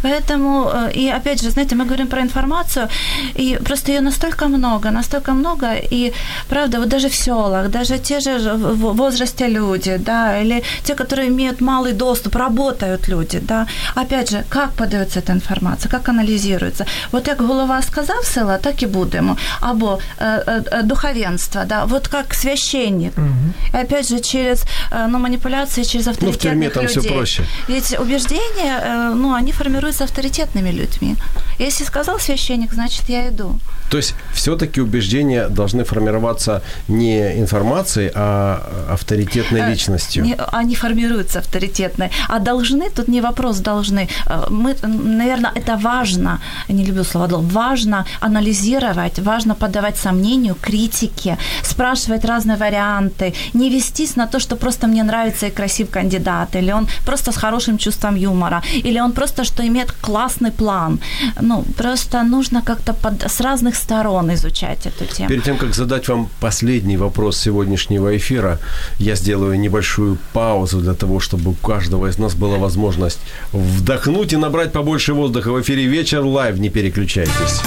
Поэтому, 0.03 0.71
э, 0.73 0.93
и 0.95 1.09
опять 1.09 1.43
же, 1.43 1.51
знаете, 1.51 1.75
мы 1.75 1.85
говорим 1.85 2.07
про 2.07 2.21
информацию, 2.21 2.89
и 3.39 3.59
просто 3.65 3.93
ее 3.93 4.01
настолько 4.01 4.49
много, 4.49 4.91
настолько 4.91 5.33
много, 5.33 5.67
и 5.93 6.13
правда, 6.49 6.79
вот 6.79 6.89
даже 6.89 7.09
в 7.09 7.15
селах, 7.15 7.71
даже 7.71 7.99
те 7.99 8.21
же 8.21 8.39
в 8.55 8.97
возрасте 8.97 9.49
люди, 9.49 9.97
да, 9.99 10.41
или 10.43 10.63
те, 10.85 10.95
которые 10.95 11.29
имеют 11.29 11.61
малый 11.61 11.93
доступ, 11.93 12.37
работают 12.52 13.10
люди, 13.10 13.40
да. 13.40 13.68
Опять 13.96 14.32
же, 14.32 14.44
как 14.50 14.70
подается 14.72 15.20
эта 15.20 15.32
інформація, 15.32 15.92
как 15.92 16.10
аналізується. 16.10 16.86
От 17.12 17.28
як 17.28 17.42
голова 17.42 17.82
сказав 17.82 18.26
села, 18.26 18.58
так 18.58 18.84
і 18.84 18.88
будемо. 18.88 19.38
Або 19.60 20.00
е, 20.20 20.26
е, 20.26 20.64
е, 20.72 20.84
духовенство, 20.84 21.62
да, 21.66 21.86
вот 21.86 22.08
как 22.08 22.34
священник. 22.34 23.14
И 23.74 23.78
опять 23.84 24.10
же, 24.10 24.20
через 24.20 24.64
э, 24.92 25.08
ну, 25.08 25.20
манипуляции, 25.20 25.84
через 25.84 26.08
Ну, 26.08 26.12
в 26.14 26.16
авторитетных 26.16 26.38
тюрьме 26.38 26.70
там 26.70 26.86
все 26.88 27.00
людей. 27.00 27.12
проще. 27.12 27.44
Ведь 27.70 28.00
убеждения, 28.00 28.82
э, 28.86 29.14
ну, 29.16 29.34
они 29.34 29.52
формируются 29.52 30.04
авторитетными 30.04 30.72
людьми. 30.72 31.16
Если 31.60 31.86
сказал 31.86 32.20
священник, 32.20 32.74
значит, 32.74 33.10
я 33.10 33.28
иду. 33.28 33.60
То 33.93 33.99
есть 33.99 34.15
все-таки 34.35 34.81
убеждения 34.81 35.49
должны 35.49 35.85
формироваться 35.85 36.63
не 36.89 37.39
информацией, 37.41 38.11
а 38.15 38.59
авторитетной 38.91 39.61
Э, 39.61 39.71
личностью. 39.71 40.25
Не- 40.25 40.37
они 40.53 40.75
формируются 40.75 41.39
авторитетные. 41.41 42.11
А 42.29 42.39
должны, 42.39 42.91
тут 42.91 43.09
не 43.09 43.21
вопрос 43.21 43.59
должны. 43.59 44.09
Э, 44.27 44.47
Мы, 44.51 44.75
наверное, 44.83 45.53
это 45.55 45.77
важно, 45.77 46.39
не 46.69 46.85
люблю 46.87 47.05
слово 47.05 47.29
«дол», 47.29 47.43
важно 47.43 48.05
анализировать, 48.21 49.19
важно 49.19 49.55
подавать 49.55 49.97
сомнению, 49.99 50.55
критике, 50.55 51.37
спрашивать 51.63 52.25
разные 52.25 52.57
варианты, 52.57 53.35
не 53.55 53.71
вестись 53.71 54.17
на 54.17 54.27
то, 54.27 54.41
что 54.41 54.57
просто 54.57 54.87
мне 54.87 55.03
нравится 55.03 55.47
и 55.47 55.51
красив 55.51 55.91
кандидат, 55.91 56.57
или 56.57 56.73
он 56.73 56.87
просто 57.05 57.31
с 57.33 57.37
хорошим 57.37 57.79
чувством 57.79 58.17
юмора, 58.17 58.63
или 58.85 59.01
он 59.01 59.13
просто 59.13 59.45
что 59.45 59.63
имеет 59.63 59.93
классный 59.93 60.51
план. 60.51 60.99
Ну, 61.41 61.65
просто 61.77 62.23
нужно 62.23 62.63
как-то 62.63 62.95
под, 62.95 63.23
с 63.23 63.41
разных 63.41 63.82
сторон 63.83 64.33
изучать 64.35 64.87
эту 64.87 65.05
тему. 65.05 65.29
Перед 65.29 65.45
тем, 65.45 65.57
как 65.59 65.75
задать 65.75 66.09
вам 66.09 66.29
последний 66.41 66.97
вопрос 66.97 67.39
сегодняшнего 67.39 68.17
эфира, 68.17 68.59
я 68.99 69.17
сделаю 69.17 69.59
небольшую 69.59 70.19
паузу 70.33 70.81
для 70.81 70.95
того, 70.95 71.21
чтобы 71.21 71.51
у 71.51 71.55
каждого 71.55 72.07
из 72.07 72.19
нас 72.19 72.35
была 72.35 72.57
возможность 72.59 73.21
вдохнуть 73.53 74.33
и 74.33 74.37
набрать 74.37 74.73
побольше 74.73 75.15
воздуха. 75.15 75.53
В 75.53 75.61
эфире 75.61 75.87
вечер 75.87 76.25
live, 76.25 76.59
не 76.59 76.71
переключайтесь. 76.71 77.61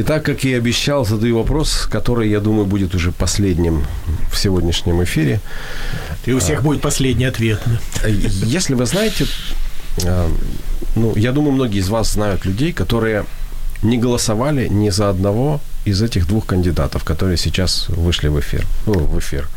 Итак, 0.00 0.22
как 0.22 0.44
и 0.44 0.54
обещал, 0.54 1.04
задаю 1.04 1.38
вопрос, 1.38 1.88
который, 1.92 2.30
я 2.30 2.38
думаю, 2.40 2.66
будет 2.66 2.94
уже 2.94 3.10
последним 3.10 3.84
в 4.30 4.38
сегодняшнем 4.38 5.02
эфире. 5.02 5.40
И 6.26 6.32
у 6.32 6.38
всех 6.38 6.62
будет 6.62 6.80
последний 6.80 7.24
ответ. 7.28 7.60
да. 7.66 8.08
Если 8.58 8.74
вы 8.74 8.86
знаете, 8.86 9.26
э, 10.04 10.28
ну, 10.94 11.16
я 11.16 11.32
думаю, 11.32 11.52
многие 11.52 11.80
из 11.80 11.88
вас 11.88 12.12
знают 12.12 12.46
людей, 12.46 12.72
которые 12.72 13.24
не 13.82 13.98
голосовали 13.98 14.68
ни 14.68 14.90
за 14.90 15.10
одного 15.10 15.60
из 15.84 16.00
этих 16.02 16.26
двух 16.26 16.46
кандидатов, 16.46 17.02
которые 17.02 17.36
сейчас 17.36 17.88
вышли 17.88 18.28
в 18.28 18.38
эфир, 18.38 18.66
ну, 18.86 18.92
в 18.92 19.18
эфир, 19.18 19.48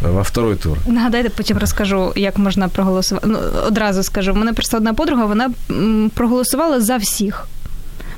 во 0.00 0.22
второй 0.22 0.56
тур. 0.56 0.78
Нагадайте, 0.86 1.30
потім 1.30 1.58
розкажу, 1.58 2.12
як 2.16 2.38
можна 2.38 2.68
проголосувати. 2.68 3.28
Ну, 3.28 3.38
одразу 3.66 4.02
скажу. 4.02 4.32
У 4.32 4.36
мене 4.36 4.52
просто 4.52 4.76
одна 4.76 4.94
подруга, 4.94 5.26
вона 5.26 5.50
проголосувала 6.14 6.80
за 6.80 6.96
всіх 6.96 7.48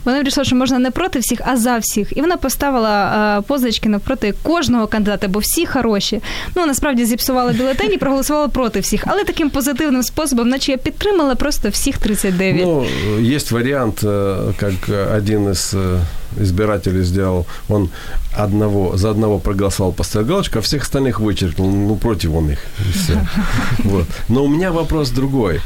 Вона 0.05 0.17
вирішила, 0.17 0.45
що 0.45 0.55
можна 0.55 0.79
не 0.79 0.91
проти 0.91 1.19
всіх, 1.19 1.41
а 1.45 1.57
за 1.57 1.77
всіх. 1.77 2.17
І 2.17 2.21
вона 2.21 2.37
поставила 2.37 3.37
е, 3.37 3.41
позначки 3.41 3.89
навпроти 3.89 4.33
кожного 4.43 4.87
кандидата, 4.87 5.27
бо 5.27 5.39
всі 5.39 5.65
хороші. 5.65 6.21
Ну, 6.55 6.65
насправді 6.65 7.05
зіпсувала 7.05 7.53
бюлетень 7.53 7.93
і 7.93 7.97
проголосувала 7.97 8.47
проти 8.47 8.79
всіх. 8.79 9.03
Але 9.07 9.23
таким 9.23 9.49
позитивним 9.49 10.03
способом, 10.03 10.49
наче 10.49 10.71
я 10.71 10.77
підтримала 10.77 11.35
просто 11.35 11.69
всіх 11.69 11.97
39. 11.97 12.61
Ну, 12.65 12.85
э, 13.17 13.35
есть 13.35 13.51
вариант, 13.51 14.03
э, 14.03 14.53
как 14.59 14.89
э, 14.89 15.17
один 15.17 15.49
из 15.49 15.73
э, 15.73 15.99
избирателей 16.41 17.03
сделал, 17.03 17.45
он 17.69 17.89
одного, 18.37 18.97
за 18.97 19.09
одного 19.09 19.39
проголосовал, 19.39 19.93
поставил 19.93 20.27
галочку, 20.27 20.59
а 20.59 20.61
всех 20.61 20.83
остальных 20.83 21.19
вычеркнул, 21.19 21.71
ну, 21.71 21.95
против 21.95 22.35
он 22.35 22.49
их, 22.49 22.59
и 22.79 22.91
все. 22.97 23.27
Вот. 23.83 24.07
Но 24.29 24.43
у 24.43 24.47
меня 24.47 24.71
вопрос 24.71 25.09
другой. 25.09 25.61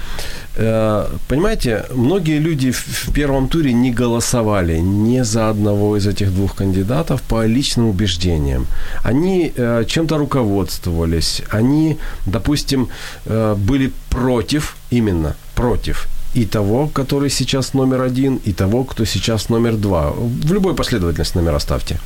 Э, 0.56 1.06
Понимаете, 1.28 1.84
многие 1.94 2.38
люди 2.38 2.70
в 2.72 3.12
первом 3.12 3.48
туре 3.48 3.72
не 3.72 3.92
голосовали 3.92 4.78
ни 4.78 5.22
за 5.22 5.48
одного 5.50 5.96
из 5.96 6.06
этих 6.06 6.34
двух 6.34 6.56
кандидатов 6.56 7.22
по 7.22 7.46
личным 7.46 7.88
убеждениям. 7.88 8.66
Они 9.04 9.52
э, 9.54 9.84
чем-то 9.86 10.18
руководствовались, 10.18 11.42
они, 11.50 11.98
допустим, 12.26 12.88
э, 13.26 13.54
были 13.56 13.92
против, 14.08 14.76
именно 14.90 15.36
против 15.54 16.08
и 16.34 16.44
того, 16.44 16.86
который 16.86 17.30
сейчас 17.30 17.74
номер 17.74 18.02
один, 18.02 18.40
и 18.46 18.52
того, 18.52 18.84
кто 18.84 19.04
сейчас 19.04 19.48
номер 19.48 19.76
два. 19.76 20.10
В 20.10 20.52
любой 20.52 20.74
последовательности 20.74 21.36
номера 21.36 21.58
ставьте. 21.58 21.98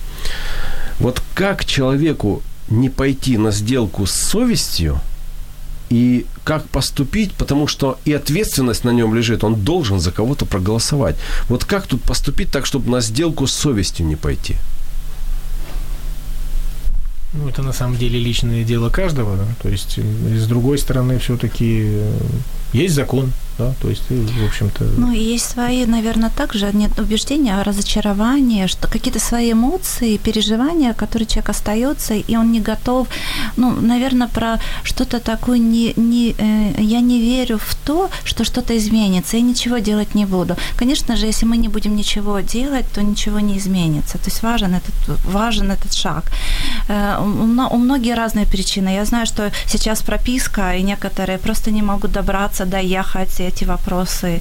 Вот 0.99 1.23
как 1.35 1.65
человеку 1.65 2.43
не 2.69 2.89
пойти 2.89 3.39
на 3.39 3.51
сделку 3.51 4.07
с 4.07 4.13
совестью, 4.13 5.01
и 5.95 6.27
как 6.43 6.69
поступить, 6.69 7.33
потому 7.35 7.69
что 7.69 7.99
и 8.05 8.13
ответственность 8.13 8.85
на 8.85 8.91
нем 8.91 9.15
лежит, 9.15 9.45
он 9.45 9.55
должен 9.55 10.01
за 10.01 10.11
кого-то 10.11 10.45
проголосовать. 10.45 11.15
Вот 11.49 11.65
как 11.65 11.87
тут 11.87 12.03
поступить 12.03 12.51
так, 12.51 12.67
чтобы 12.67 12.91
на 12.91 13.01
сделку 13.01 13.47
с 13.47 13.53
совестью 13.53 14.05
не 14.07 14.17
пойти? 14.17 14.57
Ну, 17.33 17.49
это 17.49 17.63
на 17.63 17.73
самом 17.73 17.97
деле 17.97 18.19
личное 18.19 18.65
дело 18.65 18.91
каждого. 18.91 19.37
да. 19.37 19.47
То 19.63 19.69
есть, 19.69 19.95
э, 19.99 20.37
с 20.37 20.47
другой 20.49 20.79
стороны, 20.79 21.19
все-таки 21.21 22.01
есть 22.73 22.95
закон, 22.95 23.33
да, 23.59 23.73
то 23.81 23.89
есть 23.89 24.03
ты, 24.09 24.21
в 24.21 24.45
общем-то... 24.45 24.85
Ну, 24.97 25.13
и 25.13 25.19
есть 25.19 25.47
свои, 25.47 25.87
наверное, 25.87 26.31
также 26.31 26.71
нет 26.73 26.99
убеждения, 26.99 27.63
разочарования, 27.63 28.67
что 28.67 28.89
какие-то 28.89 29.21
свои 29.21 29.53
эмоции, 29.53 30.17
переживания, 30.17 30.93
которые 30.93 31.27
человек 31.27 31.51
остается, 31.51 32.15
и 32.15 32.37
он 32.37 32.53
не 32.53 32.61
готов, 32.61 33.09
ну, 33.57 33.71
наверное, 33.81 34.29
про 34.29 34.59
что-то 34.83 35.21
такое, 35.21 35.59
не, 35.59 35.93
не, 35.97 36.35
э, 36.39 36.83
я 36.83 37.01
не 37.01 37.21
верю 37.21 37.59
в 37.59 37.75
то, 37.75 38.11
что 38.25 38.45
что-то 38.45 38.77
изменится, 38.77 39.37
и 39.37 39.43
ничего 39.43 39.79
делать 39.79 40.15
не 40.15 40.27
буду. 40.27 40.57
Конечно 40.77 41.17
же, 41.17 41.27
если 41.27 41.47
мы 41.47 41.57
не 41.57 41.69
будем 41.69 41.97
ничего 41.97 42.41
делать, 42.41 42.87
то 42.93 43.03
ничего 43.03 43.41
не 43.41 43.59
изменится. 43.59 44.19
То 44.19 44.31
есть 44.31 44.43
важен 44.43 44.75
этот, 44.75 45.25
важен 45.25 45.71
этот 45.71 45.93
шаг. 45.95 46.25
Э, 46.89 47.19
у, 47.21 47.75
у 47.75 47.79
многих 47.79 48.17
разные 48.17 48.47
причины. 48.47 48.89
Я 48.89 49.05
знаю, 49.05 49.27
что 49.27 49.53
сейчас 49.67 50.03
прописка, 50.03 50.75
и 50.75 50.83
некоторые 50.83 51.39
просто 51.39 51.71
не 51.71 51.83
могут 51.83 52.13
добраться, 52.13 52.65
доехать, 52.65 53.44
эти 53.49 53.65
вопросы 53.65 54.41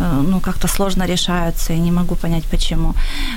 э, 0.00 0.22
ну, 0.28 0.40
как-то 0.40 0.68
сложно 0.68 1.06
решаются, 1.06 1.72
и 1.72 1.78
не 1.78 1.92
могу 1.92 2.14
понять, 2.14 2.44
почему. 2.50 2.94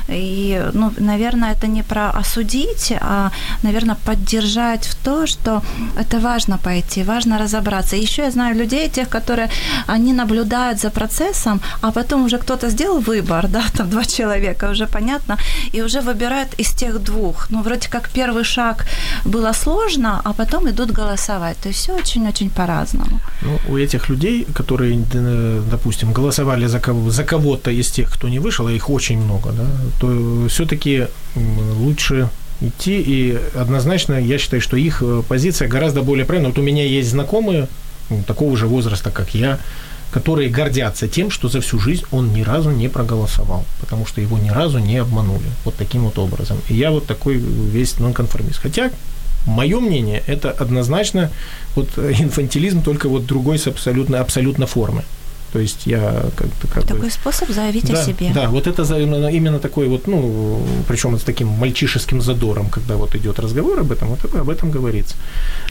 И, 0.09 0.61
ну, 0.73 0.91
наверное, 0.99 1.51
это 1.51 1.67
не 1.67 1.83
про 1.83 2.09
осудить, 2.09 2.93
а, 3.01 3.31
наверное, 3.63 3.95
поддержать 4.05 4.87
в 4.87 4.95
то, 4.95 5.27
что 5.27 5.61
это 5.99 6.19
важно 6.19 6.57
пойти, 6.57 7.03
важно 7.03 7.37
разобраться. 7.37 7.95
Еще 7.95 8.23
я 8.23 8.31
знаю 8.31 8.55
людей, 8.55 8.89
тех, 8.89 9.09
которые, 9.09 9.49
они 9.87 10.13
наблюдают 10.13 10.79
за 10.79 10.89
процессом, 10.89 11.61
а 11.81 11.91
потом 11.91 12.25
уже 12.25 12.37
кто-то 12.37 12.69
сделал 12.69 12.99
выбор, 12.99 13.47
да, 13.49 13.63
там 13.73 13.89
два 13.89 14.03
человека, 14.03 14.71
уже 14.71 14.87
понятно, 14.87 15.37
и 15.75 15.83
уже 15.83 16.01
выбирают 16.01 16.53
из 16.59 16.73
тех 16.73 16.99
двух. 16.99 17.49
Ну, 17.51 17.61
вроде 17.61 17.89
как 17.89 18.09
первый 18.09 18.43
шаг 18.43 18.85
было 19.25 19.53
сложно, 19.53 20.21
а 20.23 20.33
потом 20.33 20.69
идут 20.69 20.91
голосовать. 20.91 21.57
То 21.57 21.69
есть 21.69 21.79
все 21.79 21.93
очень-очень 21.93 22.49
по-разному. 22.49 23.19
Ну, 23.41 23.59
у 23.69 23.77
этих 23.77 24.09
людей, 24.09 24.45
которые 24.55 24.93
допустим, 25.71 26.13
голосовали 26.13 26.67
за, 26.67 26.79
кого- 26.79 27.09
за 27.09 27.23
кого-то 27.23 27.71
из 27.71 27.91
тех, 27.91 28.11
кто 28.11 28.29
не 28.29 28.39
вышел, 28.39 28.67
а 28.67 28.71
их 28.71 28.89
очень 28.89 29.19
много, 29.19 29.51
да, 29.51 29.65
то 29.99 30.47
все-таки 30.49 31.07
лучше 31.35 32.29
идти, 32.61 33.01
и 33.01 33.37
однозначно 33.55 34.13
я 34.19 34.37
считаю, 34.37 34.61
что 34.61 34.77
их 34.77 35.01
э, 35.01 35.23
позиция 35.27 35.67
гораздо 35.67 36.01
более 36.01 36.25
правильная. 36.25 36.51
Вот 36.51 36.59
у 36.59 36.63
меня 36.63 36.85
есть 36.85 37.09
знакомые 37.09 37.67
такого 38.27 38.55
же 38.55 38.67
возраста, 38.67 39.11
как 39.11 39.35
я, 39.35 39.59
которые 40.11 40.49
гордятся 40.49 41.07
тем, 41.07 41.31
что 41.31 41.49
за 41.49 41.59
всю 41.59 41.79
жизнь 41.79 42.03
он 42.11 42.31
ни 42.33 42.41
разу 42.43 42.69
не 42.71 42.87
проголосовал, 42.87 43.65
потому 43.81 44.05
что 44.05 44.21
его 44.21 44.37
ни 44.37 44.49
разу 44.49 44.79
не 44.79 44.97
обманули. 44.97 45.43
Вот 45.65 45.75
таким 45.75 46.03
вот 46.05 46.17
образом. 46.17 46.57
И 46.69 46.75
я 46.75 46.91
вот 46.91 47.05
такой 47.05 47.35
весь 47.35 47.99
нонконформист. 47.99 48.61
Хотя 48.61 48.89
Мое 49.45 49.79
мнение, 49.79 50.23
это 50.27 50.51
однозначно 50.51 51.31
вот 51.75 51.89
инфантилизм, 51.97 52.81
только 52.81 53.09
вот 53.09 53.25
другой 53.25 53.57
с 53.57 53.67
абсолютно, 53.67 54.19
абсолютно 54.19 54.65
формы. 54.65 55.03
То 55.55 55.59
есть 55.61 55.85
я 55.85 56.25
как-то 56.35 56.67
как 56.67 56.83
Такой 56.83 57.03
бы... 57.03 57.09
способ 57.09 57.49
заявить 57.49 57.85
да, 57.85 58.01
о 58.01 58.03
себе. 58.03 58.31
Да, 58.33 58.49
вот 58.49 58.67
это 58.67 58.81
именно 58.83 59.57
такой 59.59 59.87
вот, 59.87 60.05
ну, 60.05 60.61
причем 60.85 61.17
с 61.17 61.21
таким 61.21 61.47
мальчишеским 61.47 62.21
задором, 62.21 62.67
когда 62.67 62.97
вот 62.97 63.15
идет 63.15 63.39
разговор 63.39 63.79
об 63.79 63.89
этом, 63.89 64.09
вот 64.09 64.35
об 64.35 64.49
этом 64.49 64.69
говорится. 64.69 65.15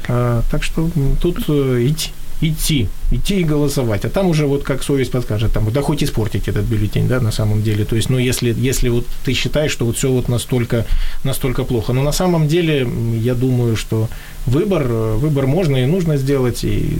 А, 0.08 0.42
так 0.50 0.62
что 0.62 0.88
тут 1.20 1.44
э, 1.48 1.86
идти, 1.86 2.12
идти, 2.40 2.88
идти 3.10 3.40
и 3.40 3.44
голосовать. 3.44 4.04
А 4.04 4.08
там 4.08 4.26
уже 4.26 4.46
вот 4.46 4.64
как 4.64 4.82
совесть 4.82 5.10
подскажет, 5.10 5.52
там, 5.52 5.70
да 5.72 5.82
хоть 5.82 6.02
испортить 6.02 6.48
этот 6.48 6.64
бюллетень, 6.64 7.08
да, 7.08 7.20
на 7.20 7.32
самом 7.32 7.62
деле. 7.62 7.84
То 7.84 7.96
есть, 7.96 8.10
ну, 8.10 8.18
если, 8.18 8.54
если 8.56 8.88
вот 8.88 9.06
ты 9.24 9.32
считаешь, 9.32 9.72
что 9.72 9.86
вот 9.86 9.96
все 9.96 10.10
вот 10.10 10.28
настолько, 10.28 10.86
настолько 11.24 11.64
плохо. 11.64 11.92
Но 11.92 12.02
на 12.02 12.12
самом 12.12 12.48
деле, 12.48 12.88
я 13.20 13.34
думаю, 13.34 13.76
что 13.76 14.08
выбор, 14.46 14.84
выбор 14.84 15.46
можно 15.46 15.76
и 15.76 15.86
нужно 15.86 16.16
сделать, 16.16 16.64
и, 16.64 16.98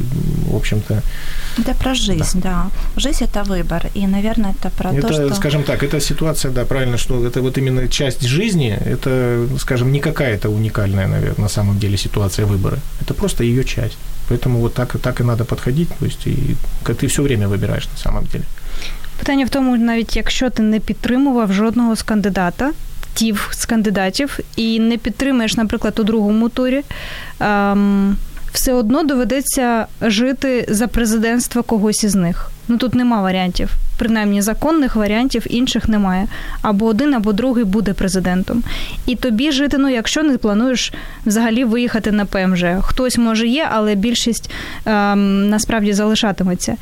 в 0.50 0.56
общем-то... 0.56 1.02
Это 1.58 1.74
про 1.74 1.94
жизнь, 1.94 2.40
да. 2.40 2.68
да. 2.94 3.00
Жизнь– 3.00 3.18
это 3.24 3.42
выбор, 3.44 3.86
и, 3.94 4.06
наверное, 4.06 4.52
это 4.52 4.70
про 4.70 4.92
это, 4.92 5.08
то, 5.08 5.12
что... 5.12 5.34
скажем 5.34 5.62
так, 5.62 5.82
эта 5.82 6.00
ситуация, 6.00 6.52
да, 6.52 6.64
правильно, 6.64 6.96
что 6.96 7.24
это 7.26 7.42
вот 7.42 7.58
именно 7.58 7.88
часть 7.88 8.22
жизни, 8.22 8.78
это, 8.86 9.46
скажем, 9.58 9.92
не 9.92 10.00
какая-то 10.00 10.48
уникальная, 10.48 11.06
наверное, 11.06 11.42
на 11.42 11.48
самом 11.48 11.78
деле 11.78 11.96
ситуация 11.96 12.46
выбора. 12.46 12.78
Это 13.00 13.14
просто 13.14 13.44
ее 13.44 13.64
часть. 13.64 13.98
Поэтому 14.28 14.60
вот 14.60 14.74
так, 14.74 14.96
так 15.00 15.20
и 15.20 15.24
надо 15.24 15.44
підходити. 15.44 15.94
Тобто, 16.00 16.30
і 16.30 16.94
ти 16.94 17.06
все 17.06 17.22
время 17.22 17.46
вибираєш 17.46 17.88
на 17.88 18.02
самом 18.02 18.24
деле. 18.32 18.44
Питання 19.18 19.44
в 19.44 19.48
тому, 19.48 19.76
навіть 19.76 20.16
якщо 20.16 20.50
ти 20.50 20.62
не 20.62 20.80
підтримував 20.80 21.52
жодного 21.52 21.96
з 21.96 22.02
кандидата, 22.02 22.72
тів 23.14 23.48
з 23.52 23.64
кандидатів, 23.64 24.38
і 24.56 24.80
не 24.80 24.96
підтримуєш, 24.96 25.56
наприклад, 25.56 25.98
у 25.98 26.02
другому 26.04 26.48
турі. 26.48 26.82
Ем, 27.40 28.16
все 28.54 28.72
одно 28.72 29.02
доведеться 29.02 29.86
жити 30.00 30.66
за 30.68 30.86
президентство 30.86 31.62
когось 31.62 32.04
із 32.04 32.14
них. 32.14 32.50
Ну 32.68 32.78
тут 32.78 32.94
нема 32.94 33.22
варіантів, 33.22 33.70
принаймні 33.98 34.42
законних 34.42 34.96
варіантів 34.96 35.46
інших 35.50 35.88
немає. 35.88 36.26
Або 36.62 36.86
один, 36.86 37.14
або 37.14 37.32
другий 37.32 37.64
буде 37.64 37.92
президентом. 37.92 38.62
І 39.06 39.16
тобі 39.16 39.52
жити, 39.52 39.78
ну 39.78 39.88
якщо 39.88 40.22
не 40.22 40.38
плануєш 40.38 40.92
взагалі 41.26 41.64
виїхати 41.64 42.12
на 42.12 42.24
ПМЖ. 42.24 42.64
Хтось 42.82 43.18
може 43.18 43.46
є, 43.46 43.68
але 43.72 43.94
більшість 43.94 44.50
ем, 44.86 45.48
насправді 45.48 45.92
залишатиметься. 45.92 46.76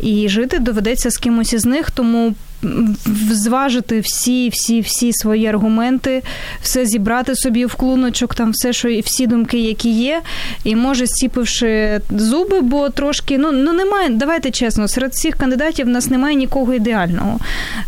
І 0.00 0.28
жити 0.28 0.58
доведеться 0.58 1.10
з 1.10 1.16
кимось 1.16 1.52
із 1.52 1.66
них, 1.66 1.90
тому 1.90 2.34
зважити 3.30 4.00
всі, 4.00 4.48
всі, 4.48 4.80
всі 4.80 5.12
свої 5.12 5.46
аргументи, 5.46 6.22
все 6.62 6.86
зібрати 6.86 7.36
собі 7.36 7.64
в 7.64 7.74
клуночок, 7.74 8.34
там 8.34 8.50
все, 8.50 8.72
що 8.72 8.88
і 8.88 9.00
всі 9.00 9.26
думки, 9.26 9.58
які 9.58 9.90
є, 9.90 10.22
і 10.64 10.76
може 10.76 11.06
зціпивши 11.06 12.00
зуби, 12.10 12.60
бо 12.60 12.90
трошки 12.90 13.38
ну 13.38 13.52
ну 13.52 13.72
немає. 13.72 14.10
Давайте 14.10 14.50
чесно, 14.50 14.88
серед 14.88 15.12
всіх 15.12 15.36
кандидатів 15.36 15.86
в 15.86 15.88
нас 15.88 16.10
немає 16.10 16.36
нікого 16.36 16.74
ідеального. 16.74 17.38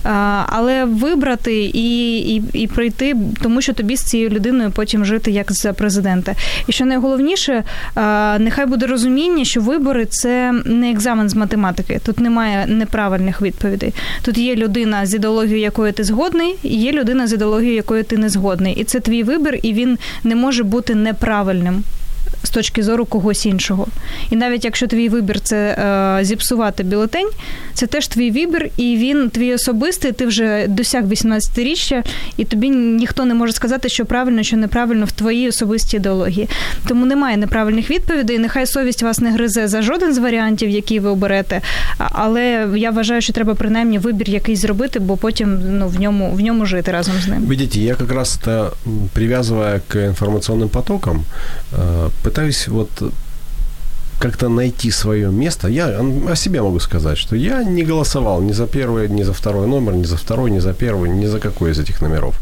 А, 0.04 0.42
Але 0.46 0.84
вибрати 0.84 1.64
і, 1.64 2.18
і, 2.18 2.42
і 2.52 2.66
прийти, 2.66 3.16
тому 3.42 3.60
що 3.60 3.72
тобі 3.72 3.96
з 3.96 4.02
цією 4.02 4.30
людиною 4.30 4.70
потім 4.70 5.04
жити 5.04 5.30
як 5.30 5.52
за 5.52 5.72
президента. 5.72 6.34
І 6.66 6.72
що 6.72 6.84
найголовніше, 6.84 7.64
а, 7.94 8.36
нехай 8.40 8.66
буде 8.66 8.86
розуміння, 8.86 9.44
що 9.44 9.60
вибори 9.60 10.06
це 10.06 10.52
не 10.64 10.90
екзамен 10.90 11.28
з 11.28 11.34
математики. 11.34 12.00
Тут 12.06 12.20
немає 12.20 12.66
неправильних 12.66 13.42
відповідей. 13.42 13.94
Тут 14.22 14.38
є 14.38 14.56
людина 14.65 15.05
з 15.05 15.13
ідеологією, 15.13 15.61
якою 15.61 15.93
ти 15.93 16.03
згодний, 16.03 16.55
і 16.63 16.81
є 16.81 16.91
людина 16.91 17.27
з 17.27 17.33
ідеологією, 17.33 17.75
якою 17.75 18.03
ти 18.03 18.17
не 18.17 18.29
згодний. 18.29 18.73
І 18.73 18.83
це 18.83 18.99
твій 18.99 19.23
вибір, 19.23 19.59
і 19.61 19.73
він 19.73 19.97
не 20.23 20.35
може 20.35 20.63
бути 20.63 20.95
неправильним 20.95 21.83
з 22.43 22.49
точки 22.49 22.83
зору 22.83 23.05
когось 23.05 23.45
іншого. 23.45 23.87
І 24.29 24.35
навіть 24.35 24.65
якщо 24.65 24.87
твій 24.87 25.09
вибір 25.09 25.39
це 25.39 25.57
е, 25.57 26.25
зіпсувати 26.25 26.83
бюлетень, 26.83 27.29
це 27.73 27.87
теж 27.87 28.07
твій 28.07 28.31
вибір, 28.31 28.69
і 28.77 28.97
він 28.97 29.29
твій 29.29 29.53
особистий, 29.53 30.11
ти 30.11 30.25
вже 30.25 30.67
досяг 30.67 31.05
18-річчя, 31.05 32.03
і 32.37 32.45
тобі 32.45 32.69
ніхто 32.69 33.25
не 33.25 33.33
може 33.33 33.53
сказати, 33.53 33.89
що 33.89 34.05
правильно, 34.05 34.43
що 34.43 34.57
неправильно 34.57 35.05
в 35.05 35.11
твоїй 35.11 35.49
особистій 35.49 35.97
ідеології. 35.97 36.49
Тому 36.87 37.05
немає 37.05 37.37
неправильних 37.37 37.89
відповідей. 37.91 38.39
Нехай 38.39 38.65
совість 38.65 39.03
вас 39.03 39.19
не 39.19 39.31
гризе 39.31 39.67
за 39.67 39.81
жоден 39.81 40.13
з 40.13 40.17
варіантів, 40.17 40.69
які 40.69 40.99
ви 40.99 41.09
оберете. 41.09 41.61
Але 41.97 42.67
я 42.75 42.91
вважаю, 42.91 43.21
що 43.21 43.33
треба 43.33 43.55
принаймні 43.55 43.97
вибір 43.97 44.29
якийсь 44.29 44.59
зробити, 44.59 44.99
бо 44.99 45.17
потім 45.17 45.59
ну, 45.69 45.87
в 45.87 45.99
ньому 45.99 46.31
в 46.31 46.39
ньому 46.39 46.65
жити 46.65 46.91
разом 46.91 47.15
з 47.25 47.27
ним. 47.27 47.45
Видите, 47.45 47.79
я 47.79 47.95
якраз 47.99 48.39
это 48.41 48.71
привязывая 49.13 49.81
к 49.87 49.99
информационным 49.99 50.69
потокам, 50.69 51.25
э, 51.73 52.09
пытаюсь 52.36 52.68
вот 52.68 52.90
как-то 54.20 54.50
найти 54.50 54.90
свое 54.90 55.30
место. 55.30 55.68
Я 55.68 55.86
о 56.28 56.36
себе 56.36 56.60
могу 56.60 56.80
сказать, 56.80 57.16
что 57.16 57.34
я 57.34 57.64
не 57.64 57.82
голосовал 57.82 58.42
ни 58.42 58.52
за 58.52 58.66
первый, 58.66 59.08
ни 59.08 59.22
за 59.22 59.32
второй 59.32 59.66
номер, 59.66 59.94
ни 59.94 60.04
за 60.04 60.18
второй, 60.18 60.50
ни 60.50 60.58
за 60.58 60.74
первый, 60.74 61.08
ни 61.08 61.26
за 61.26 61.40
какой 61.40 61.70
из 61.70 61.78
этих 61.78 62.02
номеров. 62.02 62.34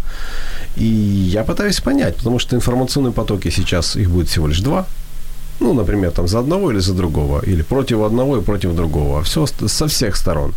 И 0.75 0.85
я 0.85 1.45
пытаюсь 1.45 1.81
понять, 1.81 2.17
потому 2.17 2.41
что 2.41 2.57
информационные 2.57 3.13
потоки 3.13 3.51
сейчас, 3.51 3.95
их 3.95 4.11
будет 4.11 4.29
всего 4.29 4.49
лишь 4.49 4.61
два– 4.61 4.87
ну, 5.61 5.73
например, 5.73 6.11
там 6.11 6.29
за 6.29 6.39
одного 6.39 6.71
или 6.71 6.81
за 6.81 6.95
другого, 6.95 7.41
или 7.47 7.63
против 7.63 8.03
одного 8.03 8.39
и 8.39 8.43
против 8.43 8.75
другого, 8.75 9.23
все 9.23 9.47
со 9.47 9.87
всех 9.87 10.17
сторон. 10.17 10.53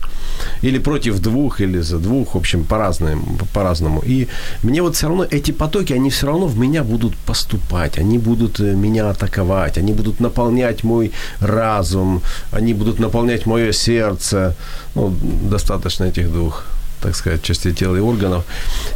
Или 0.64 0.80
против 0.80 1.20
двух, 1.20 1.62
или 1.62 1.82
за 1.82 1.98
двух, 1.98 2.34
в 2.34 2.38
общем, 2.38 2.64
по-разному. 2.64 3.38
по-разному. 3.54 4.02
И 4.08 4.28
мне 4.64 4.82
вот 4.82 4.96
все 4.96 5.08
равно 5.08 5.26
эти 5.32 5.52
потоки, 5.52 5.94
они 5.94 6.10
все 6.10 6.28
равно 6.28 6.48
в 6.48 6.58
меня 6.58 6.84
будут 6.84 7.16
поступать, 7.26 8.00
они 8.00 8.18
будут 8.18 8.60
э, 8.60 8.76
меня 8.76 9.10
атаковать, 9.10 9.78
они 9.78 9.94
будут 9.94 10.20
наполнять 10.20 10.84
мой 10.84 11.12
разум, 11.42 12.22
они 12.52 12.74
будут 12.74 13.00
наполнять 13.00 13.46
мое 13.46 13.72
сердце. 13.72 14.56
Ну, 14.96 15.14
достаточно 15.50 16.06
этих 16.06 16.32
двух 16.32 16.66
так 17.02 17.16
сказать, 17.16 17.44
частей 17.44 17.74
тела 17.74 17.98
и 17.98 18.00
органов. 18.00 18.44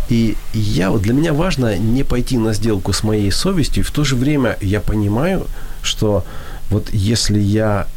И 0.10 0.36
я, 0.54 0.90
вот 0.90 1.02
для 1.02 1.14
меня 1.14 1.34
важно 1.34 1.78
не 1.78 2.04
пойти 2.04 2.38
на 2.38 2.54
сделку 2.54 2.94
с 2.94 3.04
моей 3.04 3.32
совестью, 3.32 3.84
и 3.84 3.86
в 3.86 3.92
то 3.92 4.04
же 4.04 4.16
время 4.16 4.58
я 4.62 4.80
понимаю, 4.80 5.46
что 5.82 6.26
вот 6.70 6.90
если 6.94 7.40
я 7.40 7.88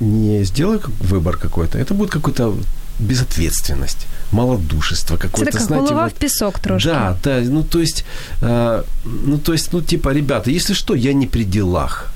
не 0.00 0.44
сделаю 0.44 0.80
выбор 1.00 1.36
какой-то, 1.36 1.78
это 1.78 1.94
будет 1.94 2.10
какой-то 2.10 2.54
безответственность, 2.98 4.06
малодушество 4.32 5.16
какое-то, 5.16 5.50
Это 5.50 5.58
как 5.58 5.66
знаете, 5.66 5.88
голова 5.88 6.04
вот, 6.04 6.12
в 6.12 6.16
песок 6.16 6.58
трошки. 6.58 6.86
Да, 6.86 7.16
да, 7.22 7.40
ну 7.40 7.62
то 7.62 7.80
есть, 7.80 8.04
э, 8.40 8.82
ну 9.04 9.38
то 9.38 9.52
есть, 9.52 9.72
ну 9.72 9.80
типа, 9.80 10.14
ребята, 10.14 10.50
если 10.50 10.74
что, 10.74 10.94
я 10.94 11.12
не 11.12 11.26
при 11.26 11.44
делах. 11.44 12.12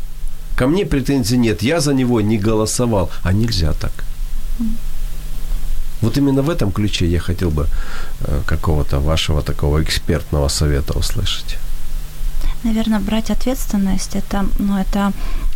Ко 0.56 0.66
мне 0.66 0.84
претензий 0.84 1.38
нет, 1.38 1.62
я 1.62 1.80
за 1.80 1.94
него 1.94 2.20
не 2.20 2.38
голосовал, 2.38 3.10
а 3.22 3.32
нельзя 3.32 3.72
так. 3.72 3.92
Вот 6.00 6.16
именно 6.16 6.42
в 6.42 6.50
этом 6.50 6.72
ключе 6.72 7.06
я 7.06 7.20
хотел 7.20 7.50
бы 7.50 7.66
э, 8.20 8.40
какого-то 8.46 9.00
вашего 9.00 9.42
такого 9.42 9.82
экспертного 9.82 10.48
совета 10.48 10.98
услышать. 10.98 11.58
Наверное, 12.64 13.00
брать 13.00 13.30
ответственность 13.30 14.16
это, 14.16 14.46
ну, 14.58 14.78
это 14.78 15.12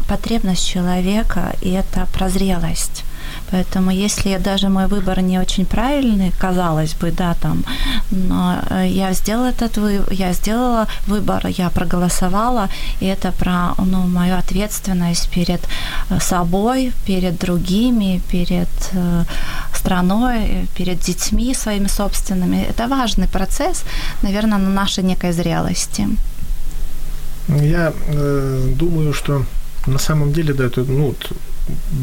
потребность 0.09 0.67
человека 0.67 1.55
и 1.63 1.71
это 1.71 2.07
прозрелость. 2.13 3.05
Поэтому 3.51 3.91
если 3.91 4.39
даже 4.39 4.69
мой 4.69 4.87
выбор 4.87 5.21
не 5.21 5.39
очень 5.39 5.65
правильный, 5.65 6.33
казалось 6.41 6.95
бы, 6.95 7.11
да, 7.11 7.35
там, 7.35 7.65
но 8.11 8.59
э, 8.71 8.89
я 8.89 9.13
сделала 9.13 9.51
этот 9.51 9.79
выбор, 9.79 10.13
я 10.13 10.33
сделала 10.33 10.87
выбор, 11.07 11.47
я 11.47 11.71
проголосовала, 11.71 12.69
и 13.01 13.07
это 13.07 13.33
про 13.33 13.75
ну, 13.79 14.07
мою 14.07 14.37
ответственность 14.37 15.31
перед 15.31 15.61
э, 16.11 16.21
собой, 16.21 16.93
перед 17.07 17.39
другими, 17.39 18.21
перед 18.31 18.69
э, 18.93 19.25
страной, 19.75 20.69
перед 20.77 21.01
детьми 21.01 21.55
своими 21.55 21.89
собственными. 21.89 22.67
Это 22.71 22.89
важный 22.89 23.29
процесс, 23.29 23.85
наверное, 24.23 24.59
на 24.59 24.71
нашей 24.71 25.05
некой 25.05 25.33
зрелости. 25.33 26.09
Я 27.49 27.93
э, 28.09 28.73
думаю, 28.79 29.13
что 29.13 29.45
на 29.87 29.99
самом 29.99 30.33
деле, 30.33 30.55
да, 30.55 30.65
это, 30.67 30.83
ну, 30.85 31.15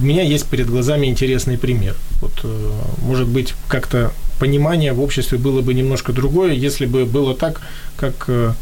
у 0.01 0.05
меня 0.05 0.23
есть 0.23 0.45
перед 0.47 0.69
глазами 0.69 1.07
интересный 1.07 1.57
пример. 1.57 1.95
Вот, 2.21 2.33
э, 2.43 2.71
может 3.01 3.27
быть, 3.27 3.55
как-то 3.67 4.11
понимание 4.39 4.93
в 4.93 5.01
обществе 5.01 5.37
было 5.37 5.61
бы 5.61 5.73
немножко 5.73 6.13
другое, 6.13 6.53
если 6.53 6.85
бы 6.85 7.05
было 7.05 7.35
так, 7.35 7.61
как 7.97 8.25
э, 8.27 8.53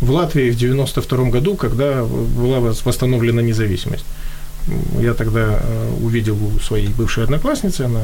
в 0.00 0.10
Латвии 0.10 0.50
в 0.50 0.56
92 0.56 1.30
году, 1.30 1.56
когда 1.56 2.04
была 2.04 2.60
восстановлена 2.60 3.42
независимость. 3.42 4.04
Я 5.00 5.14
тогда 5.14 5.60
э, 5.60 5.94
увидел 6.00 6.36
у 6.42 6.58
своей 6.60 6.88
бывшей 6.88 7.24
одноклассницы, 7.24 7.82
она 7.82 8.02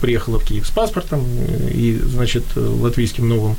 приехала 0.00 0.38
в 0.38 0.44
Киев 0.44 0.66
с 0.66 0.70
паспортом 0.70 1.24
и, 1.70 2.00
значит, 2.02 2.44
латвийским 2.56 3.28
новым 3.28 3.56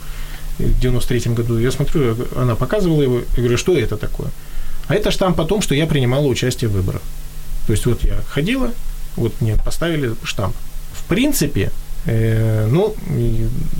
в 0.60 0.80
93 0.80 1.34
году. 1.34 1.58
Я 1.58 1.72
смотрю, 1.72 2.16
она 2.36 2.56
показывала 2.56 3.02
его, 3.02 3.20
и 3.20 3.40
говорю, 3.40 3.58
что 3.58 3.78
это 3.78 3.98
такое? 3.98 4.30
А 4.88 4.96
это 4.96 5.12
штамп 5.12 5.40
о 5.40 5.46
том, 5.46 5.62
что 5.62 5.76
я 5.76 5.88
принимала 5.88 6.26
участие 6.26 6.70
в 6.70 6.74
выборах. 6.74 7.02
То 7.68 7.74
есть 7.74 7.86
вот 7.86 8.04
я 8.04 8.22
ходила, 8.28 8.72
вот 9.16 9.40
мне 9.42 9.56
поставили 9.56 10.16
штамп. 10.24 10.56
В 10.94 11.04
принципе, 11.06 11.72
ну, 12.06 12.96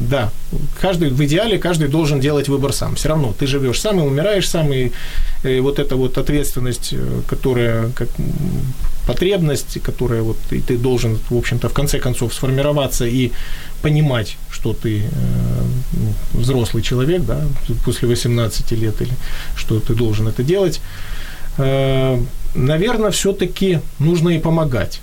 да, 0.10 0.32
каждый, 0.80 1.10
в 1.10 1.24
идеале 1.26 1.58
каждый 1.58 1.88
должен 1.88 2.20
делать 2.20 2.48
выбор 2.48 2.74
сам. 2.74 2.96
Все 2.96 3.10
равно 3.10 3.34
ты 3.38 3.48
живешь 3.48 3.82
сам 3.82 4.00
и 4.00 4.04
умираешь 4.04 4.50
сам, 4.50 4.72
и, 4.72 4.86
и 4.86 4.92
э, 5.44 5.62
вот 5.62 5.80
эта 5.80 5.96
вот 5.96 6.18
ответственность, 6.18 6.94
э, 6.94 7.22
которая 7.28 7.90
как 7.90 8.10
потребность, 9.06 9.82
которая 9.82 10.22
вот 10.22 10.38
и 10.52 10.62
ты 10.62 10.78
должен, 10.78 11.18
в 11.30 11.38
общем-то, 11.38 11.68
в 11.68 11.74
конце 11.74 12.00
концов 12.00 12.34
сформироваться 12.34 13.06
и 13.06 13.32
понимать, 13.82 14.38
что 14.50 14.74
ты 14.74 15.00
э, 15.00 15.06
ну, 15.94 16.14
взрослый 16.40 16.84
человек, 16.84 17.24
да, 17.24 17.42
после 17.84 18.08
18 18.08 18.72
лет 18.72 19.02
или 19.02 19.14
что 19.56 19.80
ты 19.80 19.94
должен 19.96 20.28
это 20.28 20.44
делать. 20.44 20.82
Э, 21.58 22.20
наверное, 22.56 23.12
все-таки 23.12 23.80
нужно 24.00 24.30
и 24.30 24.40
помогать. 24.40 25.02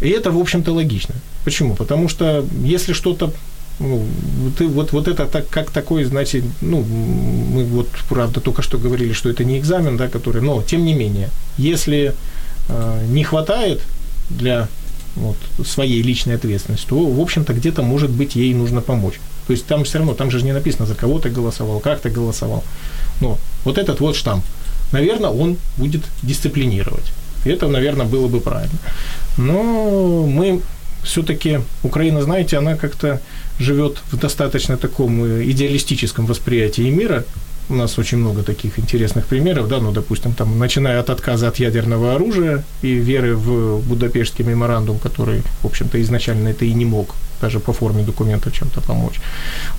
И 0.00 0.08
это, 0.08 0.30
в 0.30 0.38
общем-то, 0.38 0.72
логично. 0.72 1.14
Почему? 1.44 1.74
Потому 1.74 2.08
что 2.08 2.44
если 2.62 2.92
что-то 2.92 3.32
ну, 3.80 4.06
ты 4.56 4.68
вот, 4.68 4.92
вот 4.92 5.08
это 5.08 5.26
так, 5.26 5.48
как 5.48 5.70
такой, 5.70 6.04
значит, 6.04 6.44
ну, 6.60 6.82
мы 6.82 7.64
вот, 7.64 7.88
правда, 8.08 8.40
только 8.40 8.62
что 8.62 8.78
говорили, 8.78 9.12
что 9.12 9.28
это 9.28 9.42
не 9.44 9.58
экзамен, 9.58 9.96
да, 9.96 10.08
который, 10.08 10.42
но, 10.42 10.62
тем 10.62 10.84
не 10.84 10.94
менее, 10.94 11.28
если 11.58 12.14
э, 12.68 13.06
не 13.08 13.24
хватает 13.24 13.82
для 14.30 14.68
вот, 15.16 15.36
своей 15.66 16.02
личной 16.02 16.36
ответственности, 16.36 16.86
то, 16.88 17.04
в 17.04 17.20
общем-то, 17.20 17.52
где-то, 17.52 17.82
может 17.82 18.10
быть, 18.10 18.36
ей 18.36 18.54
нужно 18.54 18.80
помочь. 18.80 19.20
То 19.48 19.52
есть 19.52 19.66
там 19.66 19.82
все 19.82 19.98
равно, 19.98 20.14
там 20.14 20.30
же 20.30 20.42
не 20.42 20.52
написано, 20.52 20.86
за 20.86 20.94
кого 20.94 21.18
ты 21.18 21.28
голосовал, 21.28 21.80
как 21.80 22.00
ты 22.00 22.10
голосовал. 22.10 22.62
Но 23.20 23.38
вот 23.64 23.76
этот 23.76 23.98
вот 24.00 24.14
штамп– 24.14 24.44
наверное, 24.94 25.30
он 25.30 25.56
будет 25.76 26.02
дисциплинировать. 26.22 27.12
И 27.44 27.50
это, 27.50 27.68
наверное, 27.68 28.06
было 28.06 28.28
бы 28.28 28.40
правильно. 28.40 28.78
Но 29.36 30.26
мы 30.26 30.62
все-таки, 31.04 31.60
Украина, 31.82 32.22
знаете, 32.22 32.58
она 32.58 32.76
как-то 32.76 33.20
живет 33.60 33.98
в 34.10 34.16
достаточно 34.16 34.76
таком 34.76 35.24
э, 35.24 35.44
идеалистическом 35.50 36.26
восприятии 36.26 36.90
мира. 36.90 37.24
У 37.68 37.74
нас 37.74 37.98
очень 37.98 38.18
много 38.18 38.42
таких 38.42 38.78
интересных 38.78 39.26
примеров, 39.26 39.68
да, 39.68 39.78
ну, 39.78 39.92
допустим, 39.92 40.34
там, 40.34 40.58
начиная 40.58 41.00
от 41.00 41.10
отказа 41.10 41.48
от 41.48 41.60
ядерного 41.60 42.14
оружия 42.14 42.62
и 42.82 42.88
веры 42.88 43.36
в 43.36 43.80
Будапештский 43.80 44.44
меморандум, 44.44 44.98
который, 44.98 45.42
в 45.62 45.66
общем-то, 45.66 45.98
изначально 46.02 46.48
это 46.48 46.64
и 46.64 46.74
не 46.74 46.84
мог 46.84 47.14
даже 47.40 47.60
по 47.60 47.72
форме 47.72 48.02
документа 48.02 48.50
чем-то 48.50 48.80
помочь. 48.80 49.20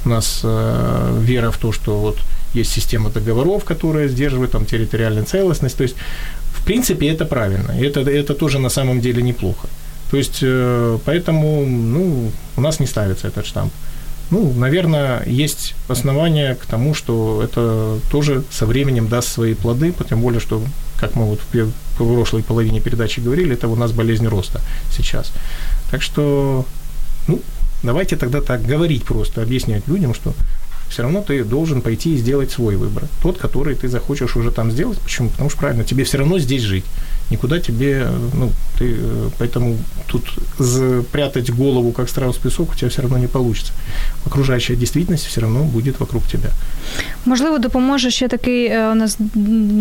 У 0.06 0.10
нас 0.10 0.42
э, 0.44 1.20
вера 1.22 1.52
в 1.52 1.58
то, 1.58 1.72
что 1.72 2.00
вот 2.00 2.18
есть 2.56 2.72
система 2.72 3.10
договоров, 3.10 3.64
которая 3.64 4.08
сдерживает 4.08 4.52
там 4.52 4.66
территориальную 4.66 5.26
целостность. 5.26 5.78
То 5.78 5.84
есть, 5.84 5.96
в 6.54 6.66
принципе, 6.66 7.08
это 7.08 7.26
правильно. 7.26 7.72
Это, 7.72 8.00
это 8.00 8.34
тоже 8.34 8.60
на 8.60 8.70
самом 8.70 9.00
деле 9.02 9.22
неплохо. 9.22 9.68
То 10.12 10.18
есть, 10.18 10.40
э, 10.42 10.98
поэтому 11.06 11.66
ну, 11.66 12.32
у 12.58 12.62
нас 12.62 12.80
не 12.80 12.88
ставится 12.88 13.28
этот 13.28 13.46
штамп. 13.46 13.72
Ну, 14.32 14.52
наверное, 14.54 15.24
есть 15.28 15.76
основания 15.88 16.56
к 16.56 16.66
тому, 16.66 16.94
что 16.96 17.42
это 17.44 18.00
тоже 18.12 18.44
со 18.50 18.66
временем 18.66 19.08
даст 19.08 19.28
свои 19.28 19.54
плоды, 19.54 19.94
тем 20.10 20.22
более, 20.22 20.40
что, 20.40 20.64
как 21.00 21.16
мы 21.16 21.26
вот 21.26 21.40
в 21.52 21.72
прошлой 21.98 22.42
половине 22.42 22.82
передачи 22.82 23.20
говорили, 23.20 23.54
это 23.54 23.68
у 23.68 23.76
нас 23.76 23.92
болезнь 23.92 24.26
роста 24.28 24.62
сейчас. 24.92 25.32
Так 25.92 26.02
что, 26.02 26.66
ну, 27.28 27.40
давайте 27.84 28.16
тогда 28.16 28.42
так 28.42 28.64
говорить 28.64 29.04
просто, 29.04 29.44
объяснять 29.44 29.88
людям, 29.88 30.16
что 30.16 30.34
все 30.90 31.04
равно 31.04 31.22
ты 31.22 31.44
должен 31.44 31.82
пойти 31.82 32.16
и 32.16 32.18
сделать 32.18 32.52
свой 32.52 32.78
выбор. 32.78 33.04
Тот, 33.22 33.38
который 33.38 33.76
ты 33.76 33.88
захочешь 33.88 34.36
уже 34.36 34.52
там 34.52 34.72
сделать. 34.72 35.00
Почему? 35.00 35.30
Потому 35.30 35.50
что 35.50 35.60
правильно, 35.60 35.84
тебе 35.84 36.04
все 36.04 36.18
равно 36.18 36.40
здесь 36.40 36.62
жить. 36.62 36.86
Никуда 37.31 37.61
тебе, 37.61 38.09
ну, 38.35 38.51
ты, 38.79 38.97
э, 38.99 39.31
поэтому 39.39 39.77
тут 40.07 40.23
прятать 41.13 41.51
голову, 41.51 41.93
как 41.93 42.09
страус 42.09 42.37
в 42.37 42.41
песок, 42.41 42.71
у 42.73 42.75
тебя 42.75 42.89
все 42.91 43.03
равно 43.03 43.19
не 43.19 43.29
получится. 43.29 43.73
Окружающая 44.27 44.77
действительность 44.77 45.27
все 45.27 45.41
равно 45.41 45.65
будет 45.65 46.01
вокруг 46.01 46.23
тебя. 46.27 46.51
Можливо, 47.25 47.59
допоможе 47.59 48.11
ще 48.11 48.29
такий, 48.29 48.67
е, 48.67 48.91
у 48.91 48.95
нас 48.95 49.19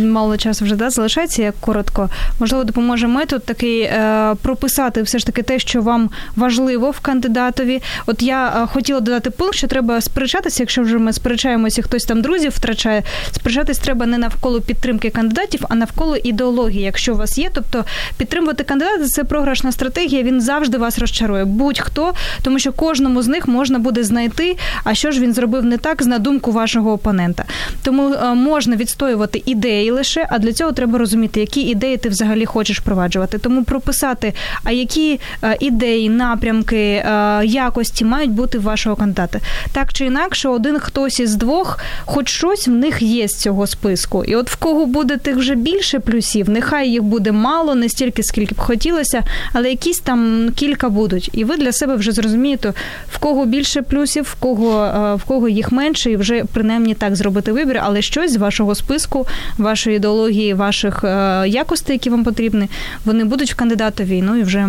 мало 0.06 0.38
часу 0.38 0.66
вже 0.66 0.76
да, 0.76 0.90
залишається, 0.90 1.42
як 1.42 1.56
коротко. 1.60 2.10
Можливо, 2.40 2.64
допоможе 2.64 3.08
метод 3.08 3.46
такий 3.46 3.82
е, 3.82 4.36
прописати 4.42 5.02
все 5.02 5.20
ж 5.20 5.26
таки 5.26 5.42
те, 5.42 5.60
що 5.60 5.82
вам 5.82 6.10
важливо 6.36 6.92
в 6.92 7.00
кандидатові. 7.00 7.82
От 8.06 8.22
я 8.22 8.48
е, 8.48 8.68
хотіла 8.68 9.00
додати 9.00 9.30
пункт, 9.30 9.56
що 9.56 9.68
треба 9.68 10.02
сперечатися, 10.02 10.64
якщо 10.64 10.82
вже 10.82 10.98
ми 10.98 11.14
сперечаємося, 11.14 11.82
хтось 11.82 12.06
там 12.06 12.22
друзів 12.22 12.52
втрачає. 12.52 13.04
Сперечатись 13.32 13.78
треба 13.78 14.06
не 14.06 14.18
навколо 14.18 14.62
підтримки 14.62 15.10
кандидатів, 15.10 15.66
а 15.70 15.76
навколо 15.76 16.18
ідеології, 16.18 16.84
якщо 16.84 17.14
у 17.14 17.18
вас 17.18 17.33
є. 17.39 17.51
Тобто 17.53 17.85
підтримувати 18.17 18.65
кандидата 18.65 19.07
це 19.07 19.25
програшна 19.25 19.73
стратегія. 19.73 20.23
Він 20.23 20.41
завжди 20.41 20.79
вас 20.79 20.99
розчарує. 20.99 21.45
Будь-хто, 21.45 22.13
тому 22.43 22.59
що 22.59 22.73
кожному 22.73 23.23
з 23.23 23.29
них 23.29 23.49
можна 23.49 23.79
буде 23.79 24.05
знайти, 24.05 24.57
а 24.85 24.95
що 24.95 25.11
ж 25.11 25.21
він 25.21 25.35
зробив 25.35 25.65
не 25.65 25.79
так 25.79 26.05
на 26.07 26.19
думку 26.19 26.53
вашого 26.53 26.93
опонента. 26.93 27.45
Тому 27.83 28.15
е, 28.15 28.35
можна 28.35 28.77
відстоювати 28.77 29.43
ідеї 29.47 29.91
лише, 29.91 30.27
а 30.31 30.39
для 30.39 30.53
цього 30.53 30.73
треба 30.73 30.99
розуміти, 30.99 31.41
які 31.41 31.61
ідеї 31.61 31.97
ти 31.97 32.09
взагалі 32.09 32.47
хочеш 32.47 32.81
впроваджувати. 32.81 33.39
Тому 33.39 33.65
прописати, 33.65 34.33
а 34.65 34.73
які 34.73 35.21
е, 35.43 35.57
ідеї, 35.61 36.11
напрямки, 36.11 36.77
е, 36.77 37.41
якості 37.45 38.05
мають 38.05 38.31
бути 38.31 38.59
в 38.59 38.63
вашого 38.63 38.97
кандидата. 38.97 39.41
Так 39.73 39.93
чи 39.93 40.07
інакше, 40.07 40.49
один 40.49 40.79
хтось 40.79 41.21
із 41.21 41.35
двох, 41.35 41.79
хоч 42.05 42.29
щось 42.29 42.69
в 42.69 42.71
них 42.71 43.03
є 43.03 43.29
з 43.29 43.37
цього 43.37 43.67
списку. 43.67 44.25
І 44.25 44.37
от 44.37 44.51
в 44.51 44.57
кого 44.57 44.87
буде 44.87 45.17
тих 45.17 45.37
вже 45.37 45.55
більше 45.55 45.99
плюсів, 45.99 46.51
нехай 46.51 46.91
їх 46.91 47.03
буде 47.03 47.24
мало, 47.33 47.75
не 47.75 47.89
стільки, 47.89 48.23
скільки 48.23 48.55
б 48.55 48.59
хотілося, 48.59 49.23
але 49.53 49.71
якісь 49.71 49.99
там 49.99 50.51
кілька 50.57 50.89
будуть. 50.89 51.31
І 51.33 51.45
ви 51.45 51.57
для 51.57 51.73
себе 51.73 51.95
вже 51.95 52.13
зрозумієте, 52.13 52.73
в 53.13 53.19
кого 53.19 53.47
більше 53.47 53.83
плюсів, 53.83 54.25
в 54.25 54.35
кого 54.35 54.91
в 55.17 55.25
кого 55.25 55.49
їх 55.49 55.73
менше, 55.73 56.11
і 56.11 56.17
вже 56.17 56.45
принаймні 56.53 56.95
так 56.95 57.17
зробити 57.17 57.53
вибір, 57.53 57.81
але 57.83 58.03
щось 58.03 58.33
з 58.33 58.37
вашого 58.37 58.75
списку, 58.75 59.27
вашої 59.59 59.97
ідеології, 59.97 60.55
ваших 60.55 61.05
якостей, 61.47 61.95
які 61.95 62.11
вам 62.11 62.25
потрібні, 62.25 62.69
вони 63.05 63.25
будуть 63.25 63.53
в 63.53 63.57
кандидатові, 63.57 64.23
ну 64.23 64.37
і 64.37 64.43
вже 64.43 64.69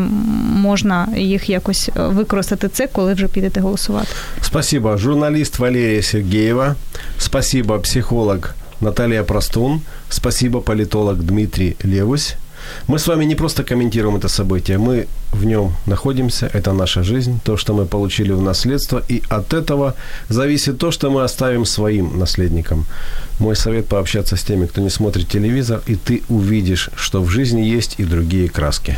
можна 0.54 1.08
їх 1.18 1.50
якось 1.50 1.90
використати 1.96 2.70
це, 2.70 2.88
коли 2.88 3.14
вже 3.14 3.28
підете 3.28 3.60
голосувати. 3.60 4.08
Спасибо. 4.42 4.98
Журналіст 4.98 5.60
Валерія 5.60 6.04
Сергеєва. 6.04 6.76
Спасибо, 7.18 7.80
психолог 7.80 8.38
Наталья 8.82 9.24
Простун. 9.24 9.82
Спасибо, 10.10 10.62
политолог 10.62 11.16
Дмитрий 11.16 11.76
Левусь. 11.84 12.36
Мы 12.88 13.00
с 13.00 13.08
вами 13.08 13.26
не 13.26 13.36
просто 13.36 13.64
комментируем 13.64 14.16
это 14.18 14.28
событие, 14.28 14.78
мы 14.78 15.08
в 15.32 15.46
нем 15.46 15.76
находимся, 15.86 16.50
это 16.54 16.74
наша 16.74 17.04
жизнь, 17.04 17.40
то, 17.44 17.58
что 17.58 17.74
мы 17.74 17.86
получили 17.86 18.32
в 18.32 18.42
наследство, 18.42 19.04
и 19.10 19.22
от 19.30 19.54
этого 19.54 19.94
зависит 20.30 20.78
то, 20.78 20.92
что 20.92 21.10
мы 21.10 21.24
оставим 21.24 21.66
своим 21.66 22.20
наследникам. 22.20 22.86
Мой 23.40 23.56
совет 23.56 23.88
пообщаться 23.88 24.36
с 24.36 24.44
теми, 24.44 24.66
кто 24.66 24.82
не 24.82 24.90
смотрит 24.90 25.28
телевизор, 25.28 25.82
и 25.88 25.96
ты 25.96 26.22
увидишь, 26.30 26.90
что 26.96 27.22
в 27.22 27.30
жизни 27.30 27.62
есть 27.62 27.96
и 28.00 28.06
другие 28.06 28.48
краски. 28.50 28.98